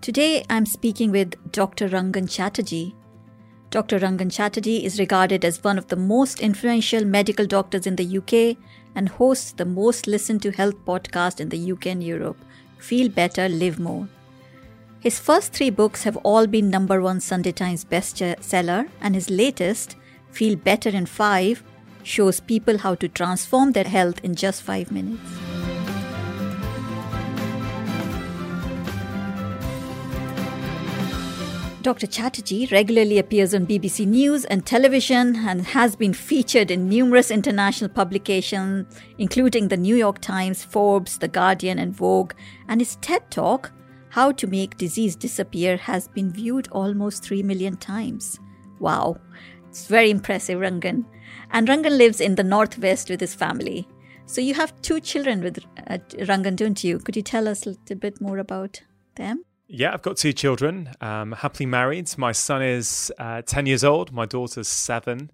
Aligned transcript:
today 0.00 0.42
I'm 0.48 0.64
speaking 0.64 1.10
with 1.10 1.52
Dr. 1.52 1.88
Rangan 1.88 2.30
Chatterjee. 2.30 2.94
Dr. 3.70 4.00
Rangan 4.00 4.32
Chatterjee 4.32 4.84
is 4.84 4.98
regarded 4.98 5.44
as 5.44 5.62
one 5.62 5.76
of 5.76 5.88
the 5.88 5.96
most 5.96 6.40
influential 6.40 7.04
medical 7.04 7.46
doctors 7.46 7.86
in 7.86 7.96
the 7.96 8.18
UK 8.18 8.56
and 8.94 9.08
hosts 9.08 9.52
the 9.52 9.64
most 9.66 10.06
listened 10.06 10.42
to 10.42 10.52
health 10.52 10.76
podcast 10.86 11.38
in 11.38 11.50
the 11.50 11.72
UK 11.72 11.86
and 11.86 12.02
Europe, 12.02 12.38
Feel 12.78 13.10
Better, 13.10 13.48
Live 13.48 13.78
More. 13.78 14.08
His 15.00 15.18
first 15.18 15.52
three 15.52 15.70
books 15.70 16.02
have 16.04 16.16
all 16.18 16.46
been 16.46 16.70
number 16.70 17.00
one 17.00 17.20
Sunday 17.20 17.52
Times 17.52 17.84
bestseller, 17.84 18.88
and 19.00 19.14
his 19.14 19.30
latest, 19.30 19.96
Feel 20.30 20.56
Better 20.56 20.90
in 20.90 21.06
Five, 21.06 21.62
shows 22.02 22.40
people 22.40 22.78
how 22.78 22.94
to 22.96 23.08
transform 23.08 23.72
their 23.72 23.84
health 23.84 24.24
in 24.24 24.34
just 24.34 24.62
five 24.62 24.90
minutes. 24.90 25.39
Dr. 31.82 32.06
Chatterjee 32.06 32.68
regularly 32.70 33.18
appears 33.18 33.54
on 33.54 33.66
BBC 33.66 34.06
News 34.06 34.44
and 34.44 34.66
television 34.66 35.34
and 35.36 35.62
has 35.62 35.96
been 35.96 36.12
featured 36.12 36.70
in 36.70 36.90
numerous 36.90 37.30
international 37.30 37.88
publications, 37.88 38.86
including 39.16 39.68
the 39.68 39.78
New 39.78 39.96
York 39.96 40.20
Times, 40.20 40.62
Forbes, 40.62 41.16
The 41.16 41.28
Guardian, 41.28 41.78
and 41.78 41.96
Vogue. 41.96 42.34
And 42.68 42.82
his 42.82 42.96
TED 42.96 43.30
Talk, 43.30 43.72
How 44.10 44.30
to 44.30 44.46
Make 44.46 44.76
Disease 44.76 45.16
Disappear, 45.16 45.78
has 45.78 46.06
been 46.06 46.30
viewed 46.30 46.68
almost 46.68 47.22
3 47.22 47.42
million 47.44 47.78
times. 47.78 48.38
Wow, 48.78 49.16
it's 49.70 49.86
very 49.86 50.10
impressive, 50.10 50.58
Rangan. 50.60 51.06
And 51.50 51.66
Rangan 51.66 51.96
lives 51.96 52.20
in 52.20 52.34
the 52.34 52.44
Northwest 52.44 53.08
with 53.08 53.22
his 53.22 53.34
family. 53.34 53.88
So 54.26 54.42
you 54.42 54.52
have 54.52 54.78
two 54.82 55.00
children 55.00 55.42
with 55.42 55.64
uh, 55.86 55.96
Rangan, 56.18 56.56
don't 56.56 56.84
you? 56.84 56.98
Could 56.98 57.16
you 57.16 57.22
tell 57.22 57.48
us 57.48 57.64
a 57.64 57.70
little 57.70 57.96
bit 57.96 58.20
more 58.20 58.36
about 58.36 58.82
them? 59.14 59.44
Yeah, 59.72 59.92
I've 59.92 60.02
got 60.02 60.16
two 60.16 60.32
children, 60.32 60.90
um, 61.00 61.30
happily 61.30 61.64
married. 61.64 62.10
My 62.18 62.32
son 62.32 62.60
is 62.60 63.12
uh, 63.20 63.42
10 63.42 63.66
years 63.66 63.84
old, 63.84 64.12
my 64.12 64.26
daughter's 64.26 64.66
seven. 64.66 65.30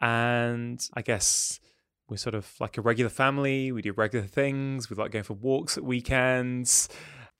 And 0.00 0.82
I 0.94 1.02
guess 1.02 1.60
we're 2.08 2.16
sort 2.16 2.34
of 2.34 2.50
like 2.58 2.78
a 2.78 2.80
regular 2.80 3.10
family. 3.10 3.72
We 3.72 3.82
do 3.82 3.92
regular 3.92 4.26
things. 4.26 4.88
We 4.88 4.96
like 4.96 5.10
going 5.10 5.24
for 5.24 5.34
walks 5.34 5.76
at 5.76 5.84
weekends. 5.84 6.88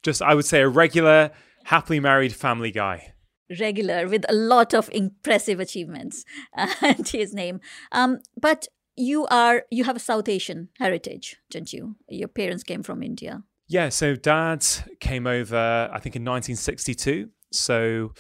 Just, 0.03 0.21
I 0.21 0.35
would 0.35 0.45
say, 0.45 0.61
a 0.61 0.69
regular, 0.69 1.31
happily 1.65 2.01
married 2.01 2.35
family 2.35 2.71
guy. 2.71 3.15
Regular 3.59 4.07
with 4.07 4.27
a 4.29 4.35
lot 4.35 4.75
of 4.75 4.91
impressive 4.93 5.59
achievements 5.59 6.23
to 6.83 7.17
his 7.17 7.33
name. 7.33 7.61
Um, 7.93 8.21
but 8.39 8.69
you 8.95 9.27
are 9.29 9.65
you 9.71 9.85
have 9.85 9.97
a 9.97 10.01
South 10.01 10.29
Asian 10.29 10.69
heritage, 10.79 11.37
don't 11.51 11.73
you? 11.73 11.97
Your 12.11 12.29
parents 12.29 12.63
came 12.63 12.83
from 12.83 13.03
India. 13.03 13.43
Yeah, 13.69 13.89
so 13.89 14.15
dad 14.15 14.65
came 15.01 15.27
over, 15.27 15.91
I 15.93 15.99
think, 15.99 16.15
in 16.15 16.23
1962. 16.23 17.31
So 17.53 18.13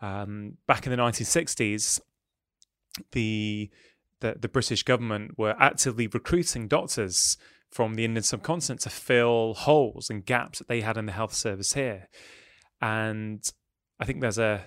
um, 0.00 0.58
back 0.66 0.86
in 0.86 0.90
the 0.90 0.98
1960s, 0.98 2.00
the, 3.12 3.70
the 4.20 4.36
the 4.40 4.48
British 4.48 4.82
government 4.82 5.38
were 5.38 5.56
actively 5.58 6.06
recruiting 6.06 6.68
doctors 6.68 7.36
from 7.70 7.94
the 7.94 8.04
Indian 8.04 8.22
subcontinent 8.22 8.82
to 8.82 8.90
fill 8.90 9.54
holes 9.54 10.10
and 10.10 10.26
gaps 10.26 10.58
that 10.58 10.68
they 10.68 10.82
had 10.82 10.98
in 10.98 11.06
the 11.06 11.12
health 11.12 11.32
service 11.32 11.72
here. 11.72 12.08
And 12.82 13.42
I 13.98 14.04
think 14.04 14.20
there's 14.20 14.38
a 14.38 14.66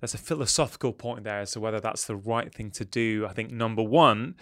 there's 0.00 0.14
a 0.14 0.18
philosophical 0.18 0.92
point 0.92 1.24
there 1.24 1.40
as 1.40 1.52
to 1.52 1.60
whether 1.60 1.80
that's 1.80 2.06
the 2.06 2.16
right 2.16 2.52
thing 2.52 2.70
to 2.72 2.84
do. 2.84 3.26
I 3.28 3.32
think 3.32 3.50
number 3.50 3.82
one, 3.82 4.36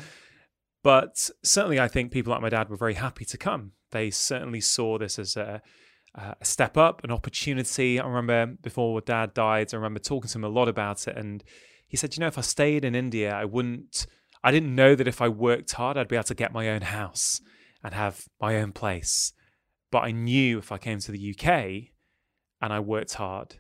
but 0.82 1.30
certainly 1.42 1.78
I 1.80 1.88
think 1.88 2.10
people 2.10 2.32
like 2.32 2.42
my 2.42 2.48
dad 2.48 2.68
were 2.68 2.76
very 2.76 2.94
happy 2.94 3.24
to 3.24 3.38
come 3.38 3.72
they 3.92 4.10
certainly 4.10 4.60
saw 4.60 4.98
this 4.98 5.18
as 5.18 5.36
a, 5.36 5.62
a 6.14 6.44
step 6.44 6.76
up, 6.76 7.04
an 7.04 7.12
opportunity. 7.12 8.00
I 8.00 8.06
remember 8.06 8.56
before 8.60 9.00
dad 9.00 9.32
died, 9.32 9.72
I 9.72 9.76
remember 9.76 10.00
talking 10.00 10.28
to 10.28 10.38
him 10.38 10.44
a 10.44 10.48
lot 10.48 10.68
about 10.68 11.06
it. 11.06 11.16
And 11.16 11.44
he 11.86 11.96
said, 11.96 12.16
you 12.16 12.20
know, 12.20 12.26
if 12.26 12.38
I 12.38 12.42
stayed 12.42 12.84
in 12.84 12.94
India, 12.94 13.32
I 13.32 13.44
wouldn't, 13.44 14.06
I 14.42 14.50
didn't 14.50 14.74
know 14.74 14.94
that 14.96 15.06
if 15.06 15.22
I 15.22 15.28
worked 15.28 15.72
hard, 15.72 15.96
I'd 15.96 16.08
be 16.08 16.16
able 16.16 16.24
to 16.24 16.34
get 16.34 16.52
my 16.52 16.68
own 16.68 16.82
house 16.82 17.40
and 17.84 17.94
have 17.94 18.24
my 18.40 18.56
own 18.56 18.72
place. 18.72 19.32
But 19.90 20.00
I 20.00 20.10
knew 20.10 20.58
if 20.58 20.72
I 20.72 20.78
came 20.78 20.98
to 21.00 21.12
the 21.12 21.36
UK 21.36 21.46
and 22.60 22.72
I 22.72 22.80
worked 22.80 23.14
hard, 23.14 23.56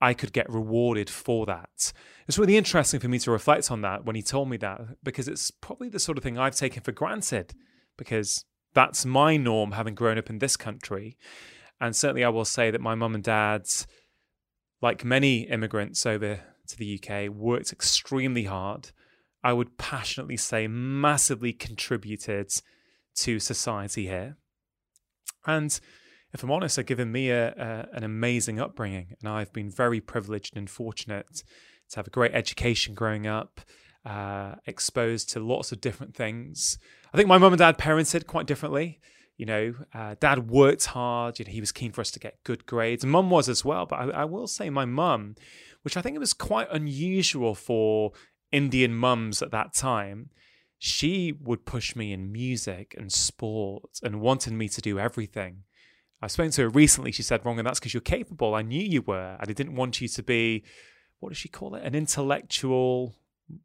I 0.00 0.14
could 0.14 0.32
get 0.32 0.50
rewarded 0.50 1.08
for 1.08 1.46
that. 1.46 1.92
It's 2.26 2.38
really 2.38 2.56
interesting 2.56 3.00
for 3.00 3.08
me 3.08 3.18
to 3.20 3.30
reflect 3.30 3.70
on 3.70 3.82
that 3.82 4.04
when 4.04 4.16
he 4.16 4.22
told 4.22 4.48
me 4.48 4.56
that, 4.58 4.80
because 5.02 5.28
it's 5.28 5.50
probably 5.50 5.88
the 5.88 5.98
sort 5.98 6.18
of 6.18 6.24
thing 6.24 6.38
I've 6.38 6.56
taken 6.56 6.82
for 6.82 6.92
granted 6.92 7.54
because 7.96 8.44
that's 8.74 9.04
my 9.04 9.36
norm 9.36 9.72
having 9.72 9.94
grown 9.94 10.18
up 10.18 10.30
in 10.30 10.38
this 10.38 10.56
country. 10.56 11.16
And 11.80 11.94
certainly 11.94 12.24
I 12.24 12.28
will 12.28 12.44
say 12.44 12.70
that 12.70 12.80
my 12.80 12.94
mum 12.94 13.14
and 13.14 13.24
dad, 13.24 13.66
like 14.80 15.04
many 15.04 15.42
immigrants 15.42 16.06
over 16.06 16.40
to 16.68 16.76
the 16.76 17.00
UK, 17.00 17.28
worked 17.28 17.72
extremely 17.72 18.44
hard. 18.44 18.90
I 19.42 19.52
would 19.52 19.76
passionately 19.78 20.36
say 20.36 20.66
massively 20.66 21.52
contributed 21.52 22.50
to 23.16 23.38
society 23.38 24.06
here. 24.06 24.36
And 25.46 25.78
if 26.34 26.42
I'm 26.42 26.50
honest, 26.50 26.76
they've 26.76 26.84
given 26.84 27.12
me 27.12 27.30
a, 27.30 27.52
a, 27.52 27.96
an 27.96 28.02
amazing 28.02 28.60
upbringing. 28.60 29.14
And 29.20 29.28
I've 29.28 29.52
been 29.52 29.70
very 29.70 30.00
privileged 30.00 30.56
and 30.56 30.68
fortunate 30.68 31.44
to 31.90 31.96
have 31.96 32.08
a 32.08 32.10
great 32.10 32.34
education 32.34 32.94
growing 32.94 33.26
up, 33.26 33.60
uh, 34.04 34.56
exposed 34.66 35.30
to 35.30 35.40
lots 35.40 35.70
of 35.70 35.80
different 35.80 36.14
things. 36.14 36.78
I 37.12 37.16
think 37.16 37.28
my 37.28 37.38
mum 37.38 37.52
and 37.52 37.60
dad 37.60 37.78
parented 37.78 38.26
quite 38.26 38.46
differently. 38.46 39.00
You 39.36 39.46
know, 39.46 39.74
uh, 39.94 40.16
dad 40.18 40.50
worked 40.50 40.86
hard. 40.86 41.38
You 41.38 41.44
know, 41.44 41.52
he 41.52 41.60
was 41.60 41.72
keen 41.72 41.92
for 41.92 42.00
us 42.00 42.10
to 42.10 42.20
get 42.20 42.42
good 42.44 42.66
grades. 42.66 43.06
Mum 43.06 43.30
was 43.30 43.48
as 43.48 43.64
well. 43.64 43.86
But 43.86 44.00
I, 44.00 44.22
I 44.22 44.24
will 44.24 44.48
say, 44.48 44.70
my 44.70 44.84
mum, 44.84 45.36
which 45.82 45.96
I 45.96 46.02
think 46.02 46.16
it 46.16 46.20
was 46.20 46.32
quite 46.32 46.68
unusual 46.70 47.54
for 47.54 48.12
Indian 48.50 48.94
mums 48.94 49.40
at 49.40 49.52
that 49.52 49.72
time, 49.72 50.30
she 50.78 51.32
would 51.40 51.64
push 51.64 51.94
me 51.94 52.12
in 52.12 52.32
music 52.32 52.94
and 52.98 53.12
sport 53.12 54.00
and 54.02 54.20
wanted 54.20 54.52
me 54.52 54.68
to 54.68 54.80
do 54.80 54.98
everything. 54.98 55.62
I 56.24 56.28
spoke 56.28 56.52
to 56.52 56.62
her 56.62 56.68
recently. 56.70 57.12
She 57.12 57.22
said, 57.22 57.42
"Rangan, 57.42 57.58
and 57.58 57.66
that's 57.66 57.78
because 57.78 57.92
you're 57.92 58.00
capable. 58.00 58.54
I 58.54 58.62
knew 58.62 58.82
you 58.82 59.02
were, 59.02 59.36
and 59.38 59.48
I 59.48 59.52
didn't 59.52 59.76
want 59.76 60.00
you 60.00 60.08
to 60.08 60.22
be, 60.22 60.64
what 61.20 61.28
does 61.28 61.38
she 61.38 61.48
call 61.48 61.74
it? 61.74 61.84
An 61.84 61.94
intellectual 61.94 63.14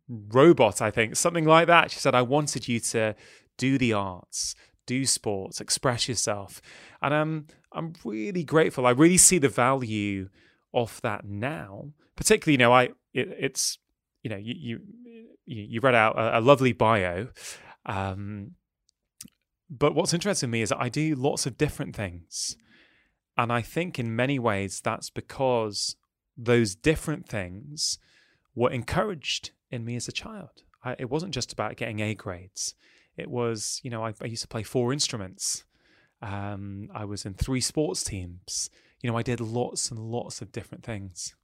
robot, 0.07 0.81
I 0.81 0.91
think, 0.91 1.15
something 1.15 1.45
like 1.45 1.67
that. 1.67 1.91
She 1.91 1.99
said, 1.99 2.13
I 2.13 2.21
wanted 2.21 2.67
you 2.67 2.81
to 2.81 3.15
do 3.57 3.77
the 3.77 3.93
arts, 3.93 4.55
do 4.85 5.05
sports, 5.05 5.61
express 5.61 6.09
yourself. 6.09 6.61
And 7.01 7.13
I'm, 7.13 7.47
I'm 7.71 7.93
really 8.03 8.43
grateful. 8.43 8.85
I 8.85 8.91
really 8.91 9.17
see 9.17 9.37
the 9.37 9.49
value 9.49 10.29
of 10.73 10.99
that 11.01 11.25
now. 11.25 11.91
Particularly, 12.17 12.55
you 12.55 12.57
know, 12.57 12.73
I 12.73 12.83
it, 13.13 13.33
it's 13.39 13.77
you 14.21 14.29
know 14.29 14.37
you 14.37 14.53
you 14.57 14.81
you 15.45 15.79
read 15.79 15.95
out 15.95 16.17
a, 16.17 16.39
a 16.39 16.41
lovely 16.41 16.73
bio, 16.73 17.29
um, 17.85 18.51
but 19.69 19.93
what's 19.93 20.13
interesting 20.13 20.47
to 20.47 20.51
me 20.51 20.61
is 20.61 20.69
that 20.69 20.81
I 20.81 20.89
do 20.89 21.15
lots 21.15 21.45
of 21.45 21.57
different 21.57 21.95
things. 21.95 22.57
And 23.37 23.53
I 23.53 23.61
think 23.61 23.99
in 23.99 24.15
many 24.15 24.39
ways 24.39 24.81
that's 24.81 25.09
because 25.09 25.95
those 26.35 26.75
different 26.75 27.27
things 27.27 27.99
were 28.55 28.71
encouraged 28.71 29.51
in 29.69 29.85
me 29.85 29.95
as 29.95 30.07
a 30.07 30.11
child. 30.11 30.63
I, 30.83 30.95
it 30.97 31.09
wasn't 31.09 31.33
just 31.33 31.53
about 31.53 31.75
getting 31.75 31.99
A 31.99 32.15
grades. 32.15 32.73
It 33.15 33.29
was, 33.29 33.79
you 33.83 33.89
know, 33.89 34.03
I, 34.03 34.13
I 34.21 34.25
used 34.25 34.41
to 34.41 34.47
play 34.47 34.63
four 34.63 34.91
instruments. 34.91 35.63
Um, 36.21 36.89
I 36.93 37.05
was 37.05 37.25
in 37.25 37.33
three 37.33 37.61
sports 37.61 38.03
teams. 38.03 38.69
You 39.01 39.11
know, 39.11 39.17
I 39.17 39.23
did 39.23 39.39
lots 39.39 39.91
and 39.91 39.99
lots 39.99 40.41
of 40.41 40.51
different 40.51 40.83
things. 40.83 41.35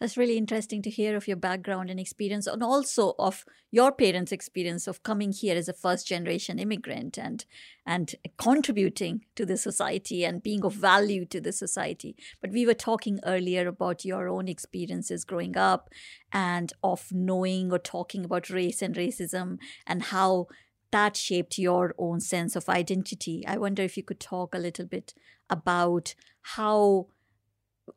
That's 0.00 0.16
really 0.16 0.36
interesting 0.36 0.82
to 0.82 0.90
hear 0.90 1.16
of 1.16 1.28
your 1.28 1.36
background 1.36 1.88
and 1.88 2.00
experience, 2.00 2.46
and 2.46 2.62
also 2.62 3.14
of 3.18 3.44
your 3.70 3.92
parents' 3.92 4.32
experience 4.32 4.86
of 4.86 5.02
coming 5.02 5.32
here 5.32 5.56
as 5.56 5.68
a 5.68 5.72
first 5.72 6.06
generation 6.06 6.58
immigrant 6.58 7.16
and 7.16 7.44
and 7.86 8.14
contributing 8.36 9.24
to 9.36 9.46
the 9.46 9.56
society 9.56 10.24
and 10.24 10.42
being 10.42 10.64
of 10.64 10.74
value 10.74 11.24
to 11.26 11.40
the 11.40 11.52
society. 11.52 12.16
But 12.40 12.50
we 12.50 12.66
were 12.66 12.74
talking 12.74 13.20
earlier 13.24 13.68
about 13.68 14.04
your 14.04 14.28
own 14.28 14.48
experiences 14.48 15.24
growing 15.24 15.56
up 15.56 15.90
and 16.32 16.72
of 16.82 17.12
knowing 17.12 17.72
or 17.72 17.78
talking 17.78 18.24
about 18.24 18.50
race 18.50 18.82
and 18.82 18.96
racism 18.96 19.58
and 19.86 20.02
how 20.04 20.48
that 20.90 21.16
shaped 21.16 21.58
your 21.58 21.94
own 21.98 22.20
sense 22.20 22.54
of 22.54 22.68
identity. 22.68 23.44
I 23.46 23.58
wonder 23.58 23.82
if 23.82 23.96
you 23.96 24.02
could 24.02 24.20
talk 24.20 24.54
a 24.54 24.58
little 24.58 24.86
bit 24.86 25.14
about 25.50 26.14
how 26.42 27.08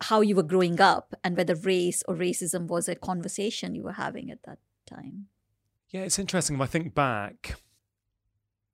how 0.01 0.21
you 0.21 0.35
were 0.35 0.43
growing 0.43 0.79
up 0.79 1.15
and 1.23 1.37
whether 1.37 1.55
race 1.55 2.03
or 2.07 2.15
racism 2.15 2.67
was 2.67 2.87
a 2.87 2.95
conversation 2.95 3.75
you 3.75 3.83
were 3.83 3.93
having 3.93 4.31
at 4.31 4.43
that 4.43 4.59
time. 4.85 5.27
Yeah, 5.89 6.01
it's 6.01 6.19
interesting. 6.19 6.57
When 6.57 6.67
I 6.67 6.69
think 6.69 6.93
back, 6.93 7.55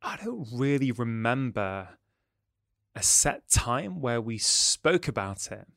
I 0.01 0.17
don't 0.23 0.47
really 0.51 0.91
remember 0.91 1.89
a 2.95 3.03
set 3.03 3.49
time 3.49 4.01
where 4.01 4.21
we 4.21 4.37
spoke 4.37 5.07
about 5.07 5.51
it. 5.51 5.67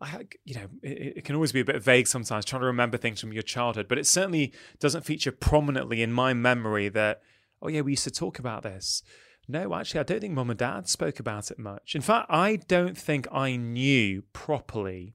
I, 0.00 0.26
you 0.44 0.54
know, 0.56 0.66
it, 0.82 1.16
it, 1.18 1.24
can 1.24 1.36
always 1.36 1.52
be 1.52 1.60
a 1.60 1.64
bit 1.64 1.80
vague 1.80 2.08
sometimes, 2.08 2.44
trying 2.44 2.62
to 2.62 2.66
remember 2.66 2.96
things 2.96 3.20
from 3.20 3.32
your 3.32 3.44
childhood, 3.44 3.86
but 3.88 3.98
it 3.98 4.06
certainly 4.06 4.52
doesn't 4.80 5.04
feature 5.04 5.30
prominently 5.30 6.02
in 6.02 6.12
my 6.12 6.34
memory 6.34 6.88
that, 6.88 7.22
oh, 7.60 7.68
yeah, 7.68 7.82
we 7.82 7.92
used 7.92 8.04
to 8.04 8.10
talk 8.10 8.40
about 8.40 8.64
this. 8.64 9.04
No, 9.48 9.74
actually, 9.74 10.00
I 10.00 10.04
don't 10.04 10.20
think 10.20 10.34
mum 10.34 10.50
and 10.50 10.58
dad 10.58 10.88
spoke 10.88 11.18
about 11.18 11.50
it 11.50 11.58
much. 11.58 11.94
In 11.94 12.00
fact, 12.00 12.26
I 12.30 12.56
don't 12.56 12.96
think 12.96 13.26
I 13.32 13.56
knew 13.56 14.22
properly 14.32 15.14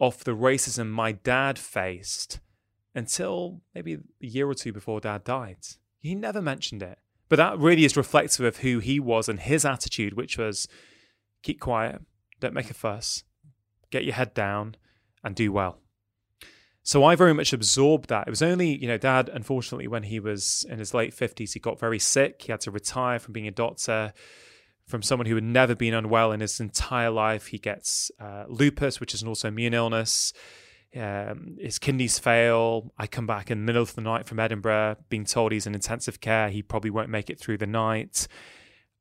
of 0.00 0.24
the 0.24 0.32
racism 0.32 0.90
my 0.90 1.12
dad 1.12 1.58
faced 1.58 2.40
until 2.94 3.60
maybe 3.74 3.94
a 3.94 3.98
year 4.26 4.48
or 4.48 4.54
two 4.54 4.72
before 4.72 5.00
dad 5.00 5.24
died. 5.24 5.58
He 6.00 6.14
never 6.14 6.42
mentioned 6.42 6.82
it. 6.82 6.98
But 7.28 7.36
that 7.36 7.58
really 7.58 7.84
is 7.84 7.96
reflective 7.96 8.44
of 8.44 8.58
who 8.58 8.78
he 8.78 8.98
was 8.98 9.28
and 9.28 9.38
his 9.38 9.64
attitude, 9.64 10.14
which 10.14 10.38
was 10.38 10.66
keep 11.42 11.60
quiet, 11.60 12.02
don't 12.40 12.54
make 12.54 12.70
a 12.70 12.74
fuss, 12.74 13.22
get 13.90 14.04
your 14.04 14.14
head 14.14 14.34
down, 14.34 14.76
and 15.22 15.34
do 15.34 15.52
well. 15.52 15.78
So 16.88 17.04
I 17.04 17.16
very 17.16 17.34
much 17.34 17.52
absorbed 17.52 18.08
that. 18.08 18.26
It 18.26 18.30
was 18.30 18.40
only, 18.40 18.74
you 18.74 18.88
know, 18.88 18.96
dad, 18.96 19.28
unfortunately, 19.28 19.86
when 19.88 20.04
he 20.04 20.20
was 20.20 20.64
in 20.70 20.78
his 20.78 20.94
late 20.94 21.14
50s, 21.14 21.52
he 21.52 21.60
got 21.60 21.78
very 21.78 21.98
sick. 21.98 22.40
He 22.40 22.50
had 22.50 22.62
to 22.62 22.70
retire 22.70 23.18
from 23.18 23.34
being 23.34 23.46
a 23.46 23.50
doctor. 23.50 24.14
From 24.86 25.02
someone 25.02 25.26
who 25.26 25.34
had 25.34 25.44
never 25.44 25.74
been 25.74 25.92
unwell 25.92 26.32
in 26.32 26.40
his 26.40 26.60
entire 26.60 27.10
life, 27.10 27.48
he 27.48 27.58
gets 27.58 28.10
uh, 28.18 28.44
lupus, 28.48 29.00
which 29.00 29.12
is 29.12 29.20
an 29.20 29.28
autoimmune 29.28 29.74
illness. 29.74 30.32
Um, 30.96 31.58
his 31.60 31.78
kidneys 31.78 32.18
fail. 32.18 32.90
I 32.96 33.06
come 33.06 33.26
back 33.26 33.50
in 33.50 33.58
the 33.58 33.64
middle 33.66 33.82
of 33.82 33.94
the 33.94 34.00
night 34.00 34.24
from 34.24 34.40
Edinburgh, 34.40 34.96
being 35.10 35.26
told 35.26 35.52
he's 35.52 35.66
in 35.66 35.74
intensive 35.74 36.22
care. 36.22 36.48
He 36.48 36.62
probably 36.62 36.88
won't 36.88 37.10
make 37.10 37.28
it 37.28 37.38
through 37.38 37.58
the 37.58 37.66
night. 37.66 38.26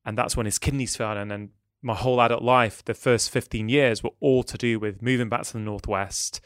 And 0.04 0.18
that's 0.18 0.36
when 0.36 0.46
his 0.46 0.60
kidneys 0.60 0.98
failed. 0.98 1.20
And 1.20 1.32
then 1.32 1.52
my 1.82 1.96
whole 1.96 2.20
adult 2.20 2.44
life, 2.44 2.84
the 2.84 2.94
first 2.94 3.30
15 3.30 3.70
years, 3.70 4.04
were 4.04 4.12
all 4.20 4.44
to 4.44 4.58
do 4.58 4.78
with 4.78 5.02
moving 5.02 5.30
back 5.30 5.44
to 5.44 5.54
the 5.54 5.60
Northwest 5.60 6.42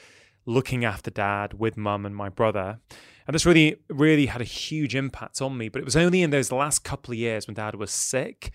looking 0.45 0.83
after 0.85 1.11
dad 1.11 1.53
with 1.53 1.77
mum 1.77 2.05
and 2.05 2.15
my 2.15 2.29
brother. 2.29 2.79
And 3.27 3.35
this 3.35 3.45
really, 3.45 3.77
really 3.89 4.25
had 4.25 4.41
a 4.41 4.45
huge 4.45 4.95
impact 4.95 5.41
on 5.41 5.57
me. 5.57 5.69
But 5.69 5.81
it 5.81 5.85
was 5.85 5.95
only 5.95 6.21
in 6.21 6.31
those 6.31 6.51
last 6.51 6.83
couple 6.83 7.11
of 7.11 7.17
years 7.17 7.47
when 7.47 7.53
dad 7.53 7.75
was 7.75 7.91
sick. 7.91 8.51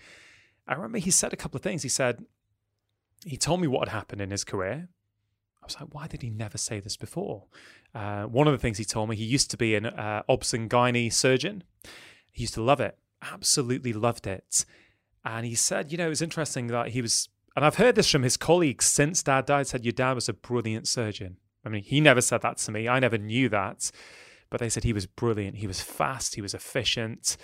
I 0.67 0.73
remember 0.73 0.97
he 0.97 1.11
said 1.11 1.33
a 1.33 1.37
couple 1.37 1.57
of 1.57 1.63
things. 1.63 1.83
He 1.83 1.89
said, 1.89 2.25
he 3.25 3.37
told 3.37 3.61
me 3.61 3.67
what 3.67 3.87
had 3.87 3.95
happened 3.95 4.21
in 4.21 4.31
his 4.31 4.43
career. 4.43 4.89
I 5.61 5.65
was 5.65 5.79
like, 5.79 5.93
why 5.93 6.07
did 6.07 6.21
he 6.21 6.29
never 6.29 6.57
say 6.57 6.79
this 6.79 6.97
before? 6.97 7.45
Uh, 7.95 8.23
one 8.23 8.47
of 8.47 8.53
the 8.53 8.59
things 8.59 8.77
he 8.77 8.85
told 8.85 9.09
me, 9.09 9.15
he 9.15 9.23
used 9.23 9.49
to 9.51 9.57
be 9.57 9.75
an 9.75 9.85
uh, 9.85 10.23
obs 10.29 10.53
and 10.53 10.69
gynae 10.69 11.11
surgeon. 11.11 11.63
He 12.31 12.43
used 12.43 12.53
to 12.53 12.61
love 12.61 12.79
it, 12.79 12.97
absolutely 13.21 13.93
loved 13.93 14.27
it. 14.27 14.65
And 15.25 15.45
he 15.45 15.55
said, 15.55 15.91
you 15.91 15.97
know, 15.97 16.05
it 16.05 16.09
was 16.09 16.21
interesting 16.21 16.67
that 16.67 16.89
he 16.89 17.01
was, 17.01 17.27
and 17.55 17.65
I've 17.65 17.75
heard 17.75 17.95
this 17.95 18.09
from 18.09 18.23
his 18.23 18.37
colleagues 18.37 18.85
since 18.85 19.23
dad 19.23 19.45
died, 19.45 19.67
said, 19.67 19.83
your 19.83 19.93
dad 19.93 20.13
was 20.13 20.29
a 20.29 20.33
brilliant 20.33 20.87
surgeon. 20.87 21.37
I 21.65 21.69
mean, 21.69 21.83
he 21.83 22.01
never 22.01 22.21
said 22.21 22.41
that 22.41 22.57
to 22.59 22.71
me. 22.71 22.87
I 22.87 22.99
never 22.99 23.17
knew 23.17 23.49
that. 23.49 23.91
But 24.49 24.59
they 24.59 24.69
said 24.69 24.83
he 24.83 24.93
was 24.93 25.05
brilliant. 25.05 25.57
He 25.57 25.67
was 25.67 25.81
fast. 25.81 26.35
He 26.35 26.41
was 26.41 26.53
efficient. 26.53 27.37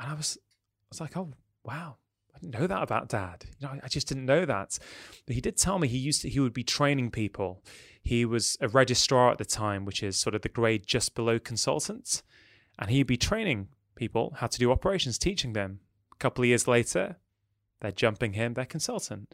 And 0.00 0.10
I 0.10 0.14
was, 0.14 0.36
I 0.42 0.86
was 0.90 1.00
like, 1.00 1.16
oh, 1.16 1.32
wow. 1.62 1.96
I 2.34 2.38
didn't 2.40 2.58
know 2.58 2.66
that 2.66 2.82
about 2.82 3.08
dad. 3.08 3.44
You 3.60 3.68
know, 3.68 3.78
I 3.82 3.88
just 3.88 4.08
didn't 4.08 4.26
know 4.26 4.44
that. 4.44 4.78
But 5.26 5.34
he 5.34 5.40
did 5.40 5.56
tell 5.56 5.78
me 5.78 5.86
he 5.86 5.98
used 5.98 6.22
to, 6.22 6.28
he 6.28 6.40
would 6.40 6.52
be 6.52 6.64
training 6.64 7.12
people. 7.12 7.62
He 8.02 8.24
was 8.24 8.58
a 8.60 8.68
registrar 8.68 9.30
at 9.30 9.38
the 9.38 9.44
time, 9.44 9.84
which 9.84 10.02
is 10.02 10.16
sort 10.16 10.34
of 10.34 10.42
the 10.42 10.48
grade 10.48 10.84
just 10.86 11.14
below 11.14 11.38
consultant. 11.38 12.22
And 12.78 12.90
he'd 12.90 13.06
be 13.06 13.16
training 13.16 13.68
people 13.94 14.34
how 14.38 14.48
to 14.48 14.58
do 14.58 14.72
operations, 14.72 15.16
teaching 15.16 15.52
them. 15.52 15.78
A 16.12 16.16
couple 16.16 16.42
of 16.42 16.48
years 16.48 16.66
later, 16.66 17.16
they're 17.80 17.92
jumping 17.92 18.32
him, 18.32 18.54
they're 18.54 18.64
consultant. 18.64 19.32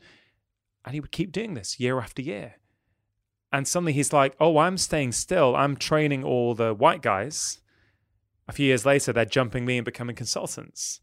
And 0.85 0.93
he 0.95 1.01
would 1.01 1.13
keep 1.13 1.33
doing 1.33 1.55
this 1.55 1.81
year 1.81 1.99
after 1.99 2.21
year. 2.21 2.57
And 3.53 3.67
suddenly 3.67 3.93
he's 3.93 4.13
like, 4.13 4.37
oh, 4.39 4.59
I'm 4.59 4.79
staying 4.79 5.13
still. 5.13 5.57
I'm 5.57 5.77
training 5.77 6.23
all 6.23 6.55
the 6.55 6.73
white 6.73 7.03
guys. 7.03 7.59
A 8.47 8.53
few 8.53 8.67
years 8.67 8.87
later, 8.87 9.13
they're 9.13 9.25
jumping 9.25 9.65
me 9.65 9.79
and 9.79 9.85
becoming 9.85 10.17
consultants. 10.17 11.01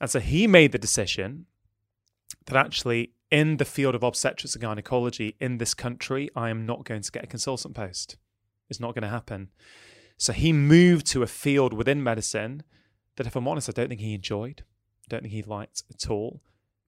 And 0.00 0.10
so 0.10 0.20
he 0.20 0.46
made 0.46 0.72
the 0.72 0.78
decision 0.78 1.46
that 2.46 2.56
actually, 2.56 3.12
in 3.30 3.56
the 3.56 3.64
field 3.64 3.94
of 3.94 4.02
obstetrics 4.02 4.54
and 4.54 4.62
gynecology 4.62 5.36
in 5.40 5.58
this 5.58 5.74
country, 5.74 6.30
I 6.36 6.50
am 6.50 6.66
not 6.66 6.84
going 6.84 7.02
to 7.02 7.12
get 7.12 7.24
a 7.24 7.28
consultant 7.28 7.74
post. 7.74 8.16
It's 8.70 8.80
not 8.80 8.94
going 8.94 9.02
to 9.02 9.08
happen. 9.08 9.50
So 10.16 10.32
he 10.32 10.52
moved 10.52 11.06
to 11.08 11.22
a 11.22 11.28
field 11.28 11.72
within 11.72 12.02
medicine 12.02 12.62
that, 13.16 13.26
if 13.26 13.34
I'm 13.34 13.48
honest, 13.48 13.68
I 13.68 13.72
don't 13.72 13.88
think 13.88 14.00
he 14.00 14.14
enjoyed. 14.14 14.62
Don't 15.08 15.22
think 15.22 15.34
he 15.34 15.42
liked 15.42 15.82
at 15.90 16.08
all. 16.10 16.42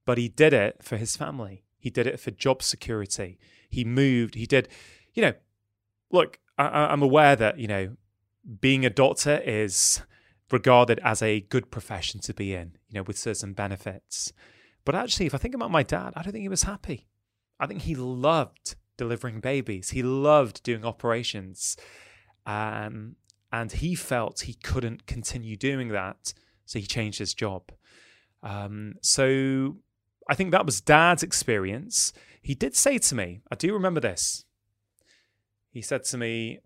But 0.04 0.18
he 0.18 0.28
did 0.28 0.52
it 0.52 0.82
for 0.82 0.96
his 0.96 1.16
family. 1.16 1.64
He 1.86 1.90
did 1.90 2.08
it 2.08 2.18
for 2.18 2.32
job 2.32 2.64
security. 2.64 3.38
He 3.70 3.84
moved. 3.84 4.34
He 4.34 4.44
did, 4.44 4.68
you 5.14 5.22
know, 5.22 5.34
look, 6.10 6.40
I, 6.58 6.66
I'm 6.66 7.00
aware 7.00 7.36
that, 7.36 7.60
you 7.60 7.68
know, 7.68 7.96
being 8.60 8.84
a 8.84 8.90
doctor 8.90 9.40
is 9.46 10.02
regarded 10.50 10.98
as 11.04 11.22
a 11.22 11.42
good 11.42 11.70
profession 11.70 12.18
to 12.22 12.34
be 12.34 12.54
in, 12.54 12.72
you 12.88 12.96
know, 12.96 13.04
with 13.04 13.16
certain 13.16 13.52
benefits. 13.52 14.32
But 14.84 14.96
actually, 14.96 15.26
if 15.26 15.34
I 15.36 15.38
think 15.38 15.54
about 15.54 15.70
my 15.70 15.84
dad, 15.84 16.12
I 16.16 16.22
don't 16.22 16.32
think 16.32 16.42
he 16.42 16.48
was 16.48 16.64
happy. 16.64 17.06
I 17.60 17.68
think 17.68 17.82
he 17.82 17.94
loved 17.94 18.74
delivering 18.96 19.38
babies. 19.38 19.90
He 19.90 20.02
loved 20.02 20.64
doing 20.64 20.84
operations. 20.84 21.76
Um, 22.46 23.14
and 23.52 23.70
he 23.70 23.94
felt 23.94 24.40
he 24.40 24.54
couldn't 24.54 25.06
continue 25.06 25.56
doing 25.56 25.90
that. 25.90 26.34
So 26.64 26.80
he 26.80 26.86
changed 26.86 27.20
his 27.20 27.32
job. 27.32 27.70
Um, 28.42 28.94
so 29.02 29.76
I 30.28 30.34
think 30.34 30.50
that 30.50 30.66
was 30.66 30.80
dad's 30.80 31.22
experience. 31.22 32.12
He 32.42 32.54
did 32.54 32.74
say 32.74 32.98
to 32.98 33.14
me, 33.14 33.40
I 33.50 33.54
do 33.54 33.72
remember 33.72 34.00
this. 34.00 34.44
He 35.70 35.82
said 35.82 36.04
to 36.04 36.18
me, 36.18 36.58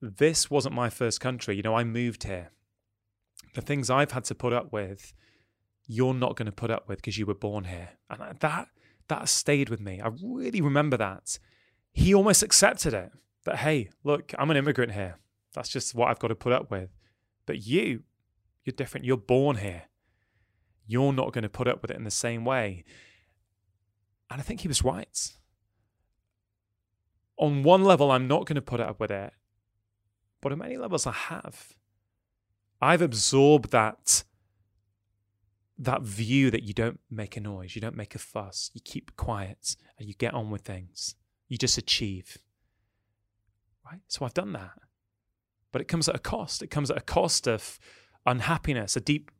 This 0.00 0.50
wasn't 0.50 0.74
my 0.74 0.90
first 0.90 1.20
country. 1.20 1.56
You 1.56 1.62
know, 1.62 1.74
I 1.74 1.84
moved 1.84 2.24
here. 2.24 2.50
The 3.54 3.60
things 3.60 3.90
I've 3.90 4.12
had 4.12 4.24
to 4.24 4.34
put 4.34 4.52
up 4.52 4.72
with, 4.72 5.12
you're 5.86 6.14
not 6.14 6.36
going 6.36 6.46
to 6.46 6.52
put 6.52 6.70
up 6.70 6.88
with 6.88 6.98
because 6.98 7.18
you 7.18 7.26
were 7.26 7.34
born 7.34 7.64
here. 7.64 7.90
And 8.08 8.38
that 8.40 8.68
that 9.08 9.28
stayed 9.28 9.68
with 9.68 9.80
me. 9.80 10.00
I 10.00 10.10
really 10.22 10.60
remember 10.60 10.96
that. 10.96 11.38
He 11.92 12.14
almost 12.14 12.42
accepted 12.42 12.94
it. 12.94 13.10
That 13.44 13.56
hey, 13.56 13.90
look, 14.04 14.32
I'm 14.38 14.50
an 14.50 14.56
immigrant 14.56 14.92
here. 14.92 15.18
That's 15.54 15.68
just 15.68 15.94
what 15.94 16.08
I've 16.08 16.20
got 16.20 16.28
to 16.28 16.36
put 16.36 16.52
up 16.52 16.70
with. 16.70 16.90
But 17.44 17.66
you, 17.66 18.04
you're 18.64 18.74
different. 18.76 19.04
You're 19.04 19.16
born 19.16 19.56
here 19.56 19.89
you're 20.90 21.12
not 21.12 21.32
going 21.32 21.42
to 21.42 21.48
put 21.48 21.68
up 21.68 21.82
with 21.82 21.90
it 21.90 21.96
in 21.96 22.04
the 22.04 22.10
same 22.10 22.44
way. 22.44 22.84
And 24.30 24.40
I 24.40 24.44
think 24.44 24.60
he 24.60 24.68
was 24.68 24.84
right. 24.84 25.32
On 27.36 27.62
one 27.62 27.84
level, 27.84 28.10
I'm 28.10 28.28
not 28.28 28.46
going 28.46 28.56
to 28.56 28.62
put 28.62 28.80
up 28.80 29.00
with 29.00 29.10
it, 29.10 29.32
but 30.40 30.52
on 30.52 30.58
many 30.58 30.76
levels, 30.76 31.06
I 31.06 31.12
have. 31.12 31.74
I've 32.80 33.02
absorbed 33.02 33.70
that 33.72 34.24
that 35.80 36.02
view 36.02 36.50
that 36.50 36.62
you 36.62 36.74
don't 36.74 37.00
make 37.10 37.38
a 37.38 37.40
noise, 37.40 37.74
you 37.74 37.80
don't 37.80 37.96
make 37.96 38.14
a 38.14 38.18
fuss, 38.18 38.70
you 38.74 38.82
keep 38.84 39.16
quiet, 39.16 39.76
and 39.98 40.06
you 40.06 40.14
get 40.14 40.34
on 40.34 40.50
with 40.50 40.60
things. 40.60 41.14
You 41.48 41.56
just 41.56 41.78
achieve. 41.78 42.36
Right? 43.90 44.02
So 44.06 44.26
I've 44.26 44.34
done 44.34 44.52
that. 44.52 44.72
But 45.72 45.80
it 45.80 45.88
comes 45.88 46.06
at 46.06 46.14
a 46.14 46.18
cost. 46.18 46.62
It 46.62 46.70
comes 46.70 46.90
at 46.90 46.98
a 46.98 47.02
cost 47.02 47.48
of 47.48 47.78
unhappiness, 48.26 48.94
a 48.94 49.00
deep 49.00 49.30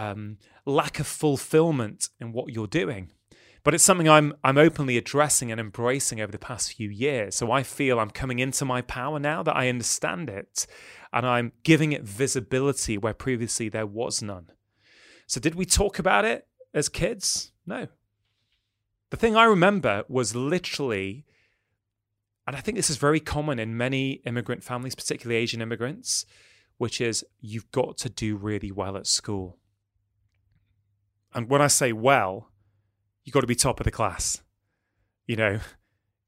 um, 0.00 0.38
lack 0.64 0.98
of 0.98 1.06
fulfillment 1.06 2.08
in 2.18 2.32
what 2.32 2.52
you're 2.52 2.66
doing. 2.66 3.12
But 3.62 3.74
it's 3.74 3.84
something 3.84 4.08
I'm 4.08 4.32
I'm 4.42 4.56
openly 4.56 4.96
addressing 4.96 5.52
and 5.52 5.60
embracing 5.60 6.20
over 6.20 6.32
the 6.32 6.38
past 6.38 6.72
few 6.72 6.88
years. 6.88 7.36
So 7.36 7.52
I 7.52 7.62
feel 7.62 8.00
I'm 8.00 8.10
coming 8.10 8.38
into 8.38 8.64
my 8.64 8.80
power 8.80 9.18
now 9.18 9.42
that 9.42 9.54
I 9.54 9.68
understand 9.68 10.30
it, 10.30 10.66
and 11.12 11.26
I'm 11.26 11.52
giving 11.62 11.92
it 11.92 12.02
visibility 12.02 12.96
where 12.96 13.12
previously 13.12 13.68
there 13.68 13.86
was 13.86 14.22
none. 14.22 14.46
So 15.26 15.38
did 15.38 15.54
we 15.54 15.66
talk 15.66 15.98
about 15.98 16.24
it 16.24 16.48
as 16.72 16.88
kids? 16.88 17.52
No. 17.66 17.88
The 19.10 19.18
thing 19.18 19.36
I 19.36 19.44
remember 19.44 20.04
was 20.08 20.34
literally, 20.34 21.26
and 22.46 22.56
I 22.56 22.60
think 22.60 22.76
this 22.76 22.90
is 22.90 22.96
very 22.96 23.20
common 23.20 23.58
in 23.58 23.76
many 23.76 24.22
immigrant 24.24 24.64
families, 24.64 24.94
particularly 24.94 25.42
Asian 25.42 25.60
immigrants, 25.60 26.24
which 26.78 27.00
is 27.00 27.24
you've 27.40 27.70
got 27.72 27.98
to 27.98 28.08
do 28.08 28.36
really 28.36 28.72
well 28.72 28.96
at 28.96 29.06
school. 29.06 29.59
And 31.34 31.48
when 31.48 31.62
I 31.62 31.68
say 31.68 31.92
well, 31.92 32.50
you've 33.24 33.34
got 33.34 33.40
to 33.40 33.46
be 33.46 33.54
top 33.54 33.80
of 33.80 33.84
the 33.84 33.90
class. 33.90 34.42
You 35.26 35.36
know, 35.36 35.60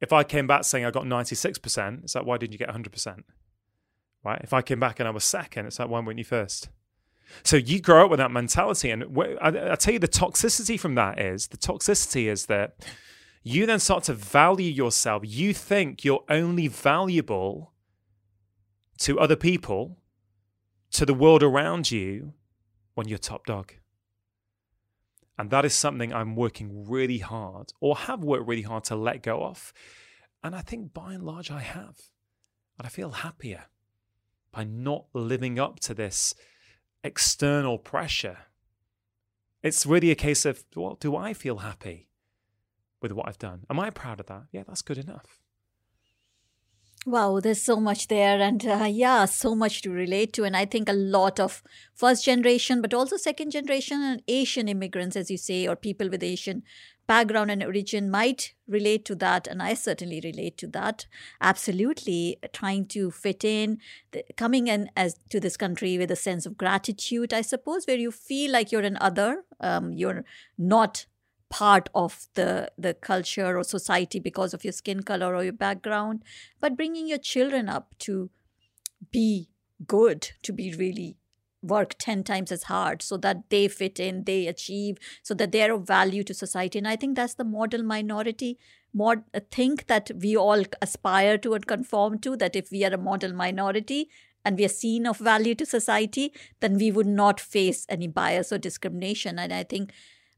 if 0.01 0.13
I 0.13 0.25
came 0.25 0.47
back 0.47 0.65
saying 0.65 0.85
I 0.85 0.91
got 0.91 1.05
96%, 1.05 2.05
it's 2.05 2.15
like, 2.15 2.25
why 2.25 2.37
didn't 2.39 2.53
you 2.53 2.59
get 2.59 2.69
100%? 2.69 3.23
Right? 4.25 4.41
If 4.43 4.53
I 4.53 4.63
came 4.63 4.81
back 4.81 5.01
and 5.01 5.09
I 5.09 5.11
was 5.11 5.25
second, 5.25 5.67
it's 5.67 5.79
like, 5.79 5.89
why 5.89 6.01
weren't 6.01 6.19
you 6.19 6.25
first? 6.25 6.69
So 7.45 7.57
you 7.57 7.81
grow 7.81 8.05
up 8.05 8.11
with 8.11 8.19
that 8.19 8.31
mentality. 8.31 8.91
And 8.91 9.05
I, 9.41 9.73
I 9.73 9.75
tell 9.77 9.95
you, 9.95 9.99
the 9.99 10.09
toxicity 10.09 10.79
from 10.79 10.95
that 10.97 11.19
is 11.19 11.49
the 11.49 11.57
toxicity 11.57 12.27
is 12.27 12.47
that 12.47 12.75
you 13.43 13.67
then 13.67 13.81
start 13.81 14.05
to 14.05 14.15
value 14.15 14.71
yourself. 14.71 15.23
You 15.25 15.53
think 15.53 16.05
you're 16.05 16.25
only 16.29 16.69
valuable 16.69 17.73
to 18.99 19.19
other 19.19 19.37
people, 19.37 19.99
to 20.93 21.05
the 21.05 21.15
world 21.15 21.43
around 21.43 21.91
you, 21.91 22.35
when 22.95 23.09
you're 23.09 23.19
top 23.19 23.47
dog. 23.47 23.73
And 25.43 25.51
that 25.51 25.65
is 25.65 25.75
something 25.75 26.13
I'm 26.13 26.37
working 26.37 26.89
really 26.89 27.19
hard 27.19 27.73
or 27.81 27.97
have 27.97 28.23
worked 28.23 28.47
really 28.47 28.63
hard 28.63 28.85
to 28.85 28.95
let 28.95 29.25
go 29.25 29.43
of. 29.43 29.73
And 30.41 30.55
I 30.55 30.61
think 30.61 30.95
by 30.95 31.15
and 31.15 31.25
large 31.25 31.51
I 31.51 31.59
have. 31.59 31.99
And 32.79 32.87
I 32.87 32.89
feel 32.89 33.11
happier 33.11 33.65
by 34.53 34.63
not 34.63 35.07
living 35.13 35.59
up 35.59 35.81
to 35.81 35.95
this 35.95 36.33
external 37.03 37.77
pressure. 37.77 38.39
It's 39.65 39.85
really 39.85 40.13
a 40.13 40.15
case 40.15 40.45
of, 40.45 40.63
well, 40.77 40.97
do 41.01 41.17
I 41.17 41.35
feel 41.35 41.57
happy 41.57 42.07
with 43.01 43.11
what 43.11 43.27
I've 43.27 43.39
done? 43.39 43.67
Am 43.69 43.81
I 43.81 43.91
proud 43.91 44.21
of 44.21 44.27
that? 44.27 44.45
Yeah, 44.53 44.63
that's 44.65 44.83
good 44.83 44.99
enough. 44.99 45.42
Wow, 47.05 47.41
there's 47.41 47.61
so 47.61 47.81
much 47.81 48.07
there, 48.07 48.41
and 48.41 48.65
uh, 48.65 48.85
yeah, 48.89 49.25
so 49.25 49.57
much 49.57 49.83
to 49.83 49.91
relate 49.91 50.33
to. 50.35 50.45
And 50.45 50.57
I 50.57 50.65
think 50.65 50.89
a 50.89 50.93
lot 50.93 51.41
of 51.41 51.61
first 51.95 52.25
generation, 52.25 52.81
but 52.81 52.95
also 52.95 53.17
second 53.17 53.51
generation 53.51 54.01
and 54.01 54.23
Asian 54.29 54.69
immigrants, 54.69 55.17
as 55.17 55.29
you 55.29 55.37
say, 55.37 55.67
or 55.67 55.75
people 55.75 56.09
with 56.09 56.23
Asian 56.23 56.63
background 57.09 57.51
and 57.51 57.65
origin 57.65 58.09
might 58.09 58.55
relate 58.69 59.05
to 59.07 59.17
that. 59.17 59.49
And 59.49 59.61
I 59.61 59.75
certainly 59.75 60.21
relate 60.23 60.57
to 60.59 60.69
that. 60.69 61.07
Absolutely. 61.41 62.39
Trying 62.53 62.87
to 62.87 63.11
fit 63.11 63.43
in, 63.43 63.79
the, 64.13 64.25
coming 64.37 64.69
in 64.69 64.89
as 64.97 65.19
to 65.31 65.41
this 65.41 65.57
country 65.57 65.99
with 65.99 66.13
a 66.13 66.17
sense 66.17 66.47
of 66.47 66.57
gratitude, 66.57 67.35
I 67.35 67.43
suppose, 67.43 67.85
where 67.85 67.97
you 67.97 68.13
feel 68.13 68.53
like 68.53 68.71
you're 68.71 68.83
an 68.83 68.99
other, 69.01 69.43
um, 69.59 69.93
you're 69.93 70.25
not 70.57 71.07
part 71.53 71.89
of 71.95 72.29
the 72.35 72.73
the 72.79 72.95
culture 72.95 73.59
or 73.59 73.63
society 73.63 74.19
because 74.19 74.55
of 74.55 74.65
your 74.65 74.73
skin 74.73 75.03
color 75.03 75.35
or 75.37 75.45
your 75.45 75.59
background. 75.65 76.23
But 76.61 76.77
bringing 76.77 77.07
your 77.07 77.19
children 77.19 77.69
up 77.69 77.95
to 78.07 78.31
be 79.11 79.51
good 79.87 80.31
to 80.43 80.53
be 80.53 80.73
really 80.75 81.17
work 81.73 81.95
10 81.99 82.25
times 82.25 82.51
as 82.51 82.65
hard 82.65 83.03
so 83.03 83.17
that 83.17 83.43
they 83.51 83.69
fit 83.69 84.01
in 84.01 84.25
they 84.25 84.47
achieve 84.47 84.97
so 85.23 85.35
that 85.35 85.53
they're 85.53 85.73
of 85.75 85.87
value 85.87 86.25
to 86.25 86.35
society. 86.35 86.79
And 86.79 86.89
i 86.89 86.97
think 86.97 87.17
that's 87.17 87.35
the 87.35 87.45
model 87.45 87.83
minority 87.83 88.59
more 88.95 89.25
think 89.51 89.87
that 89.87 90.11
we 90.23 90.37
all 90.37 90.65
aspire 90.81 91.39
to 91.39 91.55
and 91.55 91.67
conform 91.67 92.19
to 92.21 92.37
that 92.37 92.57
if 92.57 92.71
we 92.71 92.85
are 92.85 92.95
a 92.95 92.99
model 92.99 93.33
minority 93.33 94.09
and 94.45 94.59
we 94.59 94.65
are 94.65 94.77
seen 94.81 95.07
of 95.07 95.19
value 95.19 95.55
to 95.55 95.67
society 95.67 96.33
then 96.61 96.77
we 96.79 96.91
would 96.91 97.07
not 97.07 97.39
face 97.41 97.87
any 97.89 98.09
bias 98.09 98.53
or 98.53 98.59
discrimination. 98.59 99.39
And 99.39 99.53
i 99.61 99.63
think 99.63 99.93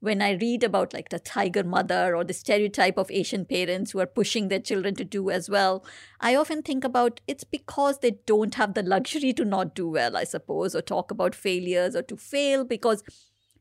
when 0.05 0.21
I 0.21 0.33
read 0.33 0.63
about 0.63 0.93
like 0.93 1.09
the 1.09 1.19
tiger 1.19 1.65
mother 1.65 2.15
or 2.15 2.25
the 2.25 2.35
stereotype 2.35 2.99
of 2.99 3.11
Asian 3.11 3.47
parents 3.47 3.91
who 3.91 4.01
are 4.01 4.07
pushing 4.07 4.49
their 4.49 4.61
children 4.61 4.95
to 4.97 5.05
do 5.05 5.31
as 5.31 5.49
well, 5.49 5.85
I 6.21 6.37
often 6.37 6.63
think 6.63 6.85
about 6.85 7.21
it's 7.27 7.45
because 7.45 7.99
they 7.99 8.19
don't 8.27 8.55
have 8.57 8.75
the 8.75 8.83
luxury 8.83 9.33
to 9.33 9.45
not 9.45 9.75
do 9.75 9.89
well, 9.89 10.17
I 10.17 10.25
suppose, 10.25 10.75
or 10.75 10.83
talk 10.83 11.11
about 11.11 11.35
failures 11.35 11.97
or 11.97 12.03
to 12.03 12.17
fail 12.19 12.65
because 12.65 13.03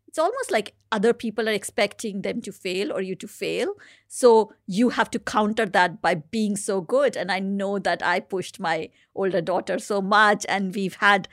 it's 0.05 0.19
almost 0.19 0.51
like 0.51 0.75
other 0.91 1.13
people 1.13 1.47
are 1.49 1.53
expecting 1.53 2.21
them 2.21 2.41
to 2.41 2.51
fail 2.51 2.91
or 2.91 3.01
you 3.01 3.15
to 3.15 3.27
fail. 3.27 3.73
So 4.07 4.53
you 4.67 4.89
have 4.89 5.09
to 5.11 5.19
counter 5.19 5.65
that 5.65 6.01
by 6.01 6.15
being 6.15 6.55
so 6.55 6.81
good. 6.81 7.15
And 7.15 7.31
I 7.31 7.39
know 7.39 7.79
that 7.79 8.05
I 8.05 8.19
pushed 8.19 8.59
my 8.59 8.89
older 9.15 9.41
daughter 9.41 9.79
so 9.79 10.01
much, 10.01 10.45
and 10.47 10.75
we've 10.75 10.97
had 10.97 11.27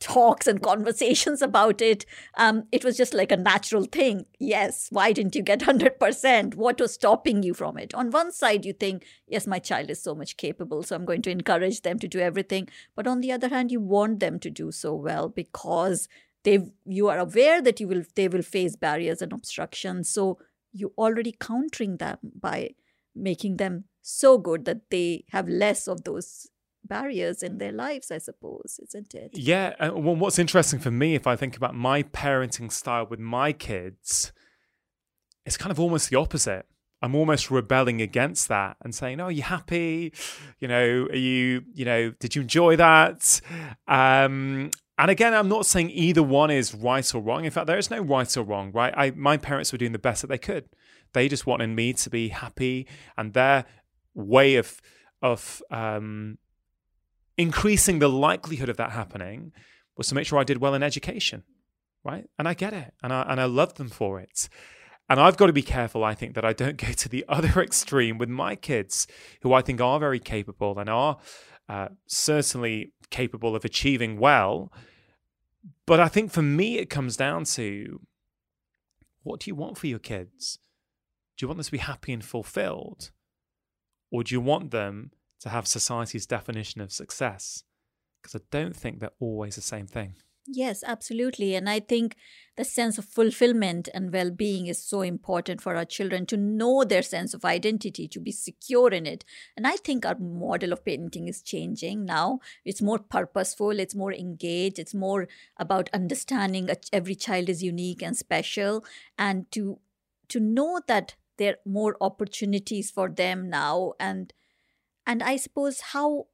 talks 0.00 0.46
and 0.46 0.62
conversations 0.62 1.42
about 1.42 1.80
it. 1.80 2.04
Um, 2.36 2.64
it 2.72 2.84
was 2.84 2.96
just 2.96 3.14
like 3.14 3.32
a 3.32 3.36
natural 3.36 3.84
thing. 3.84 4.26
Yes, 4.38 4.88
why 4.90 5.12
didn't 5.12 5.34
you 5.34 5.42
get 5.42 5.60
100%? 5.60 6.54
What 6.54 6.80
was 6.80 6.94
stopping 6.94 7.42
you 7.42 7.54
from 7.54 7.78
it? 7.78 7.94
On 7.94 8.10
one 8.10 8.32
side, 8.32 8.64
you 8.64 8.72
think, 8.72 9.04
yes, 9.26 9.46
my 9.46 9.58
child 9.58 9.90
is 9.90 10.02
so 10.02 10.14
much 10.14 10.36
capable, 10.36 10.82
so 10.82 10.96
I'm 10.96 11.04
going 11.04 11.22
to 11.22 11.30
encourage 11.30 11.82
them 11.82 11.98
to 11.98 12.08
do 12.08 12.18
everything. 12.18 12.68
But 12.94 13.06
on 13.06 13.20
the 13.20 13.32
other 13.32 13.48
hand, 13.48 13.70
you 13.70 13.80
want 13.80 14.20
them 14.20 14.38
to 14.40 14.50
do 14.50 14.70
so 14.72 14.94
well 14.94 15.28
because 15.28 16.08
they 16.44 16.58
you 16.84 17.08
are 17.08 17.18
aware 17.18 17.62
that 17.62 17.80
you 17.80 17.88
will 17.88 18.02
they 18.14 18.28
will 18.28 18.42
face 18.42 18.76
barriers 18.76 19.22
and 19.22 19.32
obstructions. 19.32 20.10
So 20.10 20.38
you're 20.72 20.92
already 20.98 21.32
countering 21.32 21.96
them 21.96 22.18
by 22.38 22.74
making 23.14 23.56
them 23.56 23.84
so 24.02 24.36
good 24.38 24.64
that 24.66 24.90
they 24.90 25.24
have 25.30 25.48
less 25.48 25.88
of 25.88 26.04
those 26.04 26.48
barriers 26.84 27.42
in 27.42 27.58
their 27.58 27.72
lives, 27.72 28.10
I 28.10 28.18
suppose, 28.18 28.78
isn't 28.82 29.14
it? 29.14 29.30
Yeah. 29.34 29.74
Uh, 29.78 29.92
well, 29.94 30.16
what's 30.16 30.38
interesting 30.38 30.78
for 30.78 30.90
me, 30.90 31.14
if 31.14 31.26
I 31.26 31.36
think 31.36 31.56
about 31.56 31.74
my 31.74 32.02
parenting 32.02 32.70
style 32.70 33.06
with 33.06 33.20
my 33.20 33.52
kids, 33.52 34.32
it's 35.46 35.56
kind 35.56 35.70
of 35.70 35.80
almost 35.80 36.10
the 36.10 36.16
opposite. 36.16 36.66
I'm 37.02 37.14
almost 37.14 37.50
rebelling 37.50 38.00
against 38.00 38.48
that 38.48 38.78
and 38.82 38.94
saying, 38.94 39.20
"Oh, 39.20 39.24
are 39.24 39.30
you 39.30 39.42
happy? 39.42 40.12
You 40.58 40.68
know, 40.68 41.06
are 41.10 41.16
you, 41.16 41.62
you 41.74 41.84
know, 41.84 42.10
did 42.18 42.34
you 42.34 42.42
enjoy 42.42 42.76
that?" 42.76 43.40
Um, 43.86 44.70
and 44.96 45.10
again, 45.10 45.34
I'm 45.34 45.48
not 45.48 45.66
saying 45.66 45.90
either 45.90 46.22
one 46.22 46.50
is 46.50 46.74
right 46.74 47.14
or 47.14 47.20
wrong. 47.20 47.44
In 47.44 47.50
fact, 47.50 47.66
there 47.66 47.76
is 47.76 47.90
no 47.90 48.00
right 48.00 48.34
or 48.36 48.42
wrong. 48.42 48.72
Right? 48.72 48.94
I, 48.96 49.10
my 49.10 49.36
parents 49.36 49.70
were 49.70 49.78
doing 49.78 49.92
the 49.92 49.98
best 49.98 50.22
that 50.22 50.28
they 50.28 50.38
could. 50.38 50.70
They 51.12 51.28
just 51.28 51.46
wanted 51.46 51.68
me 51.68 51.92
to 51.92 52.08
be 52.08 52.28
happy, 52.28 52.86
and 53.18 53.34
their 53.34 53.66
way 54.14 54.56
of 54.56 54.80
of 55.20 55.62
um, 55.70 56.38
increasing 57.36 57.98
the 57.98 58.08
likelihood 58.08 58.68
of 58.68 58.76
that 58.76 58.92
happening 58.92 59.52
was 59.96 60.08
to 60.08 60.14
make 60.14 60.26
sure 60.26 60.38
I 60.38 60.44
did 60.44 60.58
well 60.58 60.74
in 60.74 60.82
education, 60.82 61.44
right? 62.04 62.26
And 62.38 62.48
I 62.48 62.54
get 62.54 62.72
it, 62.72 62.94
and 63.02 63.12
I 63.12 63.22
and 63.28 63.40
I 63.40 63.44
love 63.44 63.74
them 63.74 63.88
for 63.88 64.20
it. 64.20 64.48
And 65.08 65.20
I've 65.20 65.36
got 65.36 65.48
to 65.48 65.52
be 65.52 65.62
careful, 65.62 66.02
I 66.02 66.14
think, 66.14 66.34
that 66.34 66.44
I 66.44 66.52
don't 66.52 66.76
go 66.86 66.92
to 66.92 67.08
the 67.08 67.24
other 67.28 67.60
extreme 67.60 68.18
with 68.18 68.28
my 68.28 68.56
kids, 68.56 69.06
who 69.42 69.52
I 69.52 69.62
think 69.62 69.80
are 69.80 70.00
very 70.00 70.20
capable 70.20 70.78
and 70.78 70.88
are 70.88 71.18
uh, 71.68 71.88
certainly 72.06 72.92
capable 73.10 73.54
of 73.54 73.64
achieving 73.64 74.18
well. 74.18 74.72
But 75.86 76.00
I 76.00 76.08
think 76.08 76.30
for 76.30 76.42
me, 76.42 76.78
it 76.78 76.90
comes 76.90 77.16
down 77.16 77.44
to 77.44 78.00
what 79.22 79.40
do 79.40 79.50
you 79.50 79.54
want 79.54 79.78
for 79.78 79.86
your 79.86 79.98
kids? 79.98 80.58
Do 81.36 81.44
you 81.44 81.48
want 81.48 81.58
them 81.58 81.64
to 81.64 81.72
be 81.72 81.78
happy 81.78 82.12
and 82.12 82.24
fulfilled? 82.24 83.10
Or 84.10 84.22
do 84.22 84.34
you 84.34 84.40
want 84.40 84.70
them 84.70 85.10
to 85.40 85.48
have 85.48 85.66
society's 85.66 86.26
definition 86.26 86.80
of 86.80 86.92
success 86.92 87.64
because 88.22 88.40
I 88.40 88.44
don't 88.50 88.74
think 88.74 89.00
they're 89.00 89.10
always 89.20 89.56
the 89.56 89.60
same 89.60 89.86
thing. 89.86 90.14
Yes, 90.46 90.84
absolutely. 90.86 91.54
And 91.54 91.70
I 91.70 91.80
think 91.80 92.16
the 92.56 92.64
sense 92.64 92.98
of 92.98 93.06
fulfillment 93.06 93.88
and 93.94 94.12
well 94.12 94.30
being 94.30 94.66
is 94.66 94.78
so 94.78 95.00
important 95.00 95.62
for 95.62 95.74
our 95.74 95.86
children 95.86 96.26
to 96.26 96.36
know 96.36 96.84
their 96.84 97.02
sense 97.02 97.32
of 97.32 97.46
identity, 97.46 98.06
to 98.08 98.20
be 98.20 98.30
secure 98.30 98.90
in 98.90 99.06
it. 99.06 99.24
And 99.56 99.66
I 99.66 99.76
think 99.76 100.04
our 100.04 100.18
model 100.18 100.72
of 100.72 100.84
parenting 100.84 101.28
is 101.28 101.40
changing 101.40 102.04
now. 102.04 102.40
It's 102.64 102.82
more 102.82 102.98
purposeful, 102.98 103.78
it's 103.80 103.94
more 103.94 104.12
engaged, 104.12 104.78
it's 104.78 104.94
more 104.94 105.28
about 105.56 105.88
understanding 105.94 106.68
every 106.92 107.14
child 107.14 107.48
is 107.48 107.62
unique 107.62 108.02
and 108.02 108.16
special, 108.16 108.84
and 109.18 109.50
to 109.52 109.78
to 110.28 110.40
know 110.40 110.80
that 110.88 111.16
there 111.36 111.54
are 111.54 111.70
more 111.70 111.96
opportunities 112.00 112.90
for 112.90 113.08
them 113.08 113.48
now 113.48 113.92
and 113.98 114.32
and 115.06 115.22
i 115.22 115.36
suppose 115.36 115.80
how 115.92 116.26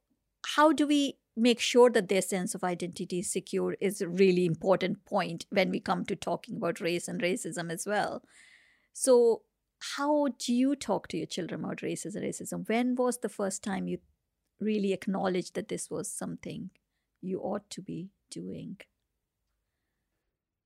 how 0.55 0.71
do 0.71 0.87
we 0.87 1.17
make 1.35 1.59
sure 1.59 1.89
that 1.89 2.09
their 2.09 2.21
sense 2.21 2.53
of 2.53 2.63
identity 2.63 3.19
is 3.19 3.31
secure 3.31 3.75
is 3.79 4.01
a 4.01 4.07
really 4.07 4.45
important 4.45 5.05
point 5.05 5.45
when 5.49 5.69
we 5.69 5.79
come 5.79 6.05
to 6.05 6.15
talking 6.15 6.57
about 6.57 6.81
race 6.81 7.07
and 7.07 7.21
racism 7.21 7.71
as 7.71 7.85
well. 7.85 8.21
So 8.93 9.43
how 9.95 10.27
do 10.37 10.53
you 10.53 10.75
talk 10.75 11.07
to 11.09 11.17
your 11.17 11.25
children 11.25 11.63
about 11.63 11.77
racism 11.77 12.17
and 12.17 12.25
racism? 12.25 12.67
When 12.67 12.95
was 12.95 13.19
the 13.19 13.29
first 13.29 13.63
time 13.63 13.87
you 13.87 13.99
really 14.59 14.93
acknowledged 14.93 15.55
that 15.55 15.69
this 15.69 15.89
was 15.89 16.11
something 16.11 16.69
you 17.21 17.39
ought 17.39 17.69
to 17.71 17.81
be 17.81 18.09
doing? 18.29 18.77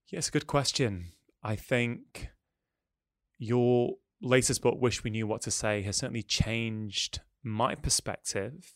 Yes, 0.08 0.30
good 0.30 0.46
question. 0.46 1.12
I 1.42 1.56
think 1.56 2.28
your 3.38 3.94
latest 4.20 4.62
book, 4.62 4.80
Wish 4.80 5.04
We 5.04 5.10
Knew 5.10 5.26
What 5.26 5.42
to 5.42 5.50
Say, 5.50 5.82
has 5.82 5.96
certainly 5.96 6.22
changed 6.22 7.20
my 7.46 7.76
perspective 7.76 8.74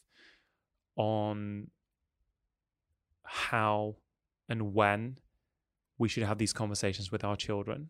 on 0.97 1.67
how 3.25 3.97
and 4.49 4.73
when 4.73 5.19
we 5.99 6.09
should 6.09 6.23
have 6.23 6.39
these 6.39 6.53
conversations 6.53 7.11
with 7.11 7.25
our 7.25 7.37
children. 7.37 7.89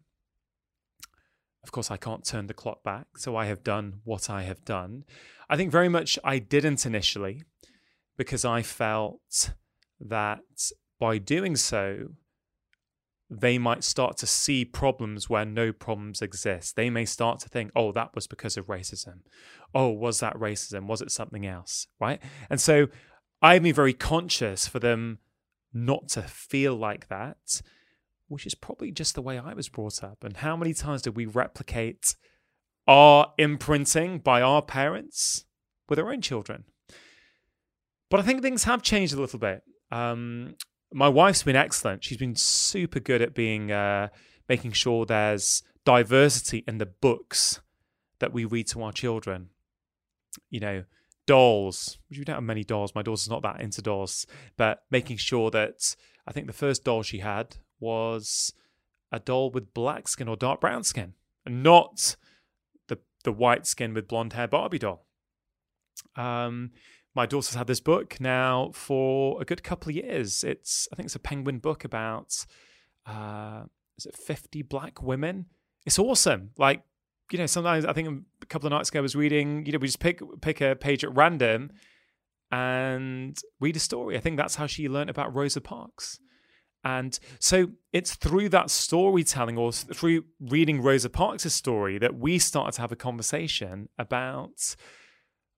Of 1.63 1.71
course, 1.71 1.91
I 1.91 1.99
can't 1.99 2.25
turn 2.25 2.47
the 2.47 2.55
clock 2.55 2.83
back, 2.83 3.19
so 3.19 3.37
I 3.37 3.45
have 3.45 3.63
done 3.63 4.01
what 4.05 4.31
I 4.31 4.43
have 4.45 4.65
done. 4.65 5.05
I 5.51 5.57
think 5.57 5.71
very 5.71 5.91
much 5.91 6.19
I 6.25 6.39
didn't 6.39 6.87
initially 6.87 7.43
because 8.17 8.47
I 8.47 8.63
felt 8.63 9.53
that 10.01 10.41
by 10.99 11.19
doing 11.19 11.57
so, 11.57 12.09
they 13.31 13.59
might 13.59 13.85
start 13.85 14.17
to 14.19 14.27
see 14.27 14.65
problems 14.65 15.31
where 15.31 15.45
no 15.45 15.73
problems 15.73 16.21
exist. 16.21 16.75
They 16.75 16.91
may 16.91 17.05
start 17.05 17.39
to 17.41 17.49
think, 17.49 17.71
oh, 17.77 17.93
that 17.93 18.13
was 18.15 18.27
because 18.27 18.57
of 18.57 18.67
racism. 18.67 19.21
Oh, 19.73 19.89
was 19.91 20.19
that 20.19 20.35
racism? 20.35 20.87
Was 20.87 21.01
it 21.01 21.13
something 21.13 21.47
else? 21.47 21.87
Right. 22.01 22.21
And 22.51 22.61
so 22.61 22.89
I've 23.41 23.63
been 23.63 23.75
very 23.75 23.95
conscious 23.95 24.67
for 24.67 24.81
them 24.81 25.19
not 25.73 26.09
to 26.09 26.23
feel 26.23 26.75
like 26.75 27.07
that, 27.07 27.63
which 28.27 28.47
is 28.47 28.57
probably 28.57 28.91
just 28.91 29.15
the 29.15 29.23
way 29.23 29.39
I 29.39 29.55
was 29.55 29.69
brought 29.69 30.03
up. 30.03 30.25
And 30.25 30.39
how 30.39 30.57
many 30.57 30.75
times 30.75 31.03
did 31.03 31.15
we 31.15 31.27
replicate 31.27 32.17
our 32.89 33.33
imprinting 33.39 34.19
by 34.19 34.43
our 34.43 34.61
parents 34.61 35.45
with 35.89 36.01
our 36.01 36.13
own 36.13 36.21
children? 36.21 36.65
But 38.11 38.19
I 38.19 38.25
think 38.25 38.43
things 38.43 38.65
have 38.65 38.83
changed 38.83 39.15
a 39.15 39.21
little 39.21 39.39
bit. 39.39 39.63
Um, 39.93 40.57
my 40.93 41.09
wife's 41.09 41.43
been 41.43 41.57
excellent. 41.57 42.05
She's 42.05 42.19
been 42.19 42.37
super 42.37 43.01
good 43.01 43.23
at 43.23 43.35
being 43.35 43.71
uh, 43.71 44.09
making 44.49 44.73
sure 44.73 45.07
there's 45.07 45.63
diversity 45.85 46.65
in 46.67 46.79
the 46.79 46.87
books 46.87 47.61
that 48.19 48.33
we 48.33 48.45
read 48.45 48.67
to 48.69 48.83
our 48.83 48.93
children. 48.93 49.51
You 50.49 50.61
know, 50.61 50.85
dolls. 51.27 51.99
We 52.11 52.25
don't 52.25 52.35
have 52.35 52.43
many 52.43 52.65
dolls. 52.65 52.95
My 52.95 53.03
daughter's 53.03 53.31
not 53.31 53.43
that 53.43 53.61
into 53.61 53.83
dolls, 53.83 54.27
but 54.57 54.83
making 54.91 55.19
sure 55.19 55.51
that 55.51 55.95
I 56.27 56.33
think 56.33 56.47
the 56.47 56.53
first 56.53 56.85
doll 56.85 57.03
she 57.03 57.19
had 57.19 57.57
was 57.79 58.53
a 59.13 59.19
doll 59.19 59.51
with 59.51 59.75
black 59.75 60.09
skin 60.09 60.29
or 60.29 60.37
dark 60.37 60.61
brown 60.61 60.85
skin, 60.85 61.15
and 61.47 61.63
not 61.63 62.17
the 62.89 62.99
the 63.25 63.33
white 63.33 63.67
skin 63.67 63.95
with 63.95 64.09
blonde 64.09 64.33
hair 64.33 64.49
Barbie 64.49 64.79
doll. 64.79 65.07
Um, 66.17 66.73
my 67.15 67.27
daughter's 67.27 67.55
had 67.55 67.67
this 67.67 67.81
book 67.81 68.21
now 68.21 68.71
for 68.73 69.41
a 69.41 69.45
good 69.45 69.63
couple 69.63 69.91
of 69.91 69.97
years. 69.97 70.45
It's 70.45 70.89
I 70.93 70.97
think 70.97 71.07
it's 71.07 71.17
a 71.17 71.21
Penguin 71.21 71.59
book 71.59 71.85
about 71.85 72.47
uh, 73.07 73.65
is 73.99 74.07
it 74.07 74.17
fifty 74.17 74.63
black 74.63 75.03
women? 75.03 75.47
It's 75.87 75.99
awesome. 75.99 76.51
Like 76.57 76.83
you 77.31 77.39
know, 77.39 77.47
sometimes 77.47 77.85
I 77.85 77.93
think 77.93 78.25
a 78.43 78.47
couple 78.47 78.67
of 78.67 78.73
nights 78.73 78.89
ago 78.89 79.01
I 79.01 79.03
was 79.03 79.17
reading. 79.17 79.67
You 79.67 79.73
know, 79.73 79.79
we 79.79 79.89
just 79.89 80.01
pick 80.01 80.21
pick 80.41 80.61
a 80.61 80.77
page 80.77 81.05
at 81.05 81.15
random 81.15 81.71
and 82.51 83.39
read 83.61 83.77
a 83.77 83.81
story. 83.81 84.17
I 84.17 84.21
think 84.21 84.37
that's 84.37 84.57
how 84.57 84.67
she 84.67 84.89
learned 84.89 85.11
about 85.11 85.35
Rosa 85.35 85.61
Parks. 85.61 86.19
And 86.83 87.19
so 87.39 87.69
it's 87.93 88.15
through 88.15 88.49
that 88.51 88.71
storytelling 88.71 89.59
or 89.59 89.71
through 89.71 90.25
reading 90.41 90.81
Rosa 90.81 91.11
Parks' 91.11 91.53
story 91.53 91.99
that 91.99 92.19
we 92.19 92.39
started 92.39 92.73
to 92.73 92.81
have 92.81 92.91
a 92.91 92.97
conversation 92.97 93.91
about 93.99 94.75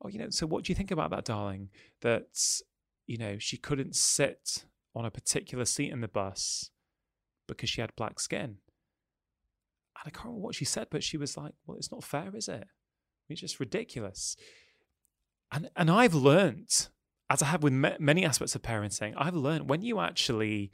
oh, 0.03 0.09
you 0.09 0.19
know, 0.19 0.31
so 0.31 0.47
what 0.47 0.65
do 0.65 0.73
you 0.73 0.77
think 0.77 0.91
about 0.91 1.11
that, 1.11 1.25
darling? 1.25 1.71
That, 2.01 2.39
you 3.07 3.19
know, 3.19 3.39
she 3.39 3.57
couldn't 3.57 3.97
sit 3.97 4.65
on 4.95 5.05
a 5.05 5.11
particular 5.11 5.65
seat 5.65 5.93
in 5.93 6.01
the 6.01 6.09
bus 6.09 6.71
because 7.49 7.71
she 7.71 7.81
had 7.81 7.95
black 7.97 8.21
skin. 8.21 8.59
And 10.05 10.07
I 10.07 10.11
can't 10.11 10.27
remember 10.27 10.45
what 10.45 10.55
she 10.55 10.65
said, 10.65 10.89
but 10.91 11.03
she 11.03 11.17
was 11.17 11.37
like, 11.37 11.53
well, 11.67 11.77
it's 11.77 11.93
not 11.93 12.05
fair, 12.05 12.35
is 12.35 12.49
it? 12.49 12.67
It's 13.29 13.41
just 13.41 13.61
ridiculous. 13.61 14.37
And, 15.53 15.71
and 15.77 15.91
I've 15.91 16.15
learned, 16.15 16.89
as 17.31 17.43
I 17.43 17.47
have 17.47 17.63
with 17.63 17.73
many 17.73 18.25
aspects 18.25 18.55
of 18.55 18.63
parenting, 18.63 19.15
I've 19.17 19.37
learned 19.37 19.69
when 19.69 19.83
you 19.83 20.01
actually 20.01 20.73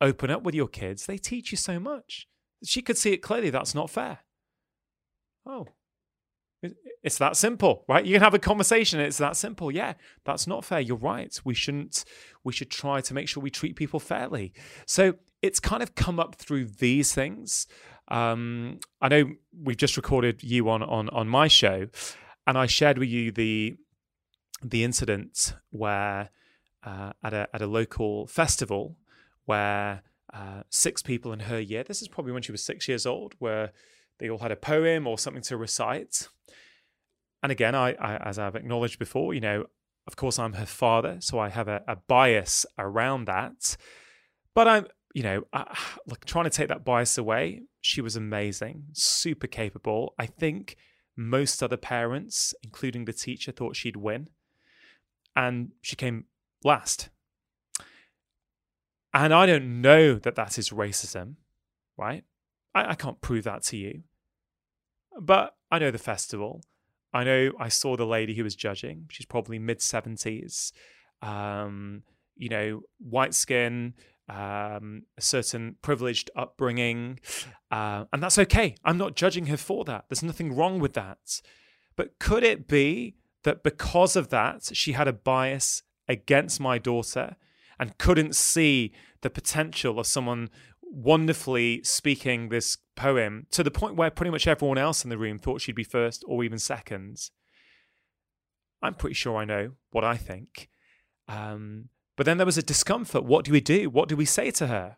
open 0.00 0.30
up 0.30 0.42
with 0.42 0.54
your 0.54 0.68
kids, 0.68 1.06
they 1.06 1.18
teach 1.18 1.50
you 1.50 1.56
so 1.56 1.80
much. 1.80 2.28
She 2.64 2.82
could 2.82 2.98
see 2.98 3.12
it 3.12 3.18
clearly 3.18 3.50
that's 3.50 3.74
not 3.74 3.90
fair. 3.90 4.20
Oh, 5.46 5.66
it's 7.02 7.18
that 7.18 7.36
simple, 7.36 7.84
right? 7.88 8.04
You 8.04 8.14
can 8.14 8.22
have 8.22 8.34
a 8.34 8.38
conversation. 8.38 9.00
It's 9.00 9.18
that 9.18 9.36
simple. 9.36 9.70
Yeah, 9.70 9.94
that's 10.24 10.46
not 10.46 10.64
fair. 10.64 10.80
You're 10.80 10.96
right. 10.96 11.38
We 11.44 11.54
shouldn't. 11.54 12.04
We 12.42 12.52
should 12.52 12.70
try 12.70 13.00
to 13.02 13.14
make 13.14 13.28
sure 13.28 13.42
we 13.42 13.50
treat 13.50 13.76
people 13.76 14.00
fairly. 14.00 14.52
So 14.86 15.14
it's 15.42 15.60
kind 15.60 15.82
of 15.82 15.94
come 15.94 16.18
up 16.18 16.36
through 16.36 16.66
these 16.66 17.14
things. 17.14 17.66
Um, 18.08 18.80
I 19.00 19.08
know 19.08 19.32
we've 19.62 19.76
just 19.76 19.96
recorded 19.96 20.42
you 20.42 20.68
on 20.70 20.82
on 20.82 21.08
on 21.10 21.28
my 21.28 21.48
show, 21.48 21.88
and 22.46 22.56
I 22.56 22.66
shared 22.66 22.98
with 22.98 23.08
you 23.08 23.30
the 23.30 23.76
the 24.62 24.84
incident 24.84 25.54
where 25.70 26.30
uh, 26.84 27.12
at 27.22 27.34
a 27.34 27.48
at 27.52 27.62
a 27.62 27.66
local 27.66 28.26
festival 28.26 28.96
where 29.44 30.02
uh, 30.32 30.62
six 30.70 31.02
people 31.02 31.32
in 31.32 31.40
her 31.40 31.60
year. 31.60 31.84
This 31.84 32.02
is 32.02 32.08
probably 32.08 32.32
when 32.32 32.42
she 32.42 32.52
was 32.52 32.62
six 32.62 32.88
years 32.88 33.06
old, 33.06 33.34
where 33.38 33.72
they 34.18 34.30
all 34.30 34.38
had 34.38 34.52
a 34.52 34.56
poem 34.56 35.06
or 35.06 35.18
something 35.18 35.42
to 35.42 35.56
recite 35.56 36.28
and 37.44 37.52
again, 37.52 37.74
I, 37.74 37.92
I, 37.92 38.16
as 38.16 38.38
I've 38.38 38.56
acknowledged 38.56 38.98
before, 38.98 39.34
you 39.34 39.40
know, 39.42 39.66
of 40.06 40.16
course, 40.16 40.38
I'm 40.38 40.54
her 40.54 40.64
father, 40.64 41.18
so 41.20 41.38
I 41.38 41.50
have 41.50 41.68
a, 41.68 41.82
a 41.86 41.96
bias 41.96 42.64
around 42.78 43.26
that. 43.26 43.76
But 44.54 44.66
I'm, 44.66 44.86
you 45.14 45.22
know, 45.22 45.42
I, 45.52 45.76
like 46.06 46.24
trying 46.24 46.44
to 46.44 46.50
take 46.50 46.68
that 46.68 46.86
bias 46.86 47.18
away. 47.18 47.64
She 47.82 48.00
was 48.00 48.16
amazing, 48.16 48.84
super 48.94 49.46
capable. 49.46 50.14
I 50.18 50.24
think 50.24 50.76
most 51.18 51.62
other 51.62 51.76
parents, 51.76 52.54
including 52.62 53.04
the 53.04 53.12
teacher, 53.12 53.52
thought 53.52 53.76
she'd 53.76 53.96
win, 53.96 54.30
and 55.36 55.72
she 55.82 55.96
came 55.96 56.24
last. 56.64 57.10
And 59.12 59.34
I 59.34 59.44
don't 59.44 59.82
know 59.82 60.14
that 60.14 60.34
that 60.36 60.56
is 60.56 60.70
racism, 60.70 61.34
right? 61.98 62.24
I, 62.74 62.90
I 62.90 62.94
can't 62.94 63.20
prove 63.20 63.44
that 63.44 63.62
to 63.64 63.76
you. 63.76 64.02
But 65.20 65.54
I 65.70 65.78
know 65.78 65.90
the 65.90 65.98
festival. 65.98 66.62
I 67.12 67.24
know 67.24 67.52
I 67.58 67.68
saw 67.68 67.96
the 67.96 68.06
lady 68.06 68.34
who 68.34 68.44
was 68.44 68.56
judging. 68.56 69.06
She's 69.10 69.26
probably 69.26 69.58
mid 69.58 69.78
70s. 69.78 70.72
Um, 71.22 72.02
you 72.36 72.48
know, 72.48 72.82
white 72.98 73.34
skin, 73.34 73.94
um, 74.28 75.04
a 75.16 75.20
certain 75.20 75.76
privileged 75.82 76.30
upbringing. 76.34 77.20
Uh, 77.70 78.04
and 78.12 78.22
that's 78.22 78.38
okay. 78.38 78.74
I'm 78.84 78.98
not 78.98 79.14
judging 79.14 79.46
her 79.46 79.56
for 79.56 79.84
that. 79.84 80.06
There's 80.08 80.22
nothing 80.22 80.54
wrong 80.54 80.80
with 80.80 80.94
that. 80.94 81.40
But 81.96 82.18
could 82.18 82.42
it 82.42 82.66
be 82.66 83.14
that 83.44 83.62
because 83.62 84.16
of 84.16 84.30
that, 84.30 84.70
she 84.72 84.92
had 84.92 85.06
a 85.06 85.12
bias 85.12 85.82
against 86.08 86.60
my 86.60 86.78
daughter 86.78 87.36
and 87.78 87.96
couldn't 87.98 88.34
see 88.34 88.92
the 89.20 89.30
potential 89.30 89.98
of 89.98 90.06
someone 90.06 90.50
wonderfully 90.94 91.82
speaking 91.82 92.48
this 92.48 92.78
poem 92.96 93.46
to 93.50 93.62
the 93.62 93.70
point 93.70 93.96
where 93.96 94.10
pretty 94.10 94.30
much 94.30 94.46
everyone 94.46 94.78
else 94.78 95.02
in 95.04 95.10
the 95.10 95.18
room 95.18 95.38
thought 95.38 95.60
she'd 95.60 95.74
be 95.74 95.84
first 95.84 96.24
or 96.26 96.44
even 96.44 96.58
second. 96.58 97.30
I'm 98.82 98.94
pretty 98.94 99.14
sure 99.14 99.36
I 99.36 99.44
know 99.44 99.72
what 99.90 100.04
I 100.04 100.16
think. 100.16 100.68
Um, 101.26 101.88
but 102.16 102.26
then 102.26 102.36
there 102.36 102.46
was 102.46 102.58
a 102.58 102.62
discomfort. 102.62 103.24
What 103.24 103.44
do 103.44 103.52
we 103.52 103.60
do? 103.60 103.90
What 103.90 104.08
do 104.08 104.16
we 104.16 104.24
say 104.24 104.50
to 104.52 104.68
her? 104.68 104.96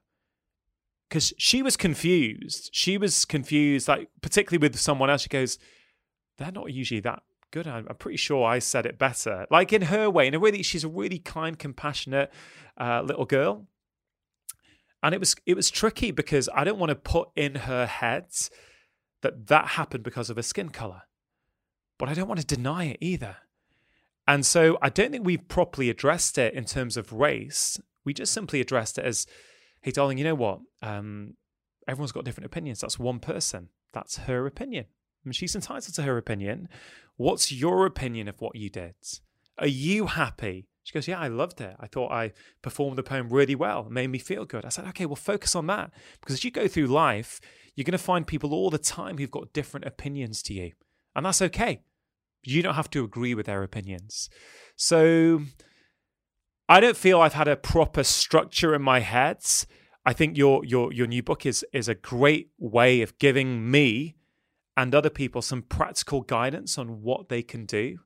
Because 1.09 1.32
she 1.38 1.62
was 1.62 1.76
confused. 1.76 2.70
She 2.72 2.98
was 2.98 3.24
confused, 3.24 3.88
like 3.88 4.11
particularly 4.20 4.61
with 4.61 4.78
someone 4.78 5.09
else. 5.09 5.22
She 5.22 5.28
goes, 5.28 5.56
"They're 6.37 6.50
not 6.50 6.72
usually 6.72 7.00
that 7.00 7.22
good. 7.52 7.68
I'm, 7.68 7.87
pretty 7.98 8.16
sure 8.16 8.44
I 8.44 8.59
said 8.59 8.87
it 8.87 8.98
better." 8.98 9.46
Like 9.50 9.72
in 9.72 9.82
her 9.82 10.11
way, 10.11 10.26
in 10.26 10.35
a 10.35 10.40
way 10.40 10.50
that 10.50 10.64
she's 10.64 10.82
a 10.82 10.88
really 10.88 11.20
kind, 11.20 11.56
compassionate 11.56 12.32
uh, 12.76 13.02
little 13.02 13.24
girl 13.24 13.68
and 15.07 15.14
it 15.14 15.21
was 15.21 15.37
it 15.47 15.55
was 15.55 15.71
tricky 15.71 16.11
because 16.11 16.49
I 16.53 16.64
don't 16.64 16.81
want 16.81 16.90
to 16.90 16.97
put 16.97 17.29
in 17.37 17.55
her 17.55 17.87
head 17.87 18.27
that 19.23 19.47
that 19.47 19.69
happened 19.69 20.03
because 20.03 20.31
of 20.31 20.37
her 20.37 20.42
skin 20.42 20.71
color, 20.71 21.03
but 21.97 22.09
I 22.09 22.14
don't 22.14 22.27
want 22.27 22.40
to 22.40 22.47
deny 22.47 22.87
it 22.87 22.99
either. 23.01 23.37
And 24.27 24.45
so 24.45 24.77
I 24.83 24.88
don't 24.88 25.12
think 25.12 25.25
we've 25.25 25.47
properly 25.47 25.90
addressed 25.90 26.38
it 26.38 26.55
in 26.55 26.64
terms 26.64 26.97
of 26.97 27.12
race. 27.12 27.79
We 28.05 28.14
just 28.14 28.33
simply 28.33 28.61
addressed 28.61 28.99
it 28.99 29.05
as, 29.05 29.29
"Hey, 29.81 29.92
darling, 29.92 30.19
you 30.19 30.25
know 30.25 30.35
what? 30.35 30.59
Um, 30.83 31.37
everyone's 31.87 32.11
got 32.11 32.25
different 32.25 32.47
opinions. 32.47 32.81
That's 32.81 32.99
one 32.99 33.21
person. 33.21 33.69
That's 33.92 34.16
her 34.16 34.45
opinion. 34.45 34.87
And 35.25 35.37
she's 35.37 35.55
entitled 35.55 35.95
to 35.95 36.03
her 36.03 36.19
opinion. 36.19 36.69
What's 37.14 37.53
your 37.53 37.87
opinion 37.87 38.27
of 38.27 38.40
what 38.40 38.57
you 38.57 38.71
did? 38.71 38.97
Are 39.57 39.69
you 39.69 40.07
happy 40.07 40.66
she 40.87 40.92
goes, 40.92 41.09
Yeah, 41.09 41.18
I 41.18 41.27
loved 41.27 41.61
it. 41.61 41.75
I 41.81 41.88
thought 41.88 42.12
I 42.12 42.33
performed 42.62 42.96
the 42.96 43.03
poem 43.03 43.29
really 43.29 43.57
well. 43.57 43.88
Made 43.90 44.07
me 44.07 44.20
feel 44.20 44.44
good. 44.44 44.64
I 44.64 44.68
said, 44.68 44.87
Okay, 44.87 45.05
well, 45.05 45.16
focus 45.16 45.57
on 45.57 45.66
that. 45.66 45.90
Because 46.20 46.35
as 46.35 46.44
you 46.44 46.53
go 46.53 46.68
through 46.68 46.87
life, 46.87 47.40
you're 47.75 47.83
going 47.83 47.90
to 47.90 47.99
find 47.99 48.25
people 48.25 48.55
all 48.55 48.70
the 48.70 48.79
time 48.79 49.18
who've 49.18 49.29
got 49.29 49.53
different 49.53 49.85
opinions 49.85 50.44
to 50.44 50.55
you. 50.55 50.70
And 51.16 51.27
that's 51.27 51.42
okay. 51.42 51.81
You 52.44 52.62
don't 52.62 52.77
have 52.77 52.88
to 52.90 53.03
agree 53.03 53.35
with 53.35 53.46
their 53.46 53.64
opinions. 53.64 54.31
So 54.77 55.40
I 56.68 56.79
don't 56.79 56.96
feel 56.96 57.20
I've 57.20 57.33
had 57.33 57.49
a 57.49 57.57
proper 57.57 58.05
structure 58.05 58.72
in 58.72 58.83
my 58.83 59.01
head. 59.01 59.38
I 60.05 60.12
think 60.12 60.37
your 60.37 60.64
your 60.64 60.92
your 60.92 61.09
new 61.09 61.25
book 61.25 61.44
is 61.44 61.66
is 61.72 61.88
a 61.88 61.96
great 61.96 62.51
way 62.61 63.03
of 63.03 63.18
giving 63.18 63.68
me 63.68 64.14
and 64.77 64.94
other 64.94 65.11
people 65.11 65.42
some 65.42 65.62
practical 65.62 66.20
guidance 66.20 66.79
on 66.79 67.03
what 67.03 67.29
they 67.29 67.42
can 67.42 67.66
do. 67.66 67.99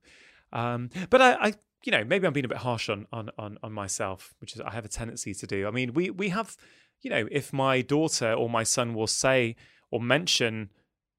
Um, 0.51 0.89
but 1.11 1.21
I, 1.21 1.33
I, 1.35 1.55
you 1.85 1.93
know, 1.93 2.05
maybe 2.05 2.27
I'm 2.27 2.33
being 2.33 2.45
a 2.45 2.49
bit 2.49 2.59
harsh 2.59 2.89
on, 2.89 3.07
on 3.13 3.31
on 3.39 3.59
on 3.63 3.73
myself, 3.73 4.35
which 4.39 4.55
is 4.55 4.61
I 4.61 4.71
have 4.71 4.85
a 4.85 4.89
tendency 4.89 5.35
to 5.35 5.47
do. 5.47 5.67
I 5.67 5.71
mean, 5.71 5.95
we 5.95 6.11
we 6.11 6.29
have, 6.29 6.57
you 7.01 7.11
know, 7.11 7.27
if 7.31 7.53
my 7.53 7.81
daughter 7.81 8.33
or 8.33 8.51
my 8.51 8.63
son 8.63 8.95
will 8.95 9.07
say 9.07 9.57
or 9.91 10.01
mention, 10.01 10.71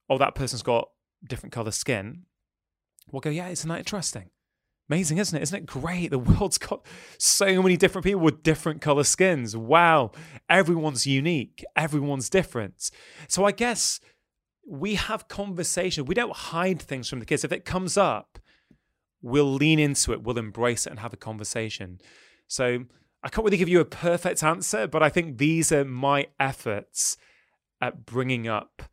oh, 0.10 0.17
that 0.17 0.36
person's 0.36 0.63
got 0.63 0.89
different 1.28 1.54
color 1.54 1.71
skin, 1.71 2.24
we'll 3.12 3.21
go, 3.21 3.30
yeah, 3.30 3.50
isn't 3.50 3.69
that 3.69 3.80
interesting? 3.80 4.30
Amazing, 4.89 5.19
isn't 5.19 5.38
it? 5.38 5.41
Isn't 5.41 5.60
it 5.60 5.65
great? 5.65 6.12
The 6.12 6.19
world's 6.19 6.58
got 6.58 6.86
so 7.17 7.62
many 7.62 7.78
different 7.78 8.04
people 8.04 8.19
with 8.19 8.43
different 8.43 8.82
color 8.82 9.06
skins. 9.06 9.56
Wow. 9.56 10.12
Everyone's 10.50 11.08
unique, 11.08 11.63
everyone's 11.76 12.30
different. 12.30 12.91
So 13.30 13.45
I 13.45 13.52
guess 13.52 14.02
we 14.67 14.95
have 14.95 15.28
conversation. 15.28 16.06
We 16.06 16.15
don't 16.15 16.36
hide 16.36 16.82
things 16.82 17.08
from 17.10 17.19
the 17.19 17.26
kids. 17.26 17.43
If 17.43 17.54
it 17.54 17.63
comes 17.63 17.97
up, 17.97 18.38
we'll 19.21 19.51
lean 19.51 19.79
into 19.79 20.13
it, 20.13 20.23
we'll 20.23 20.38
embrace 20.38 20.86
it 20.86 20.91
and 20.91 20.99
have 20.99 21.13
a 21.13 21.17
conversation. 21.17 21.99
So 22.47 22.86
I 23.23 23.29
can't 23.29 23.45
really 23.45 23.57
give 23.57 23.69
you 23.69 23.79
a 23.79 23.86
perfect 23.86 24.43
answer, 24.43 24.88
but 24.88 25.03
I 25.03 25.10
think 25.10 25.38
these 25.38 25.71
are 25.71 25.86
my 25.86 26.27
efforts 26.39 27.17
at 27.79 28.05
bringing 28.05 28.47
up 28.47 28.84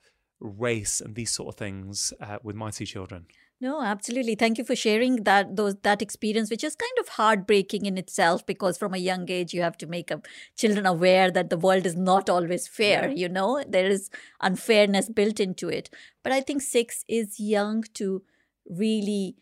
race 0.40 1.00
and 1.00 1.14
these 1.14 1.30
sort 1.30 1.48
of 1.54 1.58
things 1.58 2.12
uh, 2.20 2.38
with 2.42 2.54
my 2.54 2.70
two 2.70 2.86
children. 2.86 3.26
No, 3.60 3.82
absolutely. 3.82 4.36
Thank 4.36 4.58
you 4.58 4.64
for 4.64 4.76
sharing 4.76 5.24
that 5.24 5.56
those 5.56 5.74
that 5.82 6.00
experience, 6.00 6.48
which 6.48 6.62
is 6.62 6.76
kind 6.76 6.92
of 7.00 7.08
heartbreaking 7.08 7.86
in 7.86 7.98
itself, 7.98 8.46
because 8.46 8.78
from 8.78 8.94
a 8.94 8.98
young 8.98 9.28
age 9.28 9.52
you 9.52 9.62
have 9.62 9.76
to 9.78 9.86
make 9.88 10.12
a, 10.12 10.22
children 10.56 10.86
aware 10.86 11.28
that 11.32 11.50
the 11.50 11.56
world 11.56 11.84
is 11.84 11.96
not 11.96 12.30
always 12.30 12.68
fair. 12.68 13.08
Yeah. 13.08 13.14
You 13.16 13.28
know, 13.28 13.64
there 13.66 13.86
is 13.86 14.10
unfairness 14.40 15.08
built 15.08 15.40
into 15.40 15.68
it. 15.68 15.90
But 16.22 16.32
I 16.32 16.40
think 16.40 16.62
six 16.62 17.04
is 17.08 17.40
young 17.40 17.82
to 17.94 18.22
really 18.68 19.34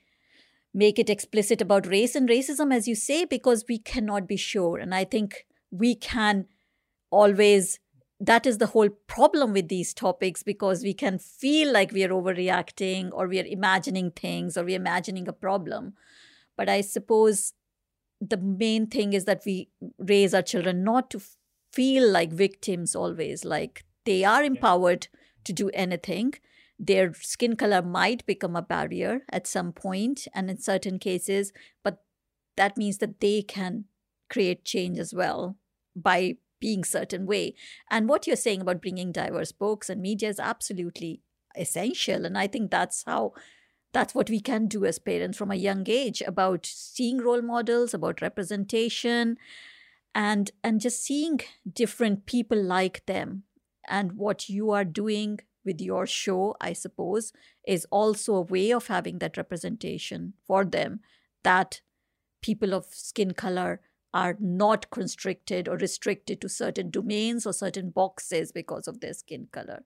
make 0.76 0.98
it 0.98 1.08
explicit 1.08 1.62
about 1.62 1.86
race 1.86 2.14
and 2.14 2.28
racism, 2.28 2.72
as 2.72 2.86
you 2.86 2.94
say, 2.94 3.24
because 3.24 3.64
we 3.66 3.78
cannot 3.78 4.28
be 4.28 4.36
sure. 4.36 4.78
And 4.78 4.94
I 4.94 5.04
think 5.04 5.46
we 5.70 5.94
can 5.94 6.46
always 7.10 7.80
that 8.18 8.46
is 8.46 8.58
the 8.58 8.68
whole 8.68 8.88
problem 8.88 9.52
with 9.52 9.68
these 9.68 9.92
topics 9.92 10.42
because 10.42 10.82
we 10.82 10.94
can 10.94 11.18
feel 11.18 11.70
like 11.70 11.92
we 11.92 12.02
are 12.02 12.08
overreacting 12.08 13.10
or 13.12 13.28
we 13.28 13.38
are 13.38 13.44
imagining 13.44 14.10
things 14.10 14.56
or 14.56 14.64
we're 14.64 14.76
imagining 14.76 15.28
a 15.28 15.34
problem. 15.34 15.92
But 16.56 16.70
I 16.70 16.80
suppose 16.80 17.52
the 18.18 18.38
main 18.38 18.86
thing 18.86 19.12
is 19.12 19.26
that 19.26 19.42
we 19.44 19.68
raise 19.98 20.32
our 20.32 20.40
children 20.40 20.82
not 20.82 21.10
to 21.10 21.20
feel 21.74 22.10
like 22.10 22.32
victims 22.32 22.96
always, 22.96 23.44
like 23.44 23.84
they 24.06 24.24
are 24.24 24.42
empowered 24.42 25.08
to 25.44 25.52
do 25.52 25.68
anything. 25.74 26.32
Their 26.78 27.14
skin 27.14 27.56
color 27.56 27.82
might 27.82 28.26
become 28.26 28.56
a 28.56 28.62
barrier 28.62 29.22
at 29.30 29.46
some 29.46 29.72
point 29.72 30.28
and 30.34 30.50
in 30.50 30.58
certain 30.58 30.98
cases, 30.98 31.52
but 31.82 32.04
that 32.56 32.76
means 32.76 32.98
that 32.98 33.20
they 33.20 33.42
can 33.42 33.84
create 34.28 34.64
change 34.64 34.98
as 34.98 35.14
well 35.14 35.56
by 35.94 36.36
being 36.60 36.84
certain 36.84 37.26
way. 37.26 37.54
And 37.90 38.08
what 38.08 38.26
you're 38.26 38.36
saying 38.36 38.60
about 38.60 38.82
bringing 38.82 39.12
diverse 39.12 39.52
books 39.52 39.88
and 39.88 40.00
media 40.00 40.28
is 40.28 40.40
absolutely 40.40 41.22
essential 41.56 42.24
and 42.24 42.36
i 42.38 42.46
think 42.46 42.70
that's 42.70 43.02
how 43.06 43.32
that's 43.92 44.14
what 44.14 44.28
we 44.28 44.40
can 44.40 44.66
do 44.66 44.84
as 44.84 44.98
parents 44.98 45.38
from 45.38 45.50
a 45.50 45.56
young 45.56 45.84
age 45.88 46.22
about 46.26 46.66
seeing 46.66 47.18
role 47.18 47.42
models 47.42 47.94
about 47.94 48.20
representation 48.20 49.36
and 50.14 50.50
and 50.62 50.80
just 50.80 51.02
seeing 51.02 51.40
different 51.72 52.26
people 52.26 52.62
like 52.62 53.04
them 53.06 53.44
and 53.88 54.12
what 54.12 54.48
you 54.48 54.70
are 54.70 54.84
doing 54.84 55.38
with 55.66 55.80
your 55.80 56.06
show 56.06 56.54
i 56.60 56.72
suppose 56.72 57.32
is 57.66 57.86
also 57.90 58.36
a 58.36 58.42
way 58.42 58.70
of 58.72 58.86
having 58.86 59.18
that 59.18 59.36
representation 59.36 60.32
for 60.46 60.64
them 60.64 61.00
that 61.42 61.80
people 62.40 62.72
of 62.72 62.86
skin 62.92 63.32
color 63.32 63.80
are 64.16 64.36
not 64.40 64.90
constricted 64.90 65.68
or 65.68 65.76
restricted 65.76 66.40
to 66.40 66.48
certain 66.48 66.90
domains 66.90 67.46
or 67.46 67.52
certain 67.52 67.90
boxes 67.90 68.50
because 68.50 68.88
of 68.88 69.00
their 69.00 69.12
skin 69.12 69.46
color. 69.52 69.84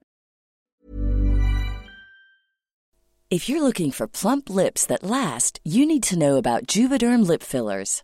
If 3.29 3.47
you're 3.47 3.61
looking 3.61 3.91
for 3.91 4.07
plump 4.07 4.49
lips 4.49 4.85
that 4.85 5.03
last, 5.03 5.59
you 5.63 5.85
need 5.85 6.03
to 6.03 6.17
know 6.17 6.37
about 6.37 6.67
Juvederm 6.67 7.25
lip 7.25 7.43
fillers. 7.43 8.03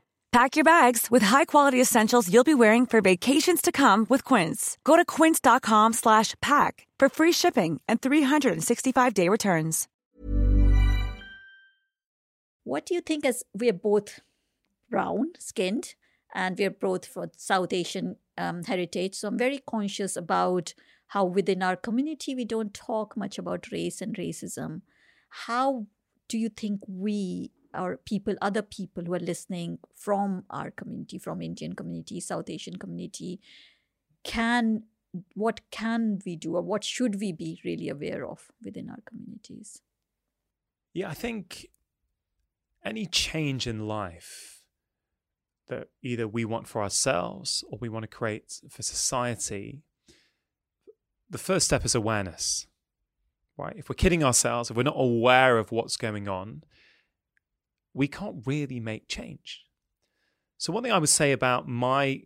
Pack 0.31 0.55
your 0.55 0.63
bags 0.63 1.11
with 1.11 1.23
high-quality 1.23 1.81
essentials 1.81 2.33
you'll 2.33 2.45
be 2.45 2.53
wearing 2.53 2.85
for 2.85 3.01
vacations 3.01 3.61
to 3.61 3.69
come 3.69 4.05
with 4.07 4.23
Quince. 4.23 4.77
Go 4.85 4.95
to 4.95 5.03
quince.com 5.03 5.91
slash 5.91 6.35
pack 6.41 6.87
for 6.97 7.09
free 7.09 7.33
shipping 7.33 7.81
and 7.85 8.01
365-day 8.01 9.27
returns. 9.27 9.89
What 12.63 12.85
do 12.85 12.93
you 12.93 13.01
think 13.01 13.25
as 13.25 13.43
we're 13.53 13.73
both 13.73 14.21
brown-skinned 14.89 15.95
and 16.33 16.57
we're 16.57 16.69
both 16.69 17.05
for 17.05 17.29
South 17.35 17.73
Asian 17.73 18.15
um, 18.37 18.63
heritage, 18.63 19.15
so 19.15 19.27
I'm 19.27 19.37
very 19.37 19.59
conscious 19.59 20.15
about 20.15 20.73
how 21.07 21.25
within 21.25 21.61
our 21.61 21.75
community 21.75 22.35
we 22.35 22.45
don't 22.45 22.73
talk 22.73 23.17
much 23.17 23.37
about 23.37 23.69
race 23.69 23.99
and 23.99 24.15
racism 24.15 24.81
how 25.31 25.87
do 26.27 26.37
you 26.37 26.49
think 26.49 26.81
we 26.87 27.51
or 27.73 27.97
people 27.97 28.35
other 28.41 28.61
people 28.61 29.03
who 29.05 29.13
are 29.13 29.19
listening 29.19 29.79
from 29.95 30.43
our 30.49 30.71
community 30.71 31.17
from 31.17 31.41
indian 31.41 31.73
community 31.73 32.19
south 32.19 32.49
asian 32.49 32.77
community 32.77 33.39
can 34.23 34.83
what 35.33 35.61
can 35.71 36.19
we 36.25 36.35
do 36.35 36.55
or 36.55 36.61
what 36.61 36.83
should 36.83 37.19
we 37.19 37.31
be 37.31 37.59
really 37.65 37.89
aware 37.89 38.25
of 38.25 38.51
within 38.63 38.89
our 38.89 39.01
communities 39.05 39.81
Yeah, 40.93 41.09
I 41.09 41.13
think 41.13 41.67
any 42.83 43.05
change 43.05 43.67
in 43.67 43.87
life 43.87 44.63
that 45.67 45.89
either 46.01 46.27
we 46.27 46.43
want 46.43 46.67
for 46.67 46.81
ourselves 46.81 47.63
or 47.69 47.77
we 47.79 47.89
want 47.89 48.03
to 48.03 48.07
create 48.07 48.59
for 48.69 48.81
society, 48.81 49.83
the 51.29 51.37
first 51.37 51.65
step 51.65 51.85
is 51.85 51.95
awareness. 51.95 52.67
Right? 53.57 53.75
If 53.77 53.89
we're 53.89 53.95
kidding 53.95 54.23
ourselves, 54.23 54.69
if 54.69 54.77
we're 54.77 54.83
not 54.83 54.95
aware 54.97 55.57
of 55.57 55.71
what's 55.71 55.95
going 55.95 56.27
on, 56.27 56.63
we 57.93 58.07
can't 58.07 58.45
really 58.45 58.79
make 58.79 59.07
change. 59.07 59.65
So 60.57 60.71
one 60.71 60.83
thing 60.83 60.91
I 60.91 60.97
would 60.97 61.09
say 61.09 61.31
about 61.31 61.67
my 61.67 62.23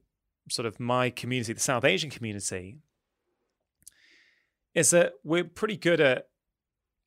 sort 0.49 0.65
of 0.65 0.80
my 0.80 1.10
community, 1.10 1.54
the 1.54 1.60
South 1.60 1.86
Asian 1.86 2.10
community, 2.10 2.78
is 4.73 4.89
that 4.91 5.13
we're 5.23 5.43
pretty 5.43 5.78
good 5.78 6.01
at 6.01 6.28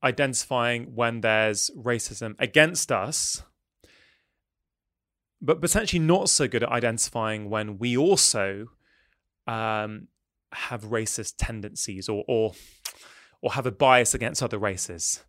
identifying 0.03 0.95
when 0.95 1.21
there's 1.21 1.71
racism 1.77 2.35
against 2.39 2.91
us, 2.91 3.43
but 5.41 5.61
potentially 5.61 6.01
not 6.01 6.29
so 6.29 6.49
good 6.49 6.63
at 6.63 6.69
identifying 6.71 7.51
when 7.51 7.79
we 7.79 7.97
also 7.97 8.67
um, 9.47 10.09
have 10.53 10.85
racist 10.85 11.35
tendencies 11.39 12.09
or, 12.09 12.25
or 12.27 12.53
or 13.41 13.53
have 13.53 13.67
a 13.67 13.71
bias 13.71 14.15
against 14.15 14.43
other 14.43 14.59
races, 14.59 15.25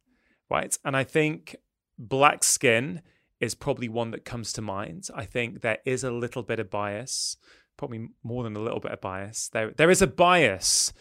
right? 0.49 0.75
And 0.83 0.97
I 0.97 1.03
think 1.03 1.55
black 1.97 2.43
skin 2.43 3.01
is 3.39 3.55
probably 3.55 3.89
one 3.89 4.11
that 4.11 4.25
comes 4.25 4.53
to 4.53 4.61
mind. 4.61 5.07
I 5.15 5.25
think 5.25 5.61
there 5.61 5.79
is 5.85 6.03
a 6.03 6.11
little 6.11 6.43
bit 6.43 6.59
of 6.59 6.69
bias, 6.69 7.37
probably 7.77 8.09
more 8.23 8.43
than 8.43 8.55
a 8.55 8.59
little 8.59 8.79
bit 8.79 8.91
of 8.91 9.01
bias. 9.01 9.49
There 9.51 9.71
there 9.71 9.89
is 9.89 10.01
a 10.01 10.07
bias 10.07 10.93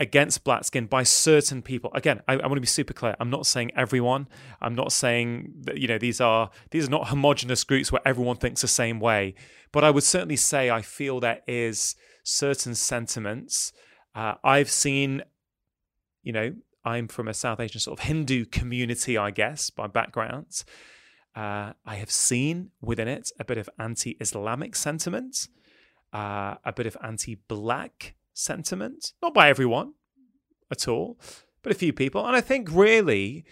against 0.00 0.44
black 0.44 0.64
skin 0.64 0.86
by 0.86 1.02
certain 1.02 1.60
people. 1.60 1.90
Again, 1.94 2.22
I, 2.26 2.32
I, 2.32 2.46
want 2.46 2.54
to 2.54 2.60
be 2.62 2.66
super 2.66 2.94
clear. 2.94 3.14
I'm 3.20 3.28
not 3.28 3.44
saying 3.44 3.70
everyone. 3.76 4.28
I'm 4.60 4.74
not 4.74 4.92
saying 4.92 5.52
that 5.64 5.78
you 5.78 5.86
know 5.86 5.98
these 5.98 6.20
are 6.20 6.50
these 6.70 6.88
are 6.88 6.90
not 6.90 7.08
homogenous 7.08 7.64
groups 7.64 7.92
where 7.92 8.00
everyone 8.06 8.36
thinks 8.36 8.62
the 8.62 8.68
same 8.68 8.98
way. 8.98 9.34
But 9.72 9.84
I 9.84 9.90
would 9.90 10.02
certainly 10.02 10.36
say 10.36 10.70
I 10.70 10.82
feel 10.82 11.20
there 11.20 11.42
is 11.46 11.94
certain 12.24 12.74
sentiments. 12.74 13.72
Uh, 14.14 14.34
I've 14.42 14.70
seen, 14.70 15.22
you 16.22 16.32
know, 16.32 16.54
I'm 16.84 17.08
from 17.08 17.28
a 17.28 17.34
South 17.34 17.60
Asian 17.60 17.80
sort 17.80 17.98
of 17.98 18.06
Hindu 18.06 18.46
community, 18.46 19.18
I 19.18 19.30
guess, 19.30 19.70
by 19.70 19.86
background. 19.86 20.64
Uh, 21.34 21.72
I 21.84 21.96
have 21.96 22.10
seen 22.10 22.70
within 22.80 23.08
it 23.08 23.30
a 23.38 23.44
bit 23.44 23.58
of 23.58 23.68
anti-Islamic 23.78 24.74
sentiment, 24.74 25.48
uh, 26.12 26.56
a 26.64 26.72
bit 26.74 26.86
of 26.86 26.96
anti-black 27.02 28.14
sentiment, 28.32 29.12
not 29.22 29.34
by 29.34 29.48
everyone 29.48 29.92
at 30.70 30.88
all, 30.88 31.20
but 31.62 31.72
a 31.72 31.74
few 31.74 31.92
people. 31.92 32.26
And 32.26 32.34
I 32.34 32.40
think 32.40 32.68
really, 32.72 33.44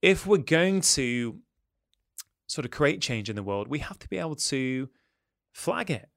if 0.00 0.26
we're 0.26 0.38
going 0.38 0.80
to 0.80 1.40
sort 2.46 2.64
of 2.64 2.70
create 2.70 3.02
change 3.02 3.28
in 3.28 3.36
the 3.36 3.42
world, 3.42 3.68
we 3.68 3.80
have 3.80 3.98
to 3.98 4.08
be 4.08 4.18
able 4.18 4.36
to 4.36 4.88
flag 5.52 5.90
it 5.90 6.08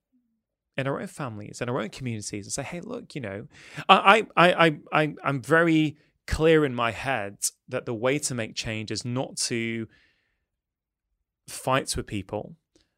in 0.78 0.88
our 0.88 1.02
own 1.02 1.08
families, 1.08 1.60
in 1.60 1.68
our 1.68 1.82
own 1.82 1.90
communities, 1.90 2.46
and 2.46 2.54
say, 2.54 2.64
"Hey, 2.64 2.80
look, 2.80 3.16
you 3.16 3.22
know, 3.22 3.48
I, 3.90 4.26
I, 4.38 4.54
I, 4.54 4.80
I, 4.94 5.14
I'm 5.24 5.42
very 5.42 5.98
clear 6.32 6.64
in 6.64 6.74
my 6.74 6.92
head 6.92 7.36
that 7.68 7.86
the 7.86 7.94
way 7.94 8.18
to 8.18 8.34
make 8.34 8.56
change 8.56 8.90
is 8.90 9.04
not 9.04 9.36
to 9.36 9.86
fight 11.48 11.94
with 11.98 12.08
people, 12.08 12.56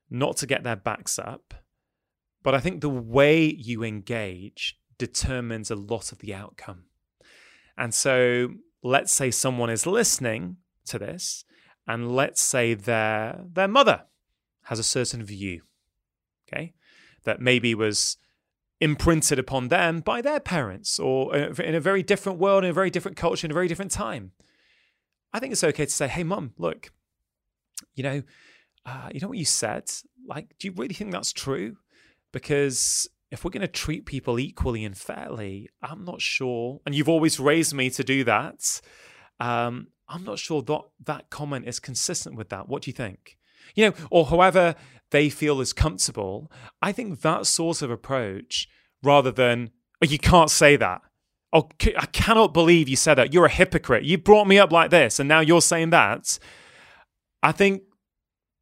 not 0.10 0.38
to 0.38 0.46
get 0.46 0.64
their 0.64 0.76
backs 0.76 1.18
up, 1.18 1.56
but 2.44 2.54
I 2.54 2.60
think 2.60 2.82
the 2.82 2.90
way 2.90 3.44
you 3.44 3.84
engage 3.84 4.78
determines 5.00 5.72
a 5.72 5.76
lot 5.76 6.12
of 6.12 6.20
the 6.20 6.32
outcome. 6.36 6.84
And 7.76 7.92
so 7.92 8.50
let's 8.84 9.12
say 9.12 9.32
someone 9.32 9.72
is 9.72 9.88
listening 9.88 10.58
to 10.86 11.00
this, 11.00 11.44
and 11.88 12.16
let's 12.16 12.42
say 12.42 12.76
their 12.76 13.44
their 13.52 13.68
mother 13.68 14.04
has 14.66 14.78
a 14.78 14.84
certain 14.84 15.24
view, 15.24 15.64
okay, 16.48 16.74
that 17.24 17.42
maybe 17.42 17.74
was 17.74 18.18
imprinted 18.84 19.40
upon 19.40 19.70
them 19.70 20.02
by 20.02 20.22
their 20.22 20.42
parents 20.42 21.00
or 21.00 21.34
in 21.34 21.74
a 21.74 21.80
very 21.80 22.04
different 22.04 22.38
world, 22.38 22.66
in 22.66 22.70
a 22.70 22.74
very 22.74 22.90
different 22.90 23.16
culture, 23.16 23.48
in 23.48 23.52
a 23.52 23.54
very 23.54 23.70
different 23.70 23.92
time. 23.92 24.34
I 25.32 25.40
think 25.40 25.54
it's 25.54 25.64
okay 25.64 25.86
to 25.86 25.92
say, 25.92 26.10
hey, 26.10 26.24
mum, 26.24 26.52
look, 26.58 26.92
you 27.96 28.04
know, 28.04 28.24
uh, 28.86 29.08
you 29.14 29.22
know 29.22 29.30
what 29.30 29.38
you 29.38 29.46
said? 29.46 29.90
Like, 30.28 30.56
do 30.60 30.68
you 30.68 30.74
really 30.76 30.94
think 30.94 31.12
that's 31.12 31.32
true? 31.32 31.78
Because 32.34 33.08
if 33.32 33.46
we're 33.46 33.52
going 33.52 33.62
to 33.62 33.68
treat 33.68 34.06
people 34.06 34.38
equally 34.38 34.84
and 34.84 34.98
fairly, 34.98 35.70
I'm 35.82 36.04
not 36.04 36.22
sure. 36.22 36.82
And 36.86 36.94
you've 36.94 37.08
always 37.08 37.40
raised 37.40 37.74
me 37.74 37.90
to 37.92 38.04
do 38.04 38.26
that. 38.26 38.82
Um, 39.40 39.88
I'm 40.10 40.26
not 40.26 40.40
sure 40.40 40.62
that 40.62 40.82
that 41.06 41.30
comment 41.30 41.70
is 41.70 41.80
consistent 41.80 42.36
with 42.36 42.50
that. 42.50 42.68
What 42.68 42.84
do 42.84 42.90
you 42.90 42.94
think? 42.94 43.38
You 43.76 43.90
know, 43.90 43.96
or 44.12 44.26
however 44.28 44.76
they 45.12 45.30
feel 45.30 45.62
is 45.62 45.74
comfortable. 45.74 46.52
I 46.82 46.92
think 46.92 47.22
that 47.22 47.46
sort 47.46 47.82
of 47.82 47.92
approach, 47.92 48.68
rather 49.04 49.32
than, 49.32 49.72
oh, 50.02 50.08
you 50.08 50.20
can't 50.20 50.50
say 50.50 50.76
that. 50.76 51.02
Oh, 51.52 51.70
I 51.98 52.08
cannot 52.08 52.54
believe 52.54 52.90
you 52.90 52.96
said 52.96 53.16
that. 53.16 53.32
You're 53.34 53.46
a 53.46 53.50
hypocrite. 53.50 54.04
You 54.04 54.18
brought 54.18 54.48
me 54.48 54.58
up 54.58 54.72
like 54.72 54.90
this, 54.90 55.20
and 55.20 55.30
now 55.30 55.40
you're 55.40 55.62
saying 55.62 55.92
that. 55.92 56.40
I 57.44 57.52
think 57.52 57.84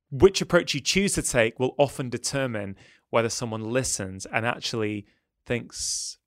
which 0.09 0.41
approach 0.41 0.73
you 0.73 0.81
choose 0.81 1.13
to 1.13 1.21
take 1.21 1.57
will 1.57 1.73
often 1.77 2.09
determine 2.09 2.75
whether 3.09 3.29
someone 3.29 3.71
listens 3.71 4.25
and 4.25 4.45
actually 4.45 5.05
thinks, 5.45 6.17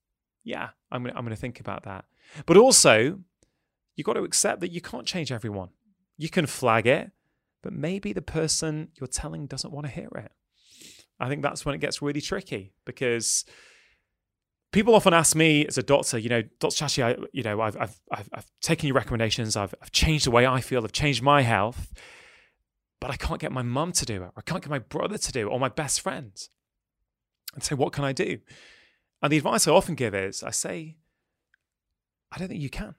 yeah, 0.43 0.69
I'm 0.91 1.03
going 1.03 1.15
I'm 1.15 1.27
to 1.27 1.35
think 1.35 1.59
about 1.59 1.83
that. 1.83 2.05
But 2.47 2.57
also, 2.57 3.19
you've 3.95 4.05
got 4.05 4.13
to 4.13 4.23
accept 4.23 4.61
that 4.61 4.71
you 4.71 4.81
can't 4.81 5.05
change 5.05 5.31
everyone. 5.31 5.69
You 6.17 6.29
can 6.29 6.47
flag 6.47 6.87
it, 6.87 7.11
but 7.65 7.73
maybe 7.73 8.13
the 8.13 8.21
person 8.21 8.89
you're 8.93 9.07
telling 9.07 9.47
doesn't 9.47 9.73
want 9.73 9.87
to 9.87 9.91
hear 9.91 10.09
it. 10.15 10.31
I 11.19 11.27
think 11.27 11.41
that's 11.41 11.65
when 11.65 11.73
it 11.73 11.81
gets 11.81 11.99
really 11.99 12.21
tricky 12.21 12.73
because 12.85 13.43
people 14.71 14.93
often 14.93 15.15
ask 15.15 15.35
me 15.35 15.65
as 15.65 15.79
a 15.79 15.83
doctor, 15.83 16.19
you 16.19 16.29
know, 16.29 16.43
Dr. 16.59 16.75
Chatterjee, 16.75 17.01
I, 17.01 17.15
you 17.33 17.41
know, 17.41 17.61
I've, 17.61 17.75
I've, 17.75 17.99
I've, 18.11 18.29
I've 18.33 18.51
taken 18.61 18.85
your 18.85 18.95
recommendations, 18.95 19.55
I've, 19.55 19.73
I've 19.81 19.91
changed 19.91 20.27
the 20.27 20.31
way 20.31 20.45
I 20.45 20.61
feel, 20.61 20.83
I've 20.83 20.91
changed 20.91 21.23
my 21.23 21.41
health, 21.41 21.91
but 23.01 23.09
I 23.09 23.15
can't 23.15 23.41
get 23.41 23.51
my 23.51 23.63
mum 23.63 23.93
to 23.93 24.05
do 24.05 24.17
it, 24.17 24.27
or 24.27 24.33
I 24.37 24.41
can't 24.41 24.61
get 24.61 24.69
my 24.69 24.77
brother 24.77 25.17
to 25.17 25.31
do 25.31 25.47
it, 25.47 25.51
or 25.51 25.59
my 25.59 25.69
best 25.69 26.01
friend 26.01 26.31
and 27.55 27.63
say, 27.63 27.73
What 27.73 27.93
can 27.93 28.03
I 28.03 28.13
do? 28.13 28.37
And 29.23 29.31
the 29.31 29.37
advice 29.37 29.67
I 29.67 29.71
often 29.71 29.95
give 29.95 30.13
is 30.13 30.43
I 30.43 30.51
say, 30.51 30.97
I 32.31 32.37
don't 32.37 32.49
think 32.49 32.61
you 32.61 32.69
can. 32.69 32.93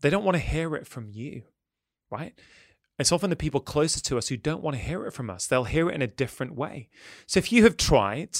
They 0.00 0.08
don't 0.08 0.24
want 0.24 0.36
to 0.36 0.42
hear 0.42 0.74
it 0.76 0.86
from 0.86 1.10
you, 1.10 1.42
right? 2.10 2.32
It's 2.98 3.12
often 3.12 3.30
the 3.30 3.36
people 3.36 3.60
closest 3.60 4.04
to 4.06 4.18
us 4.18 4.28
who 4.28 4.36
don't 4.36 4.62
want 4.62 4.76
to 4.76 4.82
hear 4.82 5.06
it 5.06 5.12
from 5.12 5.30
us. 5.30 5.46
They'll 5.46 5.64
hear 5.64 5.88
it 5.88 5.94
in 5.94 6.02
a 6.02 6.06
different 6.06 6.54
way. 6.54 6.88
So 7.26 7.38
if 7.38 7.50
you 7.50 7.64
have 7.64 7.76
tried 7.76 8.36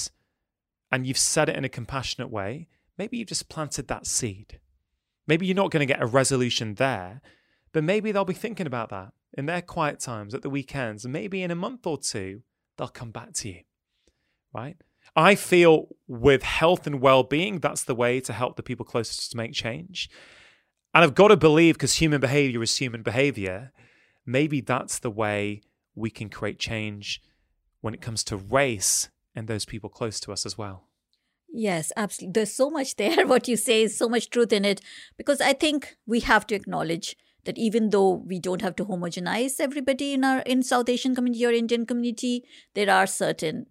and 0.91 1.05
you've 1.05 1.17
said 1.17 1.49
it 1.49 1.55
in 1.55 1.65
a 1.65 1.69
compassionate 1.69 2.29
way, 2.29 2.67
maybe 2.97 3.17
you've 3.17 3.27
just 3.27 3.49
planted 3.49 3.87
that 3.87 4.05
seed. 4.05 4.59
Maybe 5.27 5.45
you're 5.45 5.55
not 5.55 5.71
going 5.71 5.85
to 5.85 5.91
get 5.91 6.01
a 6.01 6.05
resolution 6.05 6.75
there, 6.75 7.21
but 7.71 7.83
maybe 7.83 8.11
they'll 8.11 8.25
be 8.25 8.33
thinking 8.33 8.67
about 8.67 8.89
that 8.89 9.13
in 9.35 9.47
their 9.47 9.61
quiet 9.61 9.99
times 9.99 10.33
at 10.33 10.43
the 10.43 10.49
weekends. 10.49 11.03
And 11.03 11.11
maybe 11.11 11.41
in 11.41 11.51
a 11.51 11.55
month 11.55 11.87
or 11.87 11.97
two, 11.97 12.41
they'll 12.77 12.87
come 12.87 13.11
back 13.11 13.33
to 13.33 13.49
you, 13.49 13.61
right? 14.53 14.77
I 15.15 15.35
feel 15.35 15.87
with 16.07 16.43
health 16.43 16.85
and 16.87 17.01
well 17.01 17.23
being, 17.23 17.59
that's 17.59 17.83
the 17.83 17.95
way 17.95 18.19
to 18.21 18.33
help 18.33 18.55
the 18.55 18.63
people 18.63 18.85
closest 18.85 19.31
to 19.31 19.37
make 19.37 19.53
change. 19.53 20.09
And 20.93 21.03
I've 21.03 21.15
got 21.15 21.29
to 21.29 21.37
believe, 21.37 21.75
because 21.75 21.95
human 21.95 22.21
behavior 22.21 22.61
is 22.61 22.77
human 22.77 23.01
behavior, 23.01 23.71
maybe 24.25 24.61
that's 24.61 24.99
the 24.99 25.11
way 25.11 25.61
we 25.95 26.09
can 26.09 26.29
create 26.29 26.59
change 26.59 27.21
when 27.81 27.93
it 27.93 28.01
comes 28.01 28.23
to 28.23 28.37
race 28.37 29.09
and 29.35 29.47
those 29.47 29.65
people 29.65 29.89
close 29.89 30.19
to 30.21 30.31
us 30.31 30.45
as 30.45 30.57
well. 30.57 30.87
Yes, 31.51 31.91
absolutely. 31.95 32.33
There's 32.33 32.53
so 32.53 32.69
much 32.69 32.95
there. 32.95 33.27
What 33.33 33.47
you 33.47 33.57
say 33.57 33.83
is 33.83 33.95
so 33.97 34.09
much 34.09 34.29
truth 34.29 34.51
in 34.51 34.65
it. 34.65 34.81
Because 35.17 35.39
I 35.39 35.53
think 35.53 35.97
we 36.07 36.21
have 36.21 36.47
to 36.47 36.55
acknowledge 36.55 37.15
that 37.45 37.57
even 37.57 37.89
though 37.89 38.23
we 38.25 38.39
don't 38.39 38.61
have 38.61 38.75
to 38.77 38.85
homogenize 38.85 39.59
everybody 39.59 40.13
in 40.13 40.23
our 40.23 40.39
in 40.39 40.63
South 40.63 40.89
Asian 40.89 41.13
community 41.13 41.45
or 41.45 41.51
Indian 41.51 41.85
community, 41.85 42.43
there 42.73 42.89
are 42.89 43.05
certain 43.05 43.67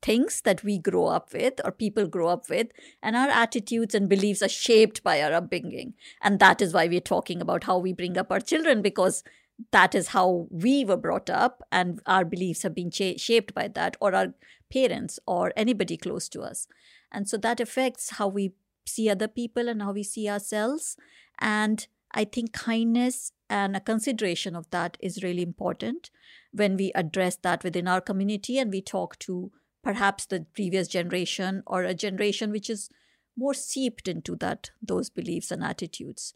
things 0.00 0.40
that 0.42 0.64
we 0.64 0.78
grow 0.78 1.06
up 1.06 1.32
with 1.32 1.60
or 1.64 1.70
people 1.70 2.06
grow 2.06 2.28
up 2.28 2.48
with, 2.48 2.68
and 3.02 3.16
our 3.16 3.28
attitudes 3.28 3.94
and 3.94 4.08
beliefs 4.08 4.42
are 4.42 4.48
shaped 4.48 5.02
by 5.02 5.22
our 5.22 5.32
upbringing. 5.32 5.94
And 6.22 6.38
that 6.40 6.62
is 6.62 6.72
why 6.72 6.86
we're 6.88 7.00
talking 7.00 7.40
about 7.40 7.64
how 7.64 7.78
we 7.78 7.92
bring 7.92 8.16
up 8.16 8.32
our 8.32 8.40
children 8.40 8.82
because 8.82 9.22
that 9.70 9.94
is 9.94 10.08
how 10.08 10.46
we 10.50 10.84
were 10.84 10.96
brought 10.96 11.30
up, 11.30 11.62
and 11.70 12.00
our 12.06 12.24
beliefs 12.24 12.62
have 12.62 12.74
been 12.74 12.90
cha- 12.90 13.16
shaped 13.16 13.54
by 13.54 13.68
that, 13.68 13.96
or 14.00 14.14
our 14.14 14.34
parents, 14.72 15.18
or 15.26 15.52
anybody 15.56 15.96
close 15.96 16.28
to 16.30 16.40
us. 16.42 16.66
And 17.10 17.28
so 17.28 17.36
that 17.38 17.60
affects 17.60 18.10
how 18.10 18.28
we 18.28 18.52
see 18.86 19.08
other 19.08 19.28
people 19.28 19.68
and 19.68 19.82
how 19.82 19.92
we 19.92 20.02
see 20.02 20.28
ourselves. 20.28 20.96
And 21.38 21.86
I 22.12 22.24
think 22.24 22.52
kindness 22.52 23.32
and 23.48 23.76
a 23.76 23.80
consideration 23.80 24.56
of 24.56 24.70
that 24.70 24.96
is 25.00 25.22
really 25.22 25.42
important 25.42 26.10
when 26.52 26.76
we 26.76 26.92
address 26.94 27.36
that 27.36 27.64
within 27.64 27.88
our 27.88 28.00
community 28.00 28.58
and 28.58 28.70
we 28.70 28.80
talk 28.80 29.18
to 29.20 29.52
perhaps 29.82 30.26
the 30.26 30.46
previous 30.54 30.88
generation 30.88 31.62
or 31.66 31.82
a 31.82 31.94
generation 31.94 32.50
which 32.50 32.70
is 32.70 32.88
more 33.36 33.54
seeped 33.54 34.08
into 34.08 34.36
that 34.36 34.70
those 34.82 35.10
beliefs 35.10 35.50
and 35.50 35.64
attitudes 35.64 36.34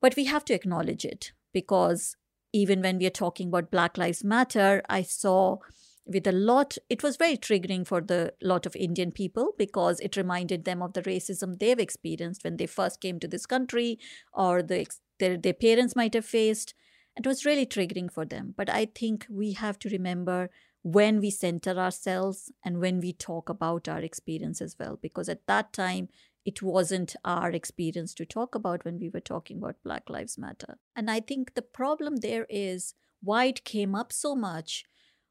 but 0.00 0.16
we 0.16 0.24
have 0.24 0.44
to 0.44 0.54
acknowledge 0.54 1.04
it 1.04 1.32
because 1.52 2.16
even 2.56 2.80
when 2.80 2.98
we 2.98 3.06
are 3.06 3.10
talking 3.22 3.48
about 3.48 3.70
Black 3.70 3.98
Lives 3.98 4.24
Matter, 4.24 4.82
I 4.88 5.02
saw 5.02 5.58
with 6.06 6.26
a 6.26 6.32
lot 6.32 6.78
it 6.88 7.02
was 7.02 7.16
very 7.16 7.36
triggering 7.36 7.84
for 7.84 8.00
the 8.00 8.32
lot 8.40 8.64
of 8.64 8.76
indian 8.76 9.10
people 9.10 9.52
because 9.58 9.98
it 9.98 10.16
reminded 10.16 10.64
them 10.64 10.80
of 10.80 10.92
the 10.92 11.02
racism 11.02 11.58
they've 11.58 11.80
experienced 11.80 12.44
when 12.44 12.56
they 12.58 12.66
first 12.66 13.00
came 13.00 13.18
to 13.18 13.26
this 13.26 13.44
country 13.44 13.98
or 14.32 14.62
the 14.62 14.86
their, 15.18 15.36
their 15.36 15.54
parents 15.54 15.96
might 15.96 16.14
have 16.14 16.26
faced. 16.26 16.74
It 17.16 17.26
was 17.26 17.46
really 17.46 17.64
triggering 17.66 18.10
for 18.12 18.24
them. 18.24 18.54
But 18.56 18.70
i 18.70 18.86
think 19.00 19.26
we 19.28 19.52
have 19.52 19.78
to 19.80 19.88
remember 19.88 20.48
when 20.82 21.20
we 21.20 21.30
center 21.30 21.76
ourselves 21.76 22.52
and 22.64 22.78
when 22.78 23.00
we 23.00 23.12
talk 23.12 23.48
about 23.48 23.88
our 23.88 24.00
experience 24.00 24.60
as 24.62 24.76
well 24.78 24.96
because 25.02 25.28
at 25.28 25.46
that 25.48 25.72
time 25.72 26.08
it 26.46 26.62
wasn't 26.62 27.16
our 27.24 27.50
experience 27.50 28.14
to 28.14 28.24
talk 28.24 28.54
about 28.54 28.84
when 28.84 28.98
we 28.98 29.10
were 29.10 29.20
talking 29.20 29.58
about 29.58 29.82
black 29.84 30.08
lives 30.08 30.38
matter. 30.38 30.78
And 30.94 31.10
i 31.10 31.20
think 31.20 31.54
the 31.54 31.62
problem 31.62 32.16
there 32.16 32.46
is 32.48 32.94
why 33.22 33.46
it 33.46 33.64
came 33.64 33.94
up 33.94 34.12
so 34.12 34.34
much 34.34 34.84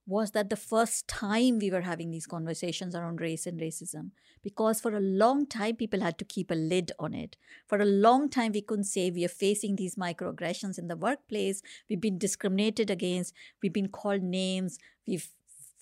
was 0.07 0.31
that 0.31 0.49
the 0.49 0.55
first 0.55 1.07
time 1.07 1.57
we 1.57 1.71
were 1.71 1.81
having 1.81 2.11
these 2.11 2.27
conversations 2.27 2.93
around 2.93 3.21
race 3.21 3.47
and 3.47 3.59
racism 3.59 4.11
because 4.43 4.79
for 4.79 4.95
a 4.95 4.99
long 4.99 5.47
time 5.47 5.75
people 5.75 6.01
had 6.01 6.19
to 6.19 6.25
keep 6.25 6.51
a 6.51 6.55
lid 6.55 6.91
on 6.99 7.15
it. 7.15 7.35
For 7.67 7.79
a 7.79 7.85
long 7.85 8.29
time 8.29 8.51
we 8.51 8.61
couldn't 8.61 8.83
say 8.83 9.09
we 9.09 9.25
are 9.25 9.39
facing 9.45 9.75
these 9.75 9.95
microaggressions 9.95 10.77
in 10.77 10.87
the 10.87 10.95
workplace. 10.95 11.63
We've 11.89 11.99
been 11.99 12.19
discriminated 12.19 12.91
against. 12.91 13.33
We've 13.63 13.73
been 13.73 13.87
called 13.87 14.21
names. 14.21 14.77
We've 15.07 15.27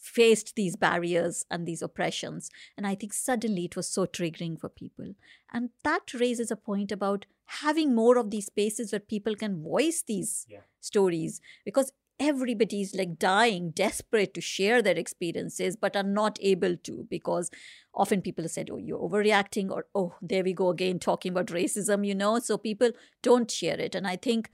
faced 0.03 0.55
these 0.55 0.75
barriers 0.75 1.45
and 1.49 1.65
these 1.65 1.81
oppressions 1.81 2.49
and 2.77 2.85
i 2.85 2.93
think 2.93 3.13
suddenly 3.13 3.65
it 3.65 3.75
was 3.75 3.87
so 3.87 4.05
triggering 4.05 4.59
for 4.59 4.69
people 4.69 5.13
and 5.53 5.69
that 5.83 6.13
raises 6.13 6.51
a 6.51 6.55
point 6.55 6.91
about 6.91 7.25
having 7.61 7.95
more 7.95 8.17
of 8.17 8.29
these 8.29 8.47
spaces 8.47 8.91
where 8.91 8.99
people 8.99 9.35
can 9.35 9.61
voice 9.63 10.03
these 10.05 10.45
yeah. 10.49 10.59
stories 10.81 11.39
because 11.63 11.91
everybody's 12.19 12.95
like 12.95 13.19
dying, 13.19 13.71
desperate 13.71 14.33
to 14.33 14.41
share 14.41 14.81
their 14.81 14.95
experiences, 14.95 15.75
but 15.75 15.95
are 15.95 16.03
not 16.03 16.37
able 16.41 16.77
to 16.77 17.07
because 17.09 17.49
often 17.93 18.21
people 18.21 18.43
have 18.43 18.51
said, 18.51 18.69
oh, 18.71 18.77
you're 18.77 18.99
overreacting, 18.99 19.69
or 19.69 19.87
oh, 19.93 20.15
there 20.21 20.43
we 20.43 20.53
go 20.53 20.69
again 20.69 20.99
talking 20.99 21.31
about 21.31 21.47
racism, 21.47 22.05
you 22.05 22.15
know. 22.15 22.39
So 22.39 22.57
people 22.57 22.91
don't 23.21 23.49
share 23.49 23.79
it. 23.79 23.95
And 23.95 24.07
I 24.07 24.15
think 24.15 24.49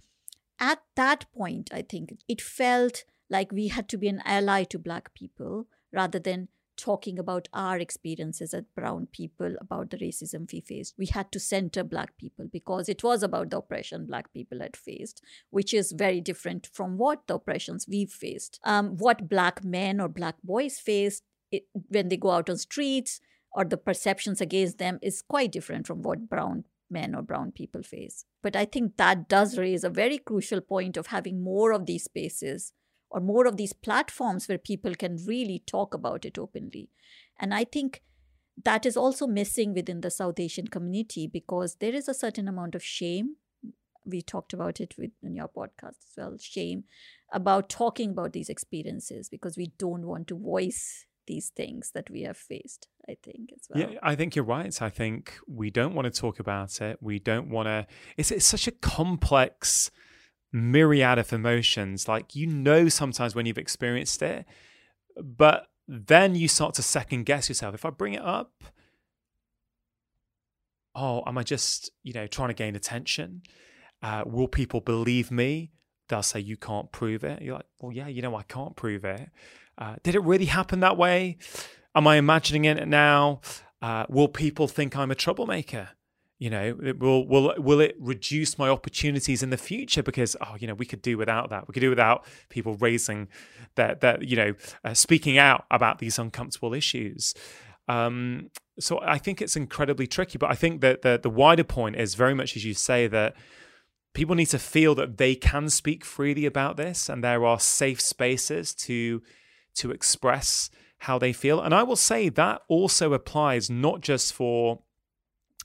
at 0.59 0.79
that 0.95 1.25
point, 1.33 1.69
I 1.73 1.81
think 1.81 2.17
it 2.27 2.41
felt 2.41 3.03
like 3.29 3.51
we 3.51 3.67
had 3.67 3.87
to 3.89 3.97
be 3.97 4.07
an 4.07 4.21
ally 4.25 4.63
to 4.65 4.79
Black 4.79 5.13
people 5.13 5.67
rather 5.91 6.19
than 6.19 6.47
talking 6.79 7.19
about 7.19 7.49
our 7.53 7.77
experiences 7.77 8.53
as 8.53 8.63
brown 8.75 9.07
people 9.11 9.55
about 9.59 9.89
the 9.89 9.97
racism 9.97 10.51
we 10.51 10.61
faced. 10.61 10.95
We 10.97 11.07
had 11.07 11.31
to 11.33 11.39
center 11.39 11.83
black 11.83 12.17
people 12.17 12.47
because 12.51 12.87
it 12.87 13.03
was 13.03 13.21
about 13.21 13.49
the 13.49 13.57
oppression 13.57 14.05
black 14.05 14.31
people 14.31 14.61
had 14.61 14.77
faced, 14.77 15.21
which 15.49 15.73
is 15.73 15.91
very 15.91 16.21
different 16.21 16.69
from 16.71 16.97
what 16.97 17.27
the 17.27 17.35
oppressions 17.35 17.85
we've 17.87 18.11
faced. 18.11 18.59
Um, 18.63 18.97
what 18.97 19.27
black 19.27 19.63
men 19.63 19.99
or 19.99 20.07
black 20.07 20.35
boys 20.41 20.79
faced 20.79 21.23
it, 21.51 21.65
when 21.89 22.07
they 22.07 22.17
go 22.17 22.31
out 22.31 22.49
on 22.49 22.57
streets 22.57 23.19
or 23.51 23.65
the 23.65 23.77
perceptions 23.77 24.39
against 24.39 24.77
them 24.77 24.99
is 25.01 25.21
quite 25.21 25.51
different 25.51 25.85
from 25.85 26.01
what 26.01 26.29
brown 26.29 26.63
men 26.89 27.13
or 27.13 27.21
brown 27.21 27.51
people 27.51 27.83
face. 27.83 28.25
But 28.41 28.55
I 28.55 28.65
think 28.65 28.95
that 28.97 29.27
does 29.27 29.57
raise 29.57 29.83
a 29.83 29.89
very 29.89 30.17
crucial 30.17 30.61
point 30.61 30.95
of 30.95 31.07
having 31.07 31.43
more 31.43 31.71
of 31.71 31.85
these 31.85 32.05
spaces 32.05 32.73
or 33.09 33.19
more 33.19 33.47
of 33.47 33.57
these 33.57 33.73
platforms 33.73 34.47
where 34.47 34.57
people 34.57 34.93
can 34.95 35.17
really 35.25 35.63
talk 35.65 35.93
about 35.93 36.25
it 36.25 36.37
openly. 36.37 36.89
And 37.39 37.53
I 37.53 37.63
think 37.63 38.01
that 38.63 38.85
is 38.85 38.97
also 38.97 39.25
missing 39.25 39.73
within 39.73 40.01
the 40.01 40.11
South 40.11 40.39
Asian 40.39 40.67
community 40.67 41.27
because 41.27 41.75
there 41.75 41.95
is 41.95 42.07
a 42.07 42.13
certain 42.13 42.47
amount 42.47 42.75
of 42.75 42.83
shame. 42.83 43.35
We 44.05 44.21
talked 44.21 44.53
about 44.53 44.79
it 44.79 44.95
with, 44.97 45.11
in 45.23 45.35
your 45.35 45.47
podcast 45.47 45.97
as 46.01 46.13
well 46.17 46.37
shame 46.39 46.83
about 47.31 47.69
talking 47.69 48.11
about 48.11 48.33
these 48.33 48.49
experiences 48.49 49.29
because 49.29 49.57
we 49.57 49.71
don't 49.77 50.05
want 50.05 50.27
to 50.27 50.37
voice 50.37 51.05
these 51.27 51.51
things 51.55 51.91
that 51.93 52.09
we 52.09 52.23
have 52.23 52.37
faced 52.37 52.87
i 53.07 53.15
think 53.21 53.51
as 53.55 53.67
well 53.69 53.91
yeah 53.91 53.99
i 54.01 54.15
think 54.15 54.35
you're 54.35 54.43
right 54.43 54.81
i 54.81 54.89
think 54.89 55.37
we 55.47 55.69
don't 55.69 55.93
want 55.93 56.11
to 56.11 56.21
talk 56.21 56.39
about 56.39 56.81
it 56.81 56.97
we 57.01 57.19
don't 57.19 57.49
want 57.49 57.67
to 57.67 57.85
it's, 58.17 58.31
it's 58.31 58.47
such 58.47 58.67
a 58.67 58.71
complex 58.71 59.91
myriad 60.51 61.19
of 61.19 61.31
emotions. 61.33 62.07
Like 62.07 62.35
you 62.35 62.47
know 62.47 62.89
sometimes 62.89 63.35
when 63.35 63.45
you've 63.45 63.57
experienced 63.57 64.21
it, 64.21 64.45
but 65.21 65.67
then 65.87 66.35
you 66.35 66.47
start 66.47 66.75
to 66.75 66.83
second 66.83 67.25
guess 67.25 67.49
yourself. 67.49 67.73
If 67.73 67.85
I 67.85 67.89
bring 67.89 68.13
it 68.13 68.21
up, 68.21 68.63
oh, 70.95 71.23
am 71.25 71.37
I 71.37 71.43
just, 71.43 71.91
you 72.03 72.13
know, 72.13 72.27
trying 72.27 72.49
to 72.49 72.53
gain 72.53 72.75
attention? 72.75 73.41
Uh, 74.01 74.23
will 74.25 74.47
people 74.47 74.81
believe 74.81 75.31
me? 75.31 75.71
They'll 76.07 76.23
say 76.23 76.39
you 76.39 76.57
can't 76.57 76.91
prove 76.91 77.23
it. 77.23 77.41
You're 77.41 77.55
like, 77.55 77.65
well, 77.79 77.91
yeah, 77.91 78.07
you 78.07 78.21
know, 78.21 78.35
I 78.35 78.43
can't 78.43 78.75
prove 78.75 79.05
it. 79.05 79.29
Uh, 79.77 79.95
did 80.03 80.15
it 80.15 80.23
really 80.23 80.45
happen 80.45 80.79
that 80.81 80.97
way? 80.97 81.37
Am 81.95 82.07
I 82.07 82.17
imagining 82.17 82.65
it 82.65 82.87
now? 82.87 83.41
Uh, 83.81 84.05
will 84.09 84.27
people 84.27 84.67
think 84.67 84.95
I'm 84.95 85.11
a 85.11 85.15
troublemaker? 85.15 85.89
You 86.39 86.49
know 86.49 86.75
will 86.97 87.27
will 87.27 87.53
will 87.57 87.79
it 87.79 87.95
reduce 87.99 88.57
my 88.57 88.69
opportunities 88.69 89.43
in 89.43 89.51
the 89.51 89.57
future? 89.57 90.01
Because 90.01 90.35
oh 90.41 90.55
you 90.59 90.67
know 90.67 90.73
we 90.73 90.85
could 90.85 91.01
do 91.01 91.17
without 91.17 91.49
that. 91.51 91.67
We 91.67 91.73
could 91.73 91.81
do 91.81 91.89
without 91.89 92.25
people 92.49 92.75
raising 92.75 93.27
that 93.75 94.01
that 94.01 94.27
you 94.27 94.35
know 94.35 94.53
uh, 94.83 94.93
speaking 94.93 95.37
out 95.37 95.65
about 95.69 95.99
these 95.99 96.17
uncomfortable 96.17 96.73
issues. 96.73 97.33
Um, 97.87 98.49
so 98.79 98.99
i 99.01 99.17
think 99.17 99.41
it's 99.41 99.57
incredibly 99.57 100.07
tricky 100.07 100.37
but 100.37 100.49
i 100.49 100.55
think 100.55 100.79
that 100.79 101.01
the 101.01 101.19
the 101.21 101.29
wider 101.29 101.65
point 101.65 101.97
is 101.97 102.15
very 102.15 102.33
much 102.33 102.55
as 102.55 102.63
you 102.63 102.73
say 102.73 103.07
that 103.07 103.35
people 104.13 104.35
need 104.35 104.47
to 104.47 104.59
feel 104.59 104.95
that 104.95 105.17
they 105.17 105.35
can 105.35 105.69
speak 105.69 106.03
freely 106.03 106.45
about 106.45 106.77
this 106.77 107.09
and 107.09 107.23
there 107.23 107.45
are 107.45 107.59
safe 107.59 108.01
spaces 108.01 108.73
to 108.73 109.21
to 109.75 109.91
express 109.91 110.69
how 111.03 111.17
they 111.17 111.31
feel. 111.31 111.61
And 111.61 111.73
i 111.73 111.83
will 111.83 111.95
say 111.95 112.29
that 112.29 112.61
also 112.67 113.13
applies 113.13 113.69
not 113.69 114.01
just 114.01 114.33
for 114.33 114.81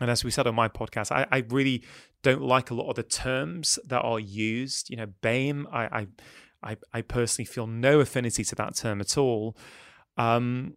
and 0.01 0.11
as 0.11 0.25
we 0.25 0.31
said 0.31 0.47
on 0.47 0.55
my 0.55 0.69
podcast, 0.69 1.13
I, 1.13 1.27
I, 1.31 1.45
really 1.49 1.85
don't 2.23 2.43
like 2.43 2.71
a 2.71 2.75
lot 2.75 2.89
of 2.91 2.97
the 2.97 3.05
terms 3.05 3.79
that 3.87 4.01
are 4.01 4.19
used. 4.19 4.91
You 4.91 4.97
know, 4.97 5.07
BAME, 5.23 5.67
I, 5.73 6.09
I, 6.63 6.77
I 6.93 7.03
personally 7.03 7.47
feel 7.47 7.69
no 7.69 8.01
affinity 8.01 8.43
to 8.45 8.55
that 8.57 8.75
term 8.75 9.01
at 9.01 9.17
all. 9.17 9.57
Um, 10.17 10.77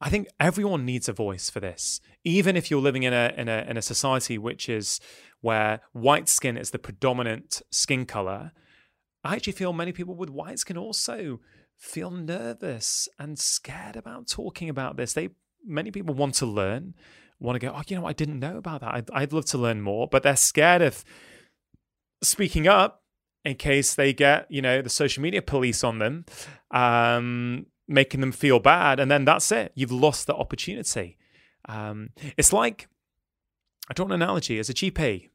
I 0.00 0.10
think 0.10 0.28
everyone 0.38 0.84
needs 0.84 1.08
a 1.08 1.12
voice 1.12 1.48
for 1.48 1.60
this, 1.60 2.00
even 2.24 2.56
if 2.56 2.70
you're 2.70 2.80
living 2.80 3.04
in 3.04 3.12
a 3.12 3.32
in 3.36 3.48
a 3.48 3.64
in 3.68 3.76
a 3.76 3.82
society 3.82 4.36
which 4.36 4.68
is 4.68 5.00
where 5.40 5.80
white 5.92 6.28
skin 6.28 6.56
is 6.56 6.70
the 6.70 6.78
predominant 6.78 7.62
skin 7.70 8.04
color. 8.04 8.52
I 9.24 9.36
actually 9.36 9.54
feel 9.54 9.72
many 9.72 9.92
people 9.92 10.14
with 10.14 10.28
white 10.28 10.58
skin 10.58 10.76
also 10.76 11.40
feel 11.76 12.10
nervous 12.10 13.08
and 13.18 13.38
scared 13.38 13.96
about 13.96 14.28
talking 14.28 14.68
about 14.68 14.96
this. 14.96 15.14
They 15.14 15.30
many 15.64 15.90
people 15.90 16.14
want 16.14 16.34
to 16.34 16.46
learn 16.46 16.94
want 17.40 17.60
to 17.60 17.66
go, 17.66 17.72
oh, 17.74 17.82
you 17.86 17.96
know, 17.96 18.06
I 18.06 18.12
didn't 18.12 18.38
know 18.38 18.56
about 18.56 18.80
that. 18.80 18.94
I'd, 18.94 19.10
I'd 19.12 19.32
love 19.32 19.44
to 19.46 19.58
learn 19.58 19.82
more, 19.82 20.08
but 20.08 20.22
they're 20.22 20.36
scared 20.36 20.82
of 20.82 21.04
speaking 22.22 22.66
up 22.66 23.02
in 23.44 23.56
case 23.56 23.94
they 23.94 24.12
get, 24.12 24.50
you 24.50 24.62
know, 24.62 24.80
the 24.80 24.88
social 24.88 25.22
media 25.22 25.42
police 25.42 25.84
on 25.84 25.98
them, 25.98 26.24
um, 26.70 27.66
making 27.86 28.20
them 28.20 28.32
feel 28.32 28.58
bad. 28.58 28.98
And 28.98 29.10
then 29.10 29.24
that's 29.24 29.52
it. 29.52 29.72
You've 29.74 29.92
lost 29.92 30.26
the 30.26 30.34
opportunity. 30.34 31.18
Um, 31.68 32.10
it's 32.36 32.52
like, 32.52 32.88
I 33.90 33.94
draw 33.94 34.06
an 34.06 34.12
analogy 34.12 34.58
as 34.58 34.70
a 34.70 34.74
GP, 34.74 35.28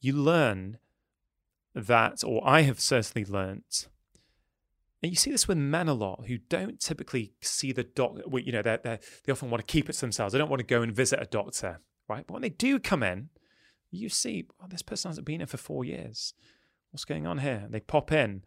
you 0.00 0.12
learn 0.12 0.78
that, 1.74 2.22
or 2.24 2.46
I 2.46 2.62
have 2.62 2.78
certainly 2.78 3.24
learned 3.24 3.86
and 5.02 5.12
you 5.12 5.16
see 5.16 5.30
this 5.30 5.46
with 5.46 5.58
men 5.58 5.88
a 5.88 5.94
lot 5.94 6.24
who 6.26 6.38
don't 6.38 6.80
typically 6.80 7.34
see 7.40 7.72
the 7.72 7.84
doctor. 7.84 8.22
You 8.38 8.52
know, 8.52 8.62
they 8.62 8.78
they 8.82 9.32
often 9.32 9.50
want 9.50 9.66
to 9.66 9.72
keep 9.72 9.90
it 9.90 9.94
to 9.94 10.00
themselves. 10.00 10.32
They 10.32 10.38
don't 10.38 10.48
want 10.48 10.60
to 10.60 10.66
go 10.66 10.82
and 10.82 10.92
visit 10.92 11.20
a 11.20 11.26
doctor, 11.26 11.80
right? 12.08 12.26
But 12.26 12.34
when 12.34 12.42
they 12.42 12.48
do 12.48 12.78
come 12.78 13.02
in, 13.02 13.28
you 13.90 14.08
see, 14.08 14.46
oh, 14.60 14.66
this 14.68 14.82
person 14.82 15.10
hasn't 15.10 15.26
been 15.26 15.40
here 15.40 15.46
for 15.46 15.58
four 15.58 15.84
years. 15.84 16.34
What's 16.90 17.04
going 17.04 17.26
on 17.26 17.38
here? 17.38 17.62
And 17.64 17.74
they 17.74 17.80
pop 17.80 18.10
in, 18.10 18.42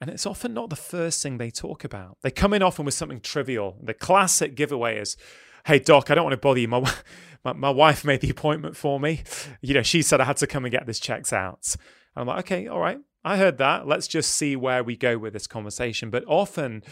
and 0.00 0.10
it's 0.10 0.26
often 0.26 0.52
not 0.52 0.68
the 0.68 0.76
first 0.76 1.22
thing 1.22 1.38
they 1.38 1.50
talk 1.50 1.82
about. 1.82 2.18
They 2.22 2.30
come 2.30 2.52
in 2.52 2.62
often 2.62 2.84
with 2.84 2.94
something 2.94 3.20
trivial. 3.20 3.78
The 3.82 3.94
classic 3.94 4.54
giveaway 4.54 4.98
is, 4.98 5.16
"Hey 5.64 5.78
doc, 5.78 6.10
I 6.10 6.14
don't 6.14 6.24
want 6.24 6.34
to 6.34 6.38
bother 6.38 6.60
you. 6.60 6.68
My 6.68 6.80
my, 7.44 7.54
my 7.54 7.70
wife 7.70 8.04
made 8.04 8.20
the 8.20 8.30
appointment 8.30 8.76
for 8.76 9.00
me. 9.00 9.22
You 9.62 9.72
know, 9.72 9.82
she 9.82 10.02
said 10.02 10.20
I 10.20 10.24
had 10.24 10.36
to 10.38 10.46
come 10.46 10.66
and 10.66 10.72
get 10.72 10.86
this 10.86 11.00
checked 11.00 11.32
out." 11.32 11.74
And 12.14 12.22
I'm 12.22 12.26
like, 12.26 12.40
"Okay, 12.40 12.68
all 12.68 12.80
right." 12.80 12.98
I 13.26 13.38
heard 13.38 13.58
that. 13.58 13.88
Let's 13.88 14.06
just 14.06 14.30
see 14.30 14.54
where 14.54 14.84
we 14.84 14.96
go 14.96 15.18
with 15.18 15.32
this 15.32 15.48
conversation. 15.48 16.10
But 16.10 16.22
often, 16.28 16.84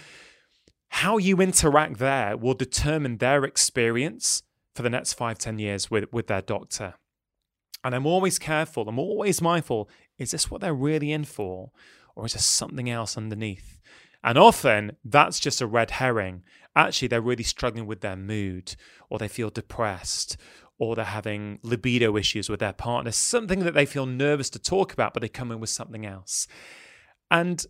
how 0.89 1.17
you 1.17 1.41
interact 1.41 1.99
there 1.99 2.37
will 2.37 2.55
determine 2.55 3.19
their 3.19 3.45
experience 3.45 4.43
for 4.75 4.83
the 4.83 4.91
next 4.91 5.13
five, 5.13 5.39
ten 5.39 5.61
years 5.61 5.93
with, 5.93 6.13
with 6.13 6.27
their 6.27 6.43
doctor. 6.43 6.95
And 7.85 7.95
I'm 7.95 8.05
always 8.05 8.41
careful, 8.41 8.89
I'm 8.89 8.99
always 8.99 9.41
mindful 9.41 9.89
is 10.19 10.33
this 10.33 10.51
what 10.51 10.61
they're 10.61 10.75
really 10.75 11.13
in 11.13 11.25
for? 11.25 11.71
Or 12.17 12.27
is 12.27 12.33
there 12.33 12.43
something 12.43 12.91
else 12.91 13.17
underneath? 13.17 13.81
And 14.25 14.37
often 14.37 14.97
that's 15.05 15.39
just 15.39 15.61
a 15.61 15.67
red 15.67 15.93
herring. 15.93 16.43
Actually, 16.75 17.09
they're 17.09 17.21
really 17.21 17.45
struggling 17.45 17.87
with 17.87 18.01
their 18.01 18.17
mood, 18.17 18.75
or 19.09 19.19
they 19.19 19.29
feel 19.29 19.51
depressed, 19.51 20.37
or 20.79 20.97
they're 20.97 21.05
having 21.05 21.59
libido 21.63 22.17
issues 22.17 22.49
with 22.49 22.61
their 22.61 22.73
partner, 22.73 23.13
something 23.13 23.61
that 23.61 23.75
they 23.75 23.87
feel 23.87 24.07
nervous 24.07 24.51
to 24.51 24.59
talk 24.59 24.93
about, 24.93 25.15
but 25.15 25.21
they 25.21 25.29
come 25.29 25.53
in 25.53 25.61
with 25.61 25.71
something 25.71 26.05
else. 26.05 26.47
And 27.31 27.65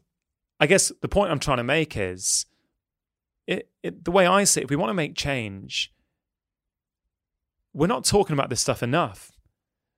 I 0.59 0.66
guess 0.66 0.90
the 1.02 1.09
point 1.09 1.30
I'm 1.30 1.38
trying 1.38 1.59
to 1.59 1.64
make 1.64 1.96
is 1.96 2.46
it, 3.46 3.68
it, 3.82 4.05
the 4.05 4.11
way 4.11 4.26
I 4.26 4.44
see 4.44 4.61
it, 4.61 4.64
if 4.64 4.70
we 4.70 4.76
want 4.76 4.90
to 4.90 4.94
make 4.94 5.14
change, 5.14 5.92
we're 7.74 7.86
not 7.86 8.05
talking 8.05 8.34
about 8.34 8.50
this 8.50 8.61
stuff 8.61 8.82
enough. 8.82 9.32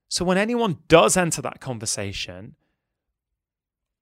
So 0.09 0.25
when 0.25 0.39
anyone 0.39 0.79
does 0.89 1.17
enter 1.17 1.43
that 1.43 1.61
conversation, 1.61 2.57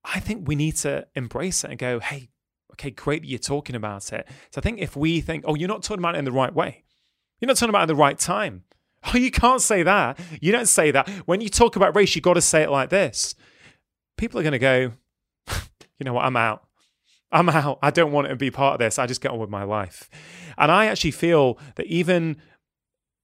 I 0.05 0.20
think 0.20 0.46
we 0.46 0.55
need 0.55 0.76
to 0.76 1.07
embrace 1.14 1.64
it 1.64 1.70
and 1.70 1.78
go, 1.78 1.98
hey, 1.98 2.30
okay, 2.72 2.90
great 2.90 3.22
that 3.22 3.28
you're 3.28 3.38
talking 3.38 3.74
about 3.74 4.12
it. 4.12 4.26
So 4.50 4.59
I 4.59 4.61
think 4.61 4.80
if 4.80 4.96
we 4.96 5.20
think, 5.20 5.44
oh, 5.46 5.55
you're 5.55 5.68
not 5.68 5.82
talking 5.82 6.00
about 6.00 6.14
it 6.14 6.18
in 6.18 6.24
the 6.24 6.32
right 6.32 6.55
way, 6.55 6.84
you're 7.40 7.46
not 7.48 7.57
talking 7.57 7.70
about 7.70 7.80
it 7.80 7.84
at 7.84 7.88
the 7.88 7.94
right 7.94 8.18
time. 8.18 8.64
Oh, 9.07 9.16
you 9.18 9.30
can't 9.30 9.61
say 9.61 9.82
that. 9.82 10.18
You 10.40 10.52
don't 10.52 10.68
say 10.68 10.90
that. 10.90 11.09
When 11.26 11.40
you 11.40 11.48
talk 11.48 11.76
about 11.76 11.94
race, 11.96 12.14
you've 12.14 12.24
got 12.24 12.34
to 12.34 12.40
say 12.40 12.62
it 12.62 12.70
like 12.70 12.90
this. 12.90 13.34
People 14.16 14.40
are 14.40 14.42
going 14.42 14.52
to 14.52 14.59
go, 14.59 14.92
you 15.98 16.05
know 16.05 16.12
what, 16.12 16.24
I'm 16.24 16.36
out. 16.36 16.66
I'm 17.32 17.48
out. 17.48 17.80
I 17.82 17.90
don't 17.90 18.12
want 18.12 18.28
to 18.28 18.36
be 18.36 18.50
part 18.50 18.74
of 18.74 18.78
this. 18.78 18.98
I 18.98 19.07
just 19.07 19.20
get 19.20 19.32
on 19.32 19.38
with 19.38 19.50
my 19.50 19.64
life. 19.64 20.09
And 20.57 20.70
I 20.70 20.86
actually 20.86 21.11
feel 21.11 21.59
that 21.74 21.86
even 21.86 22.36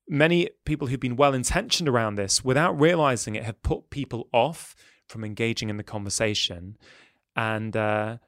many 0.08 0.48
people 0.64 0.88
who've 0.88 0.98
been 0.98 1.14
well 1.14 1.32
intentioned 1.32 1.88
around 1.88 2.16
this, 2.16 2.44
without 2.44 2.78
realizing 2.78 3.36
it, 3.36 3.44
have 3.44 3.62
put 3.62 3.90
people 3.90 4.28
off 4.32 4.74
from 5.08 5.22
engaging 5.22 5.70
in 5.70 5.76
the 5.76 5.84
conversation. 5.84 6.76
And 7.36 7.76
uh, 7.76 8.18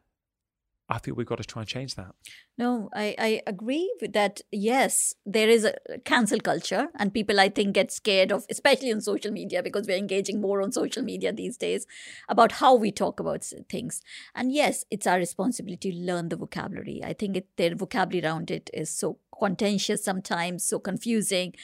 I 0.92 0.98
feel 0.98 1.14
we've 1.14 1.26
got 1.26 1.38
to 1.38 1.44
try 1.44 1.62
and 1.62 1.68
change 1.68 1.94
that. 1.94 2.14
No, 2.58 2.90
I, 2.94 3.14
I 3.18 3.42
agree 3.46 3.90
with 4.02 4.12
that. 4.12 4.42
Yes, 4.50 5.14
there 5.24 5.48
is 5.48 5.64
a 5.64 5.74
cancel 6.04 6.38
culture, 6.38 6.88
and 6.98 7.14
people 7.14 7.40
I 7.40 7.48
think 7.48 7.74
get 7.74 7.90
scared 7.90 8.30
of, 8.30 8.44
especially 8.50 8.92
on 8.92 9.00
social 9.00 9.32
media, 9.32 9.62
because 9.62 9.86
we're 9.86 9.96
engaging 9.96 10.42
more 10.42 10.60
on 10.60 10.70
social 10.70 11.02
media 11.02 11.32
these 11.32 11.56
days 11.56 11.86
about 12.28 12.52
how 12.52 12.74
we 12.74 12.92
talk 12.92 13.18
about 13.18 13.42
things. 13.70 14.02
And 14.34 14.52
yes, 14.52 14.84
it's 14.90 15.06
our 15.06 15.16
responsibility 15.16 15.92
to 15.92 15.98
learn 15.98 16.28
the 16.28 16.36
vocabulary. 16.36 17.00
I 17.02 17.14
think 17.14 17.38
it, 17.38 17.48
their 17.56 17.74
vocabulary 17.74 18.26
around 18.26 18.50
it 18.50 18.68
is 18.74 18.90
so 18.90 19.18
contentious 19.38 20.04
sometimes, 20.04 20.62
so 20.62 20.78
confusing 20.78 21.54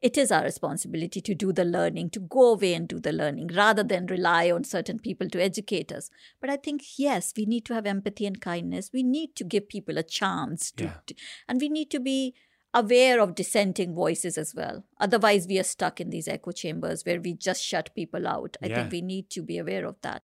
it 0.00 0.16
is 0.16 0.30
our 0.30 0.44
responsibility 0.44 1.20
to 1.20 1.34
do 1.34 1.52
the 1.52 1.64
learning, 1.64 2.10
to 2.10 2.20
go 2.20 2.52
away 2.52 2.74
and 2.74 2.86
do 2.88 3.00
the 3.00 3.12
learning 3.12 3.48
rather 3.48 3.82
than 3.82 4.06
rely 4.06 4.50
on 4.50 4.62
certain 4.64 4.98
people 4.98 5.28
to 5.30 5.42
educate 5.42 5.90
us. 5.92 6.08
But 6.40 6.50
I 6.50 6.56
think, 6.56 6.82
yes, 6.98 7.32
we 7.36 7.46
need 7.46 7.64
to 7.66 7.74
have 7.74 7.86
empathy 7.86 8.26
and 8.26 8.40
kindness. 8.40 8.90
We 8.92 9.02
need 9.02 9.34
to 9.36 9.44
give 9.44 9.68
people 9.68 9.98
a 9.98 10.02
chance 10.02 10.70
to, 10.72 10.84
Yeah. 10.84 10.94
to- 11.06 11.14
and 11.48 11.60
we 11.60 11.68
need 11.68 11.90
to 11.90 12.00
be 12.00 12.34
aware 12.74 13.18
of 13.20 13.34
dissenting 13.34 13.94
voices 13.94 14.36
as 14.38 14.54
well. 14.54 14.84
Otherwise, 15.00 15.46
we 15.48 15.58
are 15.58 15.64
stuck 15.64 16.00
in 16.00 16.10
these 16.10 16.28
echo 16.28 16.52
chambers 16.52 17.02
where 17.04 17.20
we 17.20 17.32
just 17.32 17.62
shut 17.64 17.94
people 17.94 18.26
out. 18.28 18.56
I 18.62 18.66
Yeah. 18.68 18.74
think 18.76 18.92
we 18.92 19.00
need 19.02 19.30
to 19.30 19.42
be 19.42 19.58
aware 19.58 19.86
of 19.86 19.96
that. 20.02 20.22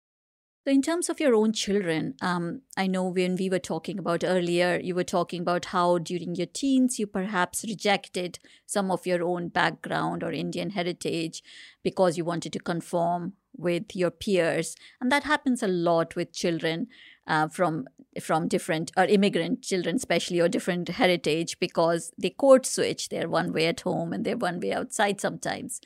So, 0.67 0.73
in 0.73 0.83
terms 0.83 1.09
of 1.09 1.21
your 1.21 1.33
own 1.37 1.53
children, 1.53 2.15
um, 2.21 2.63
I 2.77 2.89
know 2.89 3.05
when 3.05 3.37
we 3.37 3.49
were 3.49 3.61
talking 3.61 4.01
about 4.01 4.25
earlier, 4.25 4.81
you 4.83 4.97
were 4.97 5.05
talking 5.05 5.43
about 5.43 5.67
how 5.67 5.99
during 5.99 6.35
your 6.35 6.49
teens 6.49 6.99
you 6.99 7.07
perhaps 7.07 7.65
rejected 7.69 8.41
some 8.67 8.91
of 8.91 9.07
your 9.07 9.23
own 9.23 9.47
background 9.47 10.25
or 10.25 10.33
Indian 10.33 10.71
heritage 10.71 11.45
because 11.85 12.19
you 12.19 12.25
wanted 12.25 12.53
to 12.53 12.59
conform 12.59 13.35
with 13.57 13.95
your 13.95 14.11
peers, 14.11 14.75
and 15.01 15.13
that 15.13 15.23
happens 15.23 15.63
a 15.63 15.69
lot 15.69 16.17
with 16.17 16.33
children 16.33 16.89
uh, 17.29 17.47
from 17.47 17.87
from 18.21 18.49
different 18.49 18.91
or 18.97 19.05
immigrant 19.05 19.63
children, 19.63 19.95
especially 19.95 20.41
or 20.41 20.49
different 20.49 20.89
heritage, 20.89 21.61
because 21.61 22.13
they 22.19 22.31
code 22.31 22.67
switch. 22.67 23.09
They're 23.09 23.29
one 23.29 23.53
way 23.53 23.69
at 23.69 23.83
home 23.83 24.13
and 24.13 24.25
they're 24.25 24.37
one 24.37 24.59
way 24.59 24.73
outside 24.73 25.21
sometimes. 25.21 25.81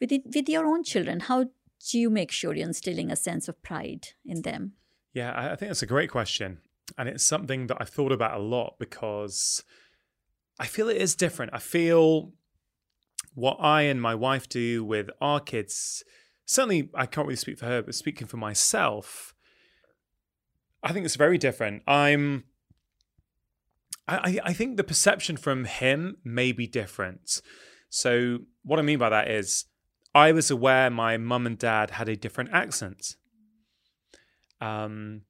With 0.00 0.12
it, 0.12 0.22
with 0.32 0.48
your 0.48 0.64
own 0.66 0.84
children, 0.84 1.20
how 1.20 1.46
do 1.88 1.98
you 1.98 2.10
make 2.10 2.30
sure 2.30 2.54
you're 2.54 2.66
instilling 2.66 3.10
a 3.10 3.16
sense 3.16 3.48
of 3.48 3.62
pride 3.62 4.08
in 4.24 4.42
them? 4.42 4.72
Yeah, 5.12 5.32
I 5.34 5.56
think 5.56 5.68
that's 5.70 5.82
a 5.82 5.86
great 5.86 6.10
question. 6.10 6.58
And 6.96 7.08
it's 7.08 7.24
something 7.24 7.66
that 7.66 7.78
I've 7.80 7.88
thought 7.88 8.12
about 8.12 8.38
a 8.38 8.42
lot 8.42 8.76
because 8.78 9.62
I 10.58 10.66
feel 10.66 10.88
it 10.88 10.96
is 10.96 11.14
different. 11.14 11.52
I 11.54 11.58
feel 11.58 12.32
what 13.34 13.56
I 13.60 13.82
and 13.82 14.00
my 14.00 14.14
wife 14.14 14.48
do 14.48 14.84
with 14.84 15.10
our 15.20 15.40
kids, 15.40 16.04
certainly 16.44 16.90
I 16.94 17.06
can't 17.06 17.26
really 17.26 17.36
speak 17.36 17.58
for 17.58 17.66
her, 17.66 17.82
but 17.82 17.94
speaking 17.94 18.26
for 18.26 18.36
myself, 18.36 19.34
I 20.82 20.92
think 20.92 21.04
it's 21.04 21.16
very 21.16 21.38
different. 21.38 21.82
I'm 21.86 22.44
I 24.08 24.40
I 24.42 24.52
think 24.52 24.76
the 24.76 24.84
perception 24.84 25.36
from 25.36 25.64
him 25.64 26.16
may 26.24 26.52
be 26.52 26.66
different. 26.66 27.40
So 27.88 28.40
what 28.62 28.78
I 28.78 28.82
mean 28.82 28.98
by 28.98 29.08
that 29.10 29.30
is 29.30 29.66
I 30.14 30.32
was 30.32 30.50
aware 30.50 30.90
my 30.90 31.16
mum 31.16 31.46
and 31.46 31.58
dad 31.58 31.92
had 31.92 32.08
a 32.08 32.16
different 32.16 32.50
accent. 32.52 33.16
Um, 34.60 35.22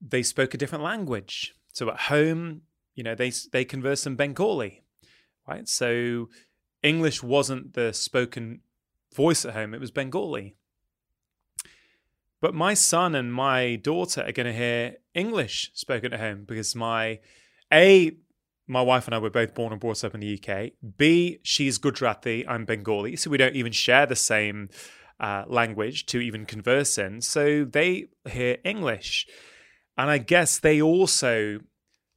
they 0.00 0.22
spoke 0.22 0.54
a 0.54 0.58
different 0.58 0.84
language. 0.84 1.54
So 1.72 1.90
at 1.90 2.00
home, 2.00 2.62
you 2.94 3.02
know, 3.02 3.14
they 3.14 3.30
they 3.52 3.64
converse 3.64 4.06
in 4.06 4.16
Bengali, 4.16 4.82
right? 5.48 5.68
So 5.68 6.28
English 6.82 7.22
wasn't 7.22 7.74
the 7.74 7.92
spoken 7.92 8.60
voice 9.14 9.44
at 9.44 9.54
home; 9.54 9.74
it 9.74 9.80
was 9.80 9.90
Bengali. 9.90 10.56
But 12.40 12.54
my 12.54 12.74
son 12.74 13.14
and 13.14 13.32
my 13.32 13.76
daughter 13.76 14.22
are 14.22 14.32
going 14.32 14.46
to 14.46 14.52
hear 14.52 14.96
English 15.14 15.70
spoken 15.74 16.12
at 16.12 16.20
home 16.20 16.44
because 16.46 16.74
my 16.74 17.20
a 17.72 18.16
my 18.70 18.82
wife 18.82 19.06
and 19.06 19.14
I 19.14 19.18
were 19.18 19.30
both 19.30 19.54
born 19.54 19.72
and 19.72 19.80
brought 19.80 20.04
up 20.04 20.14
in 20.14 20.20
the 20.20 20.40
UK. 20.40 20.72
B 20.96 21.40
she's 21.42 21.78
Gujarati, 21.78 22.46
I'm 22.46 22.64
Bengali, 22.64 23.16
so 23.16 23.30
we 23.30 23.36
don't 23.36 23.56
even 23.56 23.72
share 23.72 24.06
the 24.06 24.16
same 24.16 24.68
uh, 25.18 25.44
language 25.46 26.06
to 26.06 26.20
even 26.20 26.46
converse 26.46 26.96
in. 26.96 27.20
So 27.20 27.64
they 27.64 28.06
hear 28.28 28.58
English, 28.64 29.26
and 29.98 30.08
I 30.08 30.18
guess 30.18 30.58
they 30.58 30.80
also 30.80 31.60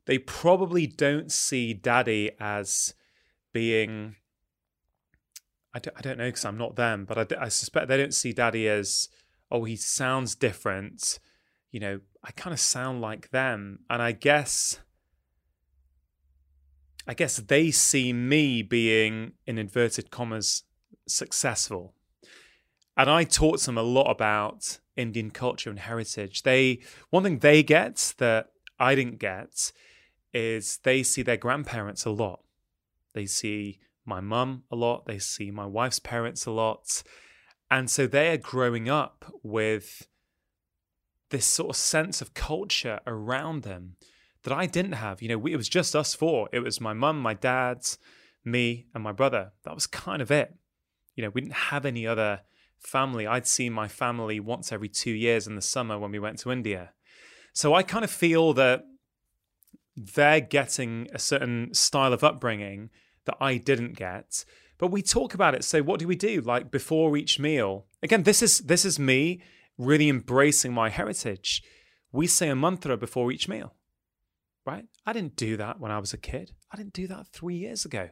they 0.05 0.17
probably 0.17 0.85
don't 0.85 1.31
see 1.31 1.73
daddy 1.73 2.31
as 2.39 2.93
being 3.53 4.15
I 5.73 5.79
don't, 5.79 5.97
I 5.97 6.01
don't 6.01 6.17
know 6.17 6.27
because 6.27 6.45
I'm 6.45 6.57
not 6.57 6.75
them, 6.75 7.05
but 7.05 7.33
I 7.33 7.49
suspect 7.49 7.87
they 7.87 7.97
don't 7.97 8.13
see 8.13 8.31
daddy 8.31 8.67
as, 8.67 9.09
oh, 9.49 9.63
he 9.63 9.75
sounds 9.75 10.35
different. 10.35 11.19
You 11.71 11.79
know, 11.79 11.99
I 12.23 12.31
kind 12.31 12.53
of 12.53 12.59
sound 12.59 13.01
like 13.01 13.31
them. 13.31 13.79
And 13.89 14.01
I 14.01 14.11
guess, 14.11 14.79
I 17.07 17.13
guess 17.13 17.37
they 17.37 17.71
see 17.71 18.13
me 18.13 18.61
being, 18.61 19.33
in 19.45 19.57
inverted 19.57 20.09
commas, 20.09 20.63
successful. 21.07 21.93
And 22.95 23.09
I 23.09 23.23
taught 23.23 23.61
them 23.61 23.77
a 23.77 23.83
lot 23.83 24.09
about 24.09 24.79
Indian 24.95 25.31
culture 25.31 25.69
and 25.69 25.79
heritage. 25.79 26.43
They, 26.43 26.79
one 27.09 27.23
thing 27.23 27.39
they 27.39 27.63
get 27.63 28.13
that 28.19 28.51
I 28.79 28.95
didn't 28.95 29.19
get 29.19 29.71
is 30.33 30.79
they 30.83 31.03
see 31.03 31.21
their 31.21 31.37
grandparents 31.37 32.05
a 32.05 32.11
lot. 32.11 32.41
They 33.13 33.25
see 33.25 33.79
my 34.05 34.21
mum 34.21 34.63
a 34.71 34.75
lot. 34.75 35.05
They 35.05 35.19
see 35.19 35.51
my 35.51 35.65
wife's 35.65 35.99
parents 35.99 36.45
a 36.45 36.51
lot. 36.51 37.03
And 37.69 37.89
so 37.89 38.07
they 38.07 38.29
are 38.29 38.37
growing 38.37 38.89
up 38.89 39.25
with 39.41 40.07
this 41.29 41.45
sort 41.45 41.71
of 41.71 41.75
sense 41.75 42.21
of 42.21 42.33
culture 42.33 42.99
around 43.07 43.63
them 43.63 43.95
that 44.43 44.53
I 44.53 44.65
didn't 44.65 44.93
have. 44.93 45.21
You 45.21 45.29
know, 45.29 45.37
we, 45.37 45.53
it 45.53 45.57
was 45.57 45.69
just 45.69 45.95
us 45.95 46.13
four. 46.13 46.49
It 46.51 46.59
was 46.59 46.81
my 46.81 46.93
mum, 46.93 47.19
my 47.19 47.33
dad, 47.33 47.85
me, 48.43 48.87
and 48.93 49.03
my 49.03 49.11
brother. 49.11 49.51
That 49.63 49.75
was 49.75 49.87
kind 49.87 50.21
of 50.21 50.31
it. 50.31 50.53
You 51.15 51.23
know, 51.23 51.29
we 51.29 51.41
didn't 51.41 51.53
have 51.53 51.85
any 51.85 52.05
other 52.05 52.41
family. 52.79 53.25
I'd 53.25 53.47
see 53.47 53.69
my 53.69 53.87
family 53.87 54.39
once 54.39 54.71
every 54.71 54.89
two 54.89 55.11
years 55.11 55.47
in 55.47 55.55
the 55.55 55.61
summer 55.61 55.97
when 55.97 56.11
we 56.11 56.19
went 56.19 56.39
to 56.39 56.51
India. 56.51 56.91
So 57.53 57.73
I 57.73 57.83
kind 57.83 58.03
of 58.03 58.11
feel 58.11 58.53
that 58.53 58.83
they're 59.95 60.41
getting 60.41 61.07
a 61.13 61.19
certain 61.19 61.73
style 61.73 62.13
of 62.13 62.23
upbringing 62.23 62.89
that 63.25 63.37
I 63.39 63.57
didn't 63.57 63.95
get. 63.95 64.43
But 64.77 64.87
we 64.87 65.01
talk 65.01 65.33
about 65.33 65.55
it. 65.55 65.63
So 65.63 65.81
what 65.81 65.99
do 65.99 66.07
we 66.07 66.15
do? 66.15 66.41
Like 66.41 66.71
before 66.71 67.15
each 67.15 67.39
meal. 67.39 67.85
Again, 68.01 68.23
this 68.23 68.41
is 68.41 68.59
this 68.59 68.83
is 68.83 68.99
me 68.99 69.41
really 69.77 70.09
embracing 70.09 70.73
my 70.73 70.89
heritage. 70.89 71.63
We 72.11 72.27
say 72.27 72.49
a 72.49 72.55
mantra 72.55 72.97
before 72.97 73.31
each 73.31 73.47
meal. 73.47 73.73
Right? 74.65 74.85
I 75.05 75.13
didn't 75.13 75.35
do 75.35 75.57
that 75.57 75.79
when 75.79 75.91
I 75.91 75.99
was 75.99 76.13
a 76.13 76.17
kid. 76.17 76.53
I 76.71 76.77
didn't 76.77 76.93
do 76.93 77.07
that 77.07 77.27
3 77.27 77.55
years 77.55 77.85
ago. 77.85 78.09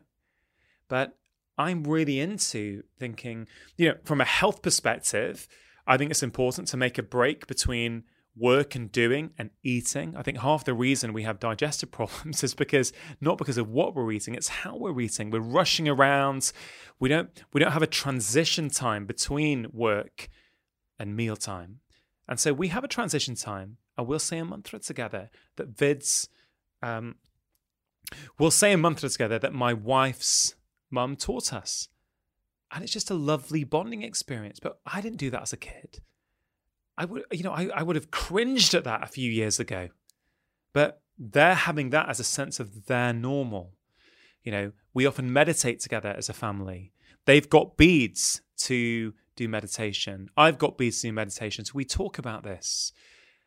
But 0.89 1.17
I'm 1.57 1.83
really 1.83 2.19
into 2.19 2.83
thinking, 2.99 3.47
you 3.77 3.89
know, 3.89 3.95
from 4.03 4.19
a 4.19 4.25
health 4.25 4.61
perspective, 4.61 5.47
I 5.87 5.97
think 5.97 6.11
it's 6.11 6.23
important 6.23 6.67
to 6.69 6.77
make 6.77 6.97
a 6.97 7.03
break 7.03 7.47
between 7.47 8.03
work 8.35 8.75
and 8.75 8.91
doing 8.91 9.31
and 9.37 9.49
eating. 9.63 10.15
I 10.15 10.21
think 10.23 10.39
half 10.39 10.63
the 10.63 10.73
reason 10.73 11.13
we 11.13 11.23
have 11.23 11.39
digestive 11.39 11.91
problems 11.99 12.43
is 12.43 12.53
because 12.53 12.93
not 13.19 13.37
because 13.37 13.57
of 13.57 13.69
what 13.69 13.95
we're 13.95 14.11
eating, 14.11 14.35
it's 14.35 14.47
how 14.47 14.77
we're 14.77 14.99
eating. 14.99 15.31
We're 15.31 15.39
rushing 15.39 15.87
around. 15.87 16.51
We 16.99 17.09
don't 17.09 17.29
we 17.53 17.59
don't 17.59 17.71
have 17.71 17.81
a 17.81 17.87
transition 17.87 18.69
time 18.69 19.05
between 19.05 19.67
work 19.73 20.29
and 20.99 21.15
mealtime. 21.15 21.79
And 22.27 22.39
so 22.39 22.53
we 22.53 22.69
have 22.69 22.83
a 22.83 22.87
transition 22.87 23.35
time 23.35 23.77
and 23.97 24.07
we'll 24.07 24.19
say 24.19 24.37
a 24.37 24.45
month 24.45 24.71
mantra 24.71 24.79
together 24.79 25.29
that 25.57 25.77
Vid's 25.77 26.29
um, 26.81 27.15
we'll 28.39 28.51
say 28.51 28.73
a 28.73 28.77
mantra 28.77 29.09
together 29.09 29.39
that 29.39 29.53
my 29.53 29.73
wife's 29.73 30.55
mum 30.89 31.15
taught 31.15 31.53
us. 31.53 31.87
And 32.73 32.83
it's 32.83 32.93
just 32.93 33.11
a 33.11 33.15
lovely 33.15 33.63
bonding 33.63 34.01
experience. 34.01 34.59
But 34.59 34.79
I 34.85 35.01
didn't 35.01 35.19
do 35.19 35.29
that 35.31 35.41
as 35.41 35.53
a 35.53 35.57
kid. 35.57 35.99
I 36.97 37.05
would, 37.05 37.23
you 37.31 37.43
know, 37.43 37.51
I, 37.51 37.69
I 37.75 37.83
would 37.83 37.95
have 37.95 38.11
cringed 38.11 38.73
at 38.73 38.83
that 38.85 39.03
a 39.03 39.07
few 39.07 39.29
years 39.29 39.59
ago. 39.59 39.89
But 40.73 41.01
they're 41.17 41.55
having 41.55 41.89
that 41.89 42.09
as 42.09 42.19
a 42.19 42.23
sense 42.23 42.59
of 42.59 42.85
their 42.85 43.13
normal. 43.13 43.73
You 44.43 44.51
know, 44.51 44.71
we 44.93 45.05
often 45.05 45.31
meditate 45.31 45.79
together 45.79 46.15
as 46.17 46.29
a 46.29 46.33
family. 46.33 46.93
They've 47.25 47.49
got 47.49 47.77
beads 47.77 48.41
to 48.59 49.13
do 49.35 49.47
meditation. 49.47 50.29
I've 50.35 50.57
got 50.57 50.77
beads 50.77 51.01
to 51.01 51.07
do 51.07 51.13
meditation. 51.13 51.65
So 51.65 51.73
we 51.75 51.85
talk 51.85 52.17
about 52.17 52.43
this. 52.43 52.93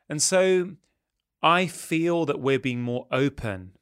And 0.09 0.23
so 0.23 0.77
I 1.45 1.67
feel 1.67 2.25
that 2.25 2.41
we're 2.41 2.59
being 2.59 2.81
more 2.81 3.07
open 3.13 3.73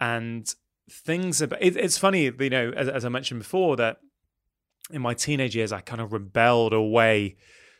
and 0.00 0.52
things 0.90 1.40
about 1.40 1.62
it, 1.62 1.76
it's 1.76 1.96
funny, 1.96 2.24
you 2.24 2.50
know, 2.50 2.72
as, 2.76 2.88
as 2.88 3.04
I 3.04 3.08
mentioned 3.08 3.38
before, 3.38 3.76
that 3.76 3.98
in 4.90 5.00
my 5.00 5.14
teenage 5.14 5.54
years, 5.54 5.70
I 5.70 5.80
kind 5.80 6.00
of 6.00 6.12
rebelled 6.12 6.72
away 6.72 7.36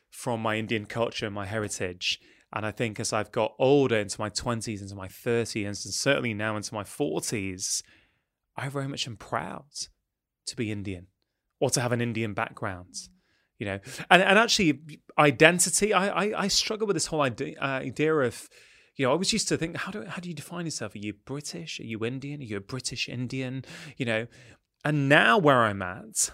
from 0.09 0.41
my 0.41 0.57
Indian 0.57 0.87
culture 0.87 1.27
and 1.27 1.35
my 1.35 1.47
heritage. 1.47 2.21
And 2.55 2.64
I 2.64 2.71
think 2.71 3.01
as 3.01 3.12
I've 3.12 3.33
got 3.33 3.55
older 3.59 3.97
into 3.97 4.21
my 4.21 4.31
20s, 4.31 4.81
into 4.81 4.95
my 4.95 5.09
30s, 5.09 5.66
and 5.66 5.77
certainly 5.77 6.33
now 6.33 6.57
into 6.57 6.73
my 6.73 6.85
40s, 6.85 7.83
I 8.57 8.69
very 8.69 8.87
much 8.87 9.09
am 9.09 9.16
proud 9.16 9.66
to 10.47 10.57
be 10.57 10.71
Indian 10.71 11.09
or 11.59 11.71
to 11.71 11.81
have 11.81 11.91
an 11.91 12.01
Indian 12.01 12.35
background. 12.35 12.95
You 13.59 13.66
know, 13.66 13.81
and, 14.11 14.23
and 14.23 14.39
actually, 14.39 14.81
identity, 15.19 15.93
I, 15.93 16.09
I, 16.27 16.43
I 16.45 16.49
struggle 16.49 16.87
with 16.87 16.95
this 16.95 17.07
whole 17.07 17.23
idea, 17.23 17.57
uh, 17.61 17.81
idea 17.83 18.14
of, 18.14 18.49
you 18.99 19.07
know, 19.07 19.12
I 19.12 19.16
was 19.16 19.32
used 19.32 19.46
to 19.49 19.57
think, 19.57 19.76
how 19.76 19.92
do 19.92 20.05
how 20.05 20.20
do 20.20 20.28
you 20.28 20.34
define 20.34 20.64
yourself? 20.64 20.94
Are 20.96 20.99
you 20.99 21.14
British? 21.24 21.78
Are 21.78 21.84
you 21.84 22.05
Indian? 22.05 22.40
Are 22.40 22.44
you 22.44 22.57
a 22.57 22.61
British 22.61 23.09
Indian? 23.09 23.64
You 23.96 24.05
know, 24.05 24.26
and 24.84 25.09
now 25.09 25.38
where 25.38 25.62
I'm 25.62 25.80
at, 25.80 26.32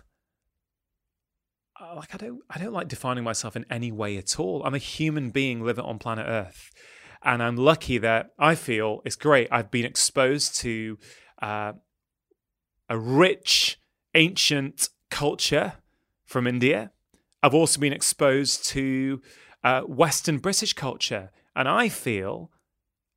uh, 1.78 1.94
like 1.94 2.14
I 2.14 2.16
don't 2.16 2.40
I 2.48 2.58
don't 2.58 2.72
like 2.72 2.88
defining 2.88 3.22
myself 3.22 3.54
in 3.54 3.66
any 3.70 3.92
way 3.92 4.16
at 4.16 4.40
all. 4.40 4.62
I'm 4.64 4.74
a 4.74 4.78
human 4.78 5.28
being 5.28 5.62
living 5.62 5.84
on 5.84 5.98
planet 5.98 6.24
Earth, 6.26 6.70
and 7.22 7.42
I'm 7.42 7.56
lucky 7.56 7.98
that 7.98 8.30
I 8.38 8.54
feel 8.54 9.02
it's 9.04 9.16
great. 9.16 9.46
I've 9.52 9.70
been 9.70 9.84
exposed 9.84 10.56
to 10.60 10.98
uh, 11.42 11.74
a 12.88 12.98
rich, 12.98 13.78
ancient 14.14 14.88
culture 15.10 15.74
from 16.24 16.46
India. 16.46 16.92
I've 17.42 17.54
also 17.54 17.78
been 17.78 17.92
exposed 17.92 18.64
to 18.70 19.20
uh, 19.62 19.82
Western 19.82 20.38
British 20.38 20.72
culture, 20.72 21.30
and 21.54 21.68
I 21.68 21.90
feel 21.90 22.50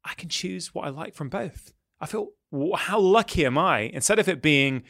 I 0.07 0.13
can 0.13 0.29
choose 0.29 0.73
what 0.73 0.85
I 0.85 0.89
like 0.89 1.13
from 1.13 1.29
both. 1.29 1.73
I 1.99 2.05
feel 2.05 2.29
how 2.75 2.99
lucky 2.99 3.45
am 3.45 3.57
I? 3.57 3.79
Instead 3.79 4.19
of 4.19 4.29
it 4.29 4.41
being, 4.41 4.83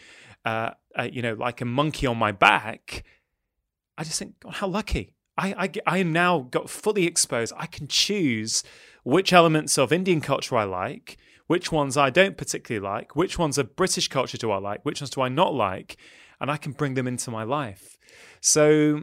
uh, 0.45 0.71
uh, 0.97 1.07
you 1.11 1.21
know, 1.21 1.33
like 1.33 1.59
a 1.61 1.65
monkey 1.65 2.05
on 2.05 2.17
my 2.17 2.31
back, 2.31 3.03
I 3.97 4.03
just 4.03 4.19
think, 4.19 4.39
God, 4.39 4.53
how 4.55 4.67
lucky. 4.67 5.15
I, 5.37 5.53
I, 5.65 5.71
I 5.95 5.97
am 5.99 6.13
now 6.13 6.47
got 6.51 6.69
fully 6.69 7.05
exposed. 7.05 7.53
I 7.57 7.65
can 7.65 7.87
choose 7.87 8.63
which 9.03 9.33
elements 9.33 9.77
of 9.77 9.91
Indian 9.91 10.21
culture 10.21 10.55
I 10.55 10.65
like, 10.65 11.17
which 11.47 11.71
ones 11.71 11.97
I 11.97 12.09
don't 12.09 12.37
particularly 12.37 12.85
like, 12.85 13.15
which 13.15 13.39
ones 13.39 13.57
of 13.57 13.75
British 13.75 14.07
culture 14.09 14.37
do 14.37 14.51
I 14.51 14.57
like, 14.57 14.83
which 14.83 15.01
ones 15.01 15.09
do 15.09 15.21
I 15.21 15.29
not 15.29 15.53
like, 15.53 15.97
and 16.39 16.51
I 16.51 16.57
can 16.57 16.73
bring 16.73 16.93
them 16.93 17.07
into 17.07 17.31
my 17.31 17.43
life. 17.43 17.97
So 18.41 19.01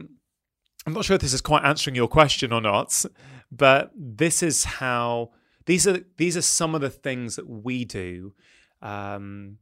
I'm 0.85 0.93
not 0.93 1.03
sure 1.03 1.15
if 1.15 1.21
this 1.21 1.33
is 1.33 1.41
quite 1.41 1.65
answering 1.65 1.95
your 1.95 2.07
question 2.07 2.53
or 2.53 2.61
not, 2.61 3.03
but 3.51 3.91
this 3.95 4.43
is 4.43 4.63
how 4.63 5.31
these 5.65 5.87
are 5.87 5.99
these 6.17 6.37
are 6.37 6.41
some 6.41 6.75
of 6.75 6.81
the 6.81 6.89
things 6.89 7.35
that 7.35 7.49
we 7.49 7.85
do 7.85 8.33
um, 8.81 9.57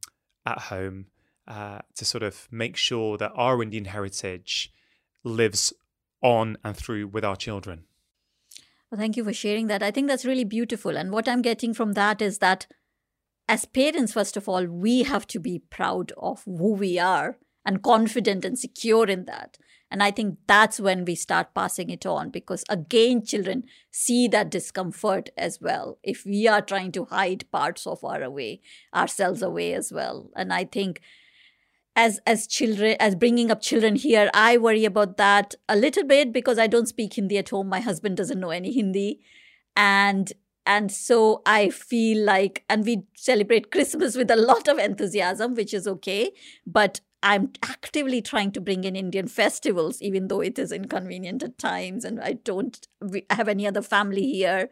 at 0.45 0.59
home 0.59 1.07
uh, 1.47 1.79
to 1.95 2.05
sort 2.05 2.23
of 2.23 2.47
make 2.51 2.75
sure 2.75 3.17
that 3.17 3.31
our 3.35 3.61
Indian 3.61 3.85
heritage 3.85 4.71
lives 5.23 5.73
on 6.21 6.57
and 6.63 6.75
through 6.75 7.07
with 7.07 7.23
our 7.23 7.35
children. 7.35 7.83
Well, 8.89 8.99
thank 8.99 9.17
you 9.17 9.23
for 9.23 9.33
sharing 9.33 9.67
that. 9.67 9.81
I 9.81 9.91
think 9.91 10.07
that's 10.07 10.25
really 10.25 10.43
beautiful. 10.43 10.95
And 10.95 11.11
what 11.11 11.27
I'm 11.27 11.41
getting 11.41 11.73
from 11.73 11.93
that 11.93 12.21
is 12.21 12.37
that 12.39 12.67
as 13.47 13.65
parents, 13.65 14.13
first 14.13 14.37
of 14.37 14.47
all, 14.47 14.65
we 14.65 15.03
have 15.03 15.27
to 15.27 15.39
be 15.39 15.59
proud 15.59 16.13
of 16.17 16.43
who 16.45 16.73
we 16.73 16.99
are 16.99 17.37
and 17.65 17.81
confident 17.81 18.45
and 18.45 18.57
secure 18.57 19.07
in 19.07 19.25
that. 19.25 19.57
And 19.89 20.01
I 20.01 20.09
think 20.09 20.39
that's 20.47 20.79
when 20.79 21.05
we 21.05 21.13
start 21.13 21.53
passing 21.53 21.91
it 21.91 22.03
on 22.05 22.31
because, 22.31 22.63
again, 22.67 23.23
children 23.23 23.65
see 23.91 24.27
that 24.29 24.49
discomfort 24.49 25.29
as 25.37 25.59
well. 25.61 25.99
If 26.01 26.25
we 26.25 26.47
are 26.47 26.61
trying 26.61 26.91
to 26.93 27.05
hide 27.05 27.49
parts 27.51 27.85
of 27.85 28.03
our 28.03 28.23
away, 28.23 28.61
ourselves 28.93 29.43
away 29.43 29.73
as 29.73 29.91
well. 29.91 30.31
And 30.35 30.51
I 30.51 30.65
think 30.65 30.99
as 31.95 32.19
as 32.25 32.47
children 32.47 32.95
as 32.99 33.15
bringing 33.15 33.51
up 33.51 33.61
children 33.61 33.95
here 33.95 34.29
i 34.33 34.57
worry 34.57 34.85
about 34.85 35.17
that 35.17 35.53
a 35.69 35.75
little 35.75 36.03
bit 36.03 36.33
because 36.33 36.57
i 36.57 36.67
don't 36.67 36.87
speak 36.87 37.13
hindi 37.13 37.37
at 37.37 37.49
home 37.49 37.69
my 37.69 37.79
husband 37.79 38.17
doesn't 38.17 38.39
know 38.39 38.49
any 38.49 38.71
hindi 38.73 39.19
and 39.75 40.33
and 40.65 40.91
so 40.91 41.41
i 41.45 41.69
feel 41.69 42.25
like 42.25 42.63
and 42.67 42.85
we 42.85 43.03
celebrate 43.15 43.71
christmas 43.71 44.15
with 44.15 44.31
a 44.31 44.35
lot 44.35 44.67
of 44.67 44.79
enthusiasm 44.79 45.53
which 45.53 45.73
is 45.73 45.87
okay 45.87 46.31
but 46.65 47.01
i'm 47.23 47.51
actively 47.63 48.21
trying 48.21 48.51
to 48.51 48.61
bring 48.61 48.83
in 48.83 48.95
indian 48.95 49.27
festivals 49.27 50.01
even 50.01 50.27
though 50.27 50.41
it 50.41 50.59
is 50.59 50.71
inconvenient 50.71 51.41
at 51.41 51.57
times 51.57 52.05
and 52.05 52.21
i 52.21 52.33
don't 52.33 52.87
have 53.29 53.47
any 53.47 53.67
other 53.67 53.81
family 53.81 54.29
here. 54.31 54.69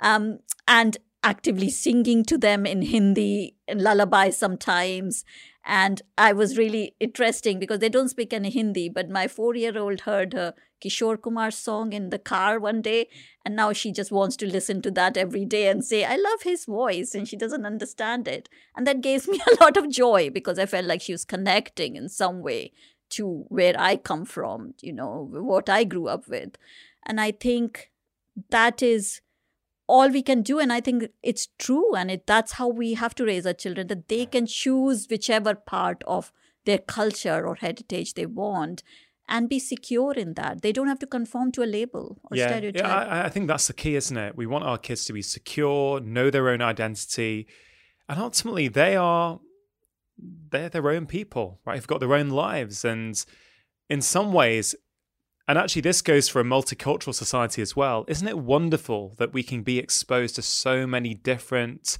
Um, 0.00 0.38
and 0.66 0.96
actively 1.22 1.70
singing 1.70 2.24
to 2.24 2.36
them 2.36 2.66
in 2.66 2.82
hindi 2.82 3.54
and 3.68 3.80
lullabies 3.80 4.36
sometimes 4.36 5.24
and 5.64 6.02
I 6.18 6.32
was 6.32 6.58
really 6.58 6.94
interesting 6.98 7.58
because 7.58 7.78
they 7.78 7.88
don't 7.88 8.08
speak 8.08 8.32
any 8.32 8.50
Hindi, 8.50 8.88
but 8.88 9.08
my 9.08 9.28
four 9.28 9.54
year 9.54 9.78
old 9.78 10.02
heard 10.02 10.34
a 10.34 10.54
Kishore 10.82 11.20
Kumar 11.20 11.52
song 11.52 11.92
in 11.92 12.10
the 12.10 12.18
car 12.18 12.58
one 12.58 12.82
day, 12.82 13.08
and 13.44 13.54
now 13.54 13.72
she 13.72 13.92
just 13.92 14.10
wants 14.10 14.36
to 14.38 14.46
listen 14.46 14.82
to 14.82 14.90
that 14.90 15.16
every 15.16 15.44
day 15.44 15.68
and 15.68 15.84
say, 15.84 16.04
I 16.04 16.16
love 16.16 16.42
his 16.42 16.64
voice, 16.64 17.14
and 17.14 17.28
she 17.28 17.36
doesn't 17.36 17.64
understand 17.64 18.26
it. 18.26 18.48
And 18.76 18.86
that 18.86 19.00
gives 19.00 19.28
me 19.28 19.40
a 19.46 19.62
lot 19.62 19.76
of 19.76 19.88
joy 19.88 20.30
because 20.30 20.58
I 20.58 20.66
felt 20.66 20.86
like 20.86 21.00
she 21.00 21.12
was 21.12 21.24
connecting 21.24 21.94
in 21.94 22.08
some 22.08 22.42
way 22.42 22.72
to 23.10 23.44
where 23.48 23.74
I 23.78 23.96
come 23.96 24.24
from, 24.24 24.74
you 24.80 24.92
know, 24.92 25.28
what 25.30 25.68
I 25.68 25.84
grew 25.84 26.08
up 26.08 26.26
with. 26.28 26.56
And 27.04 27.20
I 27.20 27.30
think 27.30 27.90
that 28.50 28.82
is 28.82 29.20
all 29.86 30.08
we 30.08 30.22
can 30.22 30.42
do 30.42 30.58
and 30.58 30.72
i 30.72 30.80
think 30.80 31.08
it's 31.22 31.48
true 31.58 31.94
and 31.94 32.10
it, 32.10 32.26
that's 32.26 32.52
how 32.52 32.68
we 32.68 32.94
have 32.94 33.14
to 33.14 33.24
raise 33.24 33.46
our 33.46 33.52
children 33.52 33.86
that 33.88 34.08
they 34.08 34.24
can 34.24 34.46
choose 34.46 35.06
whichever 35.10 35.54
part 35.54 36.02
of 36.06 36.32
their 36.64 36.78
culture 36.78 37.46
or 37.46 37.56
heritage 37.56 38.14
they 38.14 38.26
want 38.26 38.82
and 39.28 39.48
be 39.48 39.58
secure 39.58 40.12
in 40.12 40.34
that. 40.34 40.62
They 40.62 40.72
don't 40.72 40.88
have 40.88 40.98
to 41.00 41.06
conform 41.06 41.52
to 41.52 41.62
a 41.62 41.64
label 41.64 42.18
or 42.30 42.36
yeah, 42.36 42.48
stereotype. 42.48 42.82
Yeah 42.82 42.94
I, 42.94 43.24
I 43.24 43.28
think 43.28 43.48
that's 43.48 43.66
the 43.66 43.72
key 43.72 43.96
isn't 43.96 44.16
it? 44.16 44.36
We 44.36 44.46
want 44.46 44.64
our 44.64 44.78
kids 44.78 45.04
to 45.06 45.12
be 45.12 45.22
secure 45.22 46.00
know 46.00 46.30
their 46.30 46.48
own 46.48 46.60
identity 46.60 47.46
and 48.08 48.20
ultimately 48.20 48.68
they 48.68 48.96
are 48.96 49.40
they're 50.50 50.68
their 50.68 50.90
own 50.90 51.06
people 51.06 51.60
right? 51.64 51.74
They've 51.74 51.86
got 51.86 52.00
their 52.00 52.14
own 52.14 52.30
lives 52.30 52.84
and 52.84 53.24
in 53.88 54.02
some 54.02 54.32
ways 54.32 54.74
and 55.48 55.58
actually, 55.58 55.82
this 55.82 56.02
goes 56.02 56.28
for 56.28 56.40
a 56.40 56.44
multicultural 56.44 57.14
society 57.14 57.62
as 57.62 57.74
well. 57.74 58.04
Isn't 58.06 58.28
it 58.28 58.38
wonderful 58.38 59.14
that 59.18 59.32
we 59.32 59.42
can 59.42 59.62
be 59.62 59.78
exposed 59.78 60.36
to 60.36 60.42
so 60.42 60.86
many 60.86 61.14
different 61.14 61.98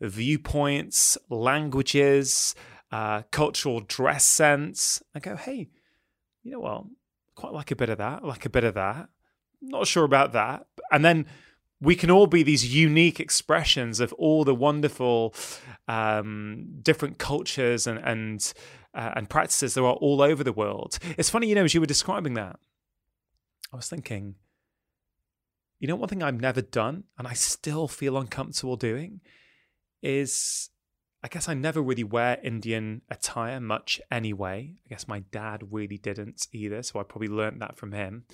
viewpoints, 0.00 1.18
languages, 1.28 2.54
uh, 2.92 3.22
cultural 3.32 3.80
dress 3.80 4.24
sense, 4.24 5.02
and 5.14 5.22
go, 5.22 5.36
hey, 5.36 5.68
you 6.42 6.52
know 6.52 6.60
what? 6.60 6.84
Quite 7.34 7.52
like 7.52 7.70
a 7.70 7.76
bit 7.76 7.88
of 7.88 7.98
that, 7.98 8.24
like 8.24 8.46
a 8.46 8.50
bit 8.50 8.64
of 8.64 8.74
that. 8.74 9.08
Not 9.60 9.86
sure 9.86 10.04
about 10.04 10.32
that. 10.32 10.66
And 10.92 11.04
then 11.04 11.26
we 11.80 11.96
can 11.96 12.10
all 12.10 12.26
be 12.26 12.42
these 12.42 12.74
unique 12.74 13.18
expressions 13.18 14.00
of 14.00 14.12
all 14.14 14.44
the 14.44 14.54
wonderful 14.54 15.34
um, 15.88 16.78
different 16.82 17.18
cultures 17.18 17.86
and 17.86 17.98
and, 17.98 18.52
uh, 18.94 19.12
and 19.16 19.28
practices 19.28 19.74
that 19.74 19.82
are 19.82 19.94
all 19.94 20.22
over 20.22 20.44
the 20.44 20.52
world. 20.52 20.98
It's 21.18 21.30
funny, 21.30 21.48
you 21.48 21.54
know, 21.54 21.64
as 21.64 21.74
you 21.74 21.80
were 21.80 21.86
describing 21.86 22.34
that, 22.34 22.58
I 23.76 23.78
was 23.78 23.90
thinking, 23.90 24.36
you 25.78 25.86
know, 25.86 25.96
one 25.96 26.08
thing 26.08 26.22
I've 26.22 26.40
never 26.40 26.62
done 26.62 27.04
and 27.18 27.28
I 27.28 27.34
still 27.34 27.88
feel 27.88 28.16
uncomfortable 28.16 28.76
doing 28.76 29.20
is 30.02 30.70
I 31.22 31.28
guess 31.28 31.46
I 31.46 31.52
never 31.52 31.82
really 31.82 32.04
wear 32.04 32.38
Indian 32.42 33.02
attire 33.10 33.60
much 33.60 34.00
anyway. 34.10 34.76
I 34.86 34.88
guess 34.88 35.06
my 35.06 35.20
dad 35.30 35.64
really 35.70 35.98
didn't 35.98 36.46
either, 36.52 36.82
so 36.82 36.98
I 36.98 37.02
probably 37.02 37.28
learned 37.28 37.60
that 37.60 37.76
from 37.76 37.92
him. 37.92 38.24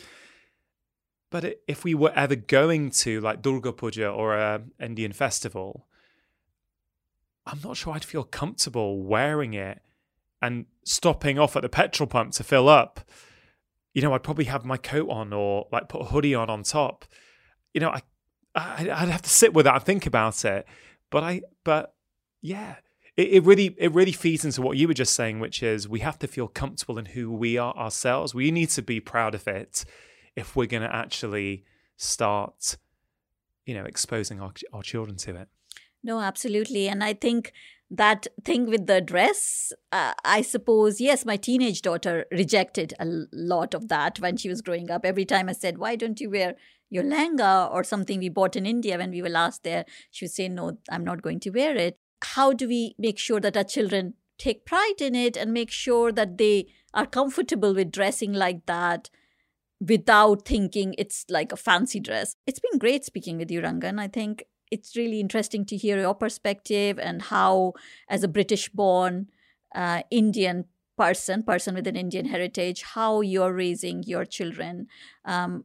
But 1.31 1.57
if 1.67 1.83
we 1.83 1.93
were 1.95 2.13
ever 2.15 2.37
going 2.37 2.91
to 2.91 3.21
like 3.21 3.43
Durga 3.43 3.73
Puja 3.73 4.09
or 4.11 4.37
a 4.37 4.63
Indian 4.79 5.13
festival, 5.13 5.89
I'm 7.47 7.59
not 7.65 7.77
sure 7.77 7.95
I'd 7.95 8.05
feel 8.05 8.23
comfortable 8.23 9.03
wearing 9.03 9.55
it 9.55 9.83
and 10.41 10.67
stopping 10.85 11.37
off 11.37 11.57
at 11.57 11.63
the 11.63 11.69
petrol 11.69 12.07
pump 12.07 12.31
to 12.35 12.45
fill 12.45 12.69
up 12.69 13.01
you 13.95 14.03
know, 14.03 14.15
I'd 14.15 14.23
probably 14.23 14.47
have 14.47 14.65
my 14.65 14.77
coat 14.77 15.09
on 15.11 15.33
or 15.33 15.67
like 15.71 15.89
put 15.89 16.03
a 16.03 16.05
hoodie 16.07 16.35
on 16.35 16.49
on 16.49 16.63
top. 16.63 17.05
You 17.75 17.81
know, 17.81 17.91
I, 17.91 18.03
I 18.55 18.83
would 19.05 19.13
have 19.13 19.23
to 19.23 19.31
sit 19.31 19.55
with 19.55 19.65
that 19.65 19.75
and 19.75 19.85
think 19.85 20.07
about 20.07 20.45
it. 20.45 20.67
But 21.11 21.25
I, 21.25 21.43
but 21.65 21.95
yeah, 22.41 22.77
it, 23.17 23.29
it 23.29 23.45
really 23.45 23.75
it 23.79 23.93
really 23.93 24.13
feeds 24.13 24.45
into 24.45 24.63
what 24.63 24.77
you 24.77 24.89
were 24.89 24.95
just 24.95 25.15
saying, 25.15 25.41
which 25.41 25.63
is 25.63 25.89
we 25.89 26.01
have 26.01 26.19
to 26.21 26.27
feel 26.27 26.49
comfortable 26.49 26.99
in 26.99 27.07
who 27.07 27.31
we 27.31 27.59
are 27.59 27.75
ourselves. 27.77 28.35
We 28.35 28.51
need 28.51 28.71
to 28.71 28.83
be 28.83 29.01
proud 29.01 29.35
of 29.35 29.47
it 29.47 29.85
if 30.37 30.57
we're 30.57 30.67
going 30.67 30.83
to 30.83 30.95
actually 30.95 31.65
start, 31.97 32.79
you 33.67 33.75
know, 33.75 33.85
exposing 33.85 34.41
our 34.41 34.53
our 34.73 34.83
children 34.83 35.17
to 35.19 35.37
it. 35.37 35.49
No, 36.03 36.21
absolutely, 36.21 36.89
and 36.89 37.05
I 37.05 37.13
think 37.13 37.53
that 37.93 38.27
thing 38.43 38.67
with 38.71 38.87
the 38.87 39.03
dress, 39.03 39.71
uh, 39.93 40.15
I 40.25 40.41
suppose, 40.41 40.99
yes, 40.99 41.27
my 41.27 41.37
teenage 41.37 41.83
daughter 41.83 42.25
rejected 42.33 42.95
a 42.99 43.07
lot 43.33 43.75
of 43.75 43.89
that 43.89 44.19
when 44.19 44.39
she 44.39 44.49
was 44.49 44.63
growing 44.63 44.91
up. 44.91 45.05
Every 45.05 45.27
time 45.27 45.49
I 45.49 45.53
said, 45.53 45.77
Why 45.77 45.97
don't 45.97 46.19
you 46.19 46.31
wear 46.31 46.57
your 46.89 47.05
langa 47.05 47.71
or 47.71 47.85
something 47.85 48.19
we 48.19 48.31
bought 48.31 48.57
in 48.57 48.65
India 48.65 48.97
when 48.97 49.11
we 49.11 49.21
were 49.21 49.29
last 49.29 49.63
there? 49.63 49.85
She 50.11 50.25
would 50.25 50.33
say, 50.33 50.49
No, 50.49 50.79
I'm 50.91 51.05
not 51.05 51.21
going 51.21 51.39
to 51.41 51.51
wear 51.51 51.77
it. 51.77 51.99
How 52.23 52.55
do 52.55 52.67
we 52.67 52.95
make 52.99 53.19
sure 53.19 53.41
that 53.41 53.57
our 53.59 53.65
children 53.65 54.15
take 54.39 54.65
pride 54.65 55.01
in 55.01 55.15
it 55.15 55.37
and 55.37 55.53
make 55.53 55.71
sure 55.71 56.13
that 56.13 56.39
they 56.39 56.69
are 56.95 57.07
comfortable 57.07 57.75
with 57.75 57.93
dressing 57.93 58.33
like 58.33 58.65
that? 58.67 59.11
Without 59.87 60.47
thinking 60.47 60.95
it's 60.97 61.27
like 61.29 61.51
a 61.53 61.57
fancy 61.57 61.99
dress. 61.99 62.37
It's 62.47 62.61
been 62.61 62.79
great 62.79 63.05
speaking 63.05 63.37
with 63.37 63.51
you, 63.51 63.61
Rangan. 63.61 63.99
I 63.99 64.07
think 64.07 64.45
it's 64.73 64.97
really 64.97 65.21
interesting 65.21 65.67
to 65.67 65.77
hear 65.77 65.99
your 66.01 66.15
perspective 66.15 66.99
and 66.99 67.21
how, 67.21 67.75
as 68.09 68.25
a 68.25 68.29
British 68.29 68.71
born 68.71 69.27
uh, 69.75 70.03
Indian 70.11 70.65
person, 70.97 71.43
person 71.43 71.75
with 71.75 71.87
an 71.87 71.97
Indian 71.97 72.27
heritage, 72.27 72.83
how 72.83 73.21
you're 73.21 73.53
raising 73.53 74.03
your 74.05 74.25
children 74.25 74.87
um, 75.27 75.65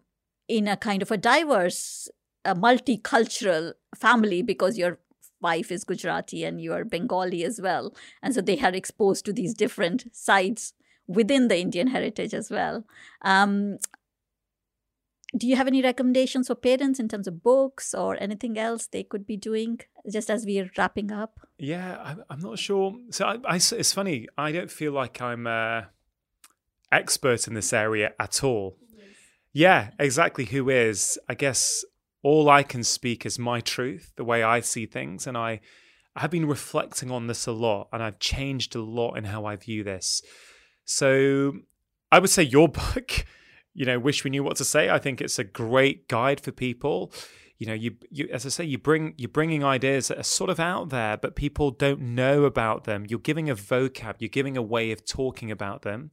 in 0.50 0.68
a 0.68 0.76
kind 0.76 1.02
of 1.02 1.10
a 1.10 1.18
diverse, 1.18 2.10
a 2.44 2.54
multicultural 2.54 3.74
family 3.96 4.42
because 4.42 4.78
your 4.78 5.00
wife 5.40 5.72
is 5.72 5.86
Gujarati 5.86 6.44
and 6.44 6.60
you 6.60 6.74
are 6.74 6.84
Bengali 6.84 7.46
as 7.46 7.62
well. 7.62 7.96
And 8.22 8.36
so 8.36 8.42
they 8.42 8.60
are 8.60 8.74
exposed 8.74 9.24
to 9.26 9.34
these 9.34 9.54
different 9.54 10.06
sides 10.12 10.74
within 11.08 11.48
the 11.48 11.60
Indian 11.60 11.88
heritage 11.88 12.34
as 12.34 12.52
well. 12.52 12.86
Um, 13.22 13.78
do 15.38 15.48
you 15.48 15.56
have 15.56 15.68
any 15.68 15.82
recommendations 15.82 16.48
for 16.48 16.56
parents 16.56 17.00
in 17.00 17.08
terms 17.08 17.28
of 17.28 17.44
books 17.44 17.94
or 17.94 18.18
anything 18.22 18.58
else 18.58 18.88
they 18.88 19.04
could 19.04 19.26
be 19.26 19.38
doing 19.38 19.80
just 20.12 20.30
as 20.30 20.46
we're 20.46 20.70
wrapping 20.78 21.12
up? 21.12 21.40
Yeah, 21.58 21.98
I'm, 22.04 22.24
I'm 22.30 22.40
not 22.40 22.60
sure. 22.60 22.96
So 23.12 23.26
I, 23.26 23.38
I, 23.46 23.56
it's 23.56 23.94
funny. 23.94 24.28
I 24.38 24.52
don't 24.52 24.72
feel 24.72 24.92
like 24.92 25.22
I'm 25.22 25.48
a 25.48 25.90
expert 26.92 27.48
in 27.48 27.54
this 27.54 27.74
area 27.74 28.14
at 28.20 28.44
all. 28.44 28.78
Yeah, 29.54 29.92
exactly. 29.98 30.46
Who 30.46 30.70
is? 30.70 31.18
I 31.28 31.34
guess 31.34 31.84
all 32.22 32.50
I 32.50 32.64
can 32.64 32.84
speak 32.84 33.26
is 33.26 33.40
my 33.40 33.60
truth, 33.60 34.14
the 34.16 34.24
way 34.24 34.44
I 34.44 34.62
see 34.62 34.86
things, 34.86 35.28
and 35.28 35.38
I. 35.38 35.62
I've 36.20 36.32
been 36.32 36.48
reflecting 36.48 37.12
on 37.12 37.28
this 37.28 37.46
a 37.46 37.52
lot, 37.52 37.90
and 37.94 38.02
I've 38.02 38.18
changed 38.18 38.76
a 38.76 38.82
lot 38.82 39.18
in 39.18 39.26
how 39.26 39.46
I 39.46 39.56
view 39.56 39.84
this. 39.84 40.24
So 40.84 41.54
I 42.12 42.18
would 42.18 42.32
say 42.32 42.42
your 42.42 42.68
book 42.96 43.24
you 43.78 43.86
know, 43.86 44.00
wish 44.00 44.24
we 44.24 44.32
knew 44.32 44.44
what 44.44 44.58
to 44.58 44.66
say. 44.66 44.90
I 44.90 44.98
think 44.98 45.22
it's 45.22 45.38
a 45.38 45.44
great 45.44 46.08
guide 46.08 46.42
for 46.42 46.52
people. 46.52 47.14
You 47.60 47.68
know, 47.68 47.76
you, 47.76 47.96
you 48.10 48.28
as 48.34 48.44
I 48.44 48.50
say, 48.50 48.64
you 48.64 48.80
bring 48.80 49.14
you're 49.18 49.30
bringing 49.30 49.64
ideas 49.64 50.08
that 50.08 50.18
are 50.18 50.24
sort 50.24 50.50
of 50.50 50.60
out 50.60 50.90
there, 50.90 51.16
but 51.16 51.36
people 51.36 51.70
don't 51.70 52.02
know 52.02 52.46
about 52.46 52.86
them. 52.86 53.06
You're 53.08 53.20
giving 53.20 53.52
a 53.52 53.56
vocab, 53.56 54.16
you're 54.18 54.30
giving 54.30 54.58
a 54.58 54.64
way 54.64 54.92
of 54.92 55.06
talking 55.06 55.52
about 55.52 55.84
them. 55.84 56.10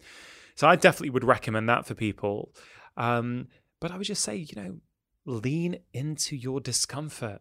So 0.55 0.69
I 0.69 0.77
definitely 0.77 1.11
would 1.11 1.25
recommend 1.25 1.67
that 1.71 1.87
for 1.87 1.95
people. 1.95 2.55
Um, 2.99 3.49
but 3.81 3.91
I 3.91 3.97
would 3.97 4.07
just 4.07 4.23
say, 4.23 4.37
you 4.37 4.63
know, 4.63 4.77
lean 5.25 5.79
into 5.95 6.37
your 6.37 6.61
discomfort. 6.61 7.41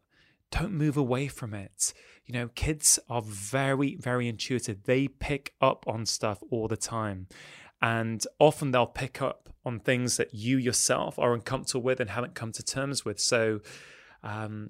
Don't 0.51 0.71
move 0.71 0.95
away 0.95 1.27
from 1.27 1.53
it. 1.53 1.93
You 2.25 2.33
know, 2.33 2.47
kids 2.55 2.97
are 3.09 3.21
very, 3.21 3.97
very 3.97 4.29
intuitive. 4.29 4.83
They 4.83 5.09
pick 5.09 5.53
up 5.59 5.83
on 5.85 6.05
stuff 6.05 6.41
all 6.49 6.69
the 6.69 6.77
time. 6.77 7.27
And 7.83 8.25
often 8.39 8.71
they'll 8.71 8.85
pick 8.85 9.21
up 9.21 9.49
on 9.65 9.79
things 9.79 10.15
that 10.15 10.33
you 10.33 10.57
yourself 10.57 11.19
are 11.19 11.33
uncomfortable 11.33 11.83
with 11.83 11.99
and 11.99 12.09
haven't 12.09 12.33
come 12.33 12.53
to 12.53 12.63
terms 12.63 13.03
with. 13.03 13.19
So, 13.19 13.59
um, 14.23 14.69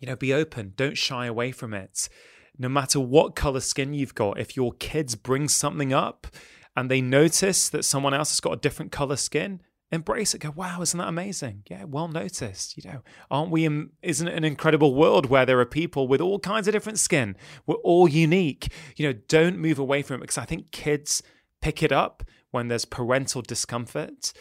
you 0.00 0.06
know, 0.06 0.14
be 0.14 0.32
open. 0.32 0.72
Don't 0.76 0.96
shy 0.96 1.26
away 1.26 1.50
from 1.50 1.74
it. 1.74 2.08
No 2.56 2.68
matter 2.68 3.00
what 3.00 3.34
color 3.34 3.58
skin 3.58 3.92
you've 3.92 4.14
got, 4.14 4.38
if 4.38 4.56
your 4.56 4.72
kids 4.74 5.16
bring 5.16 5.48
something 5.48 5.92
up 5.92 6.28
and 6.76 6.88
they 6.88 7.00
notice 7.00 7.68
that 7.70 7.84
someone 7.84 8.14
else 8.14 8.30
has 8.30 8.40
got 8.40 8.52
a 8.52 8.56
different 8.56 8.92
color 8.92 9.16
skin, 9.16 9.60
embrace 9.90 10.32
it. 10.32 10.38
Go, 10.38 10.50
wow, 10.50 10.80
isn't 10.80 10.98
that 10.98 11.08
amazing? 11.08 11.64
Yeah, 11.68 11.84
well 11.84 12.06
noticed. 12.06 12.76
You 12.76 12.88
know, 12.88 13.02
aren't 13.32 13.50
we? 13.50 13.64
In, 13.64 13.90
isn't 14.02 14.28
it 14.28 14.34
an 14.34 14.44
incredible 14.44 14.94
world 14.94 15.26
where 15.26 15.44
there 15.44 15.58
are 15.58 15.66
people 15.66 16.06
with 16.06 16.20
all 16.20 16.38
kinds 16.38 16.68
of 16.68 16.72
different 16.72 17.00
skin? 17.00 17.36
We're 17.66 17.76
all 17.76 18.06
unique. 18.08 18.72
You 18.96 19.08
know, 19.08 19.18
don't 19.26 19.58
move 19.58 19.80
away 19.80 20.02
from 20.02 20.16
it 20.16 20.20
because 20.20 20.38
I 20.38 20.44
think 20.44 20.70
kids 20.70 21.20
pick 21.60 21.82
it 21.82 21.92
up 21.92 22.22
when 22.50 22.68
there's 22.68 22.84
parental 22.84 23.42
discomfort. 23.42 24.32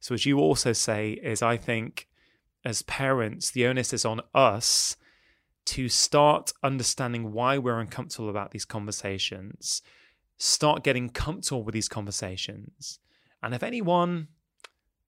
So, 0.00 0.14
as 0.14 0.26
you 0.26 0.38
also 0.38 0.72
say, 0.72 1.12
is 1.12 1.42
I 1.42 1.56
think 1.56 2.08
as 2.64 2.82
parents, 2.82 3.50
the 3.50 3.66
onus 3.66 3.92
is 3.92 4.04
on 4.04 4.20
us 4.34 4.96
to 5.66 5.88
start 5.88 6.52
understanding 6.62 7.32
why 7.32 7.58
we're 7.58 7.80
uncomfortable 7.80 8.30
about 8.30 8.52
these 8.52 8.64
conversations, 8.64 9.82
start 10.38 10.84
getting 10.84 11.08
comfortable 11.08 11.64
with 11.64 11.74
these 11.74 11.88
conversations. 11.88 13.00
And 13.42 13.54
if 13.54 13.62
anyone, 13.62 14.28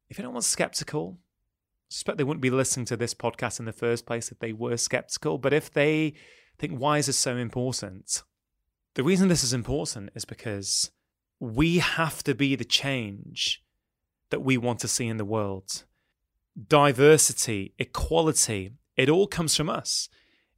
if 0.09 0.19
anyone's 0.19 0.47
skeptical, 0.47 1.19
I 1.21 1.91
suspect 1.91 2.19
they 2.19 2.25
wouldn't 2.25 2.43
be 2.43 2.51
listening 2.51 2.87
to 2.87 2.97
this 2.97 3.15
podcast 3.15 3.61
in 3.61 3.67
the 3.67 3.73
first 3.73 4.05
place 4.05 4.31
if 4.31 4.39
they 4.41 4.53
were 4.53 4.77
skeptical. 4.77 5.39
But 5.39 5.53
if 5.53 5.73
they 5.73 6.15
think, 6.59 6.79
why 6.79 6.99
is 6.99 7.07
this 7.07 7.19
so 7.19 7.37
important? 7.37 8.23
The 8.95 9.05
reason 9.05 9.29
this 9.29 9.45
is 9.45 9.53
important 9.53 10.11
is 10.15 10.25
because 10.25 10.91
we 11.41 11.79
have 11.79 12.23
to 12.25 12.35
be 12.35 12.57
the 12.57 12.65
change 12.65 13.63
that 14.31 14.41
we 14.41 14.57
want 14.57 14.81
to 14.81 14.89
see 14.89 15.07
in 15.07 15.17
the 15.17 15.25
world. 15.25 15.85
Diversity, 16.67 17.75
equality, 17.79 18.73
it 18.97 19.09
all 19.09 19.27
comes 19.27 19.55
from 19.55 19.71
us. 19.71 20.09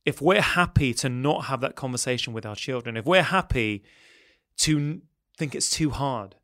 If 0.05 0.23
we're 0.23 0.41
happy 0.41 0.95
to 0.95 1.09
not 1.09 1.45
have 1.45 1.61
that 1.61 1.77
conversation 1.77 2.33
with 2.33 2.47
our 2.47 2.57
children, 2.57 2.97
if 2.97 3.05
we're 3.05 3.23
happy 3.23 3.85
to 4.59 5.03
think 5.37 5.55
it's 5.55 5.71
too 5.71 5.91
hard, 5.91 6.37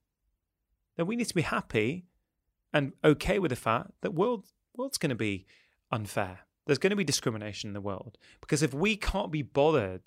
then 0.97 1.07
we 1.07 1.17
need 1.17 1.29
to 1.29 1.35
be 1.35 1.43
happy 1.43 2.05
and 2.73 2.93
okay 3.03 3.39
with 3.39 3.51
the 3.51 3.57
fact 3.57 3.93
that 4.03 4.15
world 4.15 4.47
world's 4.77 4.99
going 4.99 5.11
to 5.11 5.17
be 5.17 5.47
unfair. 5.91 6.41
There's 6.67 6.79
going 6.79 6.91
to 6.91 6.97
be 6.97 7.05
discrimination 7.05 7.69
in 7.69 7.75
the 7.75 7.81
world 7.81 8.19
because 8.41 8.63
if 8.63 8.75
we 8.75 8.97
can't 8.97 9.33
be 9.33 9.43
bothered 9.43 10.03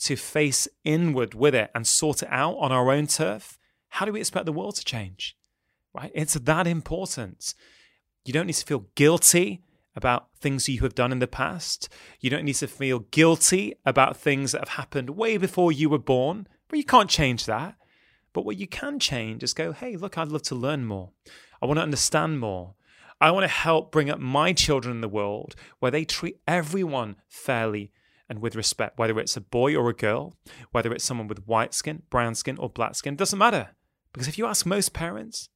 to 0.00 0.16
face 0.16 0.68
inward 0.84 1.34
with 1.34 1.54
it 1.54 1.70
and 1.74 1.86
sort 1.86 2.22
it 2.22 2.28
out 2.30 2.54
on 2.58 2.70
our 2.70 2.92
own 2.92 3.06
turf, 3.06 3.58
how 3.92 4.06
do 4.06 4.12
we 4.12 4.20
expect 4.20 4.46
the 4.46 4.52
world 4.54 4.74
to 4.76 4.84
change? 4.84 5.36
Right? 5.94 6.10
It's 6.14 6.32
that 6.32 6.66
important. 6.66 7.52
You 8.24 8.32
don't 8.32 8.46
need 8.46 8.54
to 8.54 8.64
feel 8.64 8.86
guilty 8.94 9.60
about 9.94 10.28
things 10.40 10.66
you 10.66 10.80
have 10.80 10.94
done 10.94 11.12
in 11.12 11.18
the 11.18 11.26
past. 11.26 11.90
You 12.18 12.30
don't 12.30 12.46
need 12.46 12.54
to 12.54 12.66
feel 12.66 13.00
guilty 13.00 13.74
about 13.84 14.16
things 14.16 14.52
that 14.52 14.62
have 14.62 14.76
happened 14.80 15.10
way 15.10 15.36
before 15.36 15.72
you 15.72 15.90
were 15.90 15.98
born, 15.98 16.48
but 16.68 16.78
you 16.78 16.84
can't 16.84 17.10
change 17.10 17.44
that. 17.44 17.74
But 18.32 18.46
what 18.46 18.56
you 18.56 18.66
can 18.66 18.98
change 18.98 19.42
is 19.42 19.52
go, 19.52 19.72
hey, 19.72 19.96
look, 19.96 20.16
I'd 20.16 20.28
love 20.28 20.42
to 20.44 20.54
learn 20.54 20.86
more. 20.86 21.10
I 21.60 21.66
want 21.66 21.76
to 21.76 21.82
understand 21.82 22.40
more. 22.40 22.74
I 23.20 23.30
want 23.30 23.44
to 23.44 23.48
help 23.48 23.92
bring 23.92 24.08
up 24.08 24.18
my 24.18 24.54
children 24.54 24.94
in 24.96 25.00
the 25.02 25.08
world 25.08 25.54
where 25.80 25.90
they 25.90 26.06
treat 26.06 26.38
everyone 26.48 27.16
fairly 27.28 27.92
and 28.26 28.40
with 28.40 28.56
respect, 28.56 28.98
whether 28.98 29.20
it's 29.20 29.36
a 29.36 29.42
boy 29.42 29.76
or 29.76 29.90
a 29.90 29.94
girl, 29.94 30.34
whether 30.70 30.90
it's 30.94 31.04
someone 31.04 31.28
with 31.28 31.46
white 31.46 31.74
skin, 31.74 32.04
brown 32.08 32.34
skin, 32.34 32.56
or 32.56 32.70
black 32.70 32.94
skin, 32.94 33.16
doesn't 33.16 33.38
matter. 33.38 33.68
Because 34.12 34.28
if 34.28 34.38
you 34.38 34.46
ask 34.46 34.66
most 34.66 34.92
parents 34.92 35.48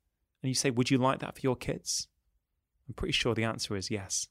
and 0.43 0.49
you 0.49 0.55
say, 0.55 0.71
Would 0.71 0.91
you 0.91 0.99
like 0.99 1.21
that 1.21 1.35
for 1.35 1.41
your 1.41 1.57
kids? 1.57 2.09
I'm 2.89 2.95
pretty 2.95 3.13
sure 3.13 3.35
the 3.35 3.45
answer 3.45 3.77
is 3.77 3.91
yes. 3.91 4.29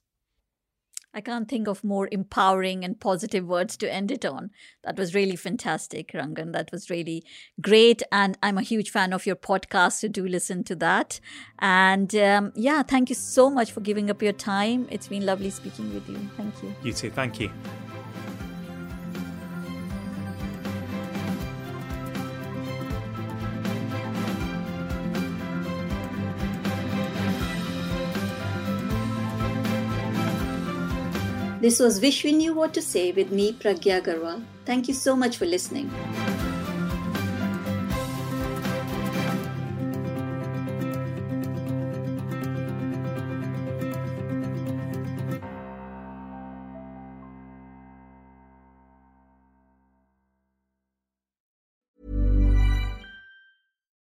I 1.16 1.22
can't 1.22 1.48
think 1.48 1.66
of 1.66 1.82
more 1.82 2.10
empowering 2.12 2.84
and 2.84 3.00
positive 3.00 3.46
words 3.46 3.78
to 3.78 3.90
end 3.90 4.10
it 4.10 4.26
on. 4.26 4.50
That 4.84 4.98
was 4.98 5.14
really 5.14 5.34
fantastic, 5.34 6.12
Rangan. 6.12 6.52
That 6.52 6.70
was 6.70 6.90
really 6.90 7.24
great. 7.58 8.02
And 8.12 8.36
I'm 8.42 8.58
a 8.58 8.62
huge 8.62 8.90
fan 8.90 9.14
of 9.14 9.24
your 9.24 9.34
podcast, 9.34 9.92
so 9.92 10.08
do 10.08 10.28
listen 10.28 10.62
to 10.64 10.76
that. 10.76 11.18
And 11.58 12.14
um, 12.16 12.52
yeah, 12.54 12.82
thank 12.82 13.08
you 13.08 13.14
so 13.14 13.48
much 13.48 13.72
for 13.72 13.80
giving 13.80 14.10
up 14.10 14.20
your 14.20 14.34
time. 14.34 14.86
It's 14.90 15.08
been 15.08 15.24
lovely 15.24 15.48
speaking 15.48 15.94
with 15.94 16.06
you. 16.06 16.18
Thank 16.36 16.62
you. 16.62 16.74
You 16.82 16.92
too. 16.92 17.10
Thank 17.10 17.40
you. 17.40 17.50
This 31.66 31.80
was 31.80 32.00
Wish 32.00 32.22
We 32.22 32.30
Knew 32.30 32.54
What 32.54 32.72
to 32.74 32.80
Say 32.80 33.10
with 33.10 33.32
me, 33.32 33.52
Pragya 33.52 34.00
Agarwal. 34.00 34.44
Thank 34.64 34.86
you 34.86 34.94
so 34.94 35.16
much 35.16 35.36
for 35.36 35.46
listening. 35.46 35.90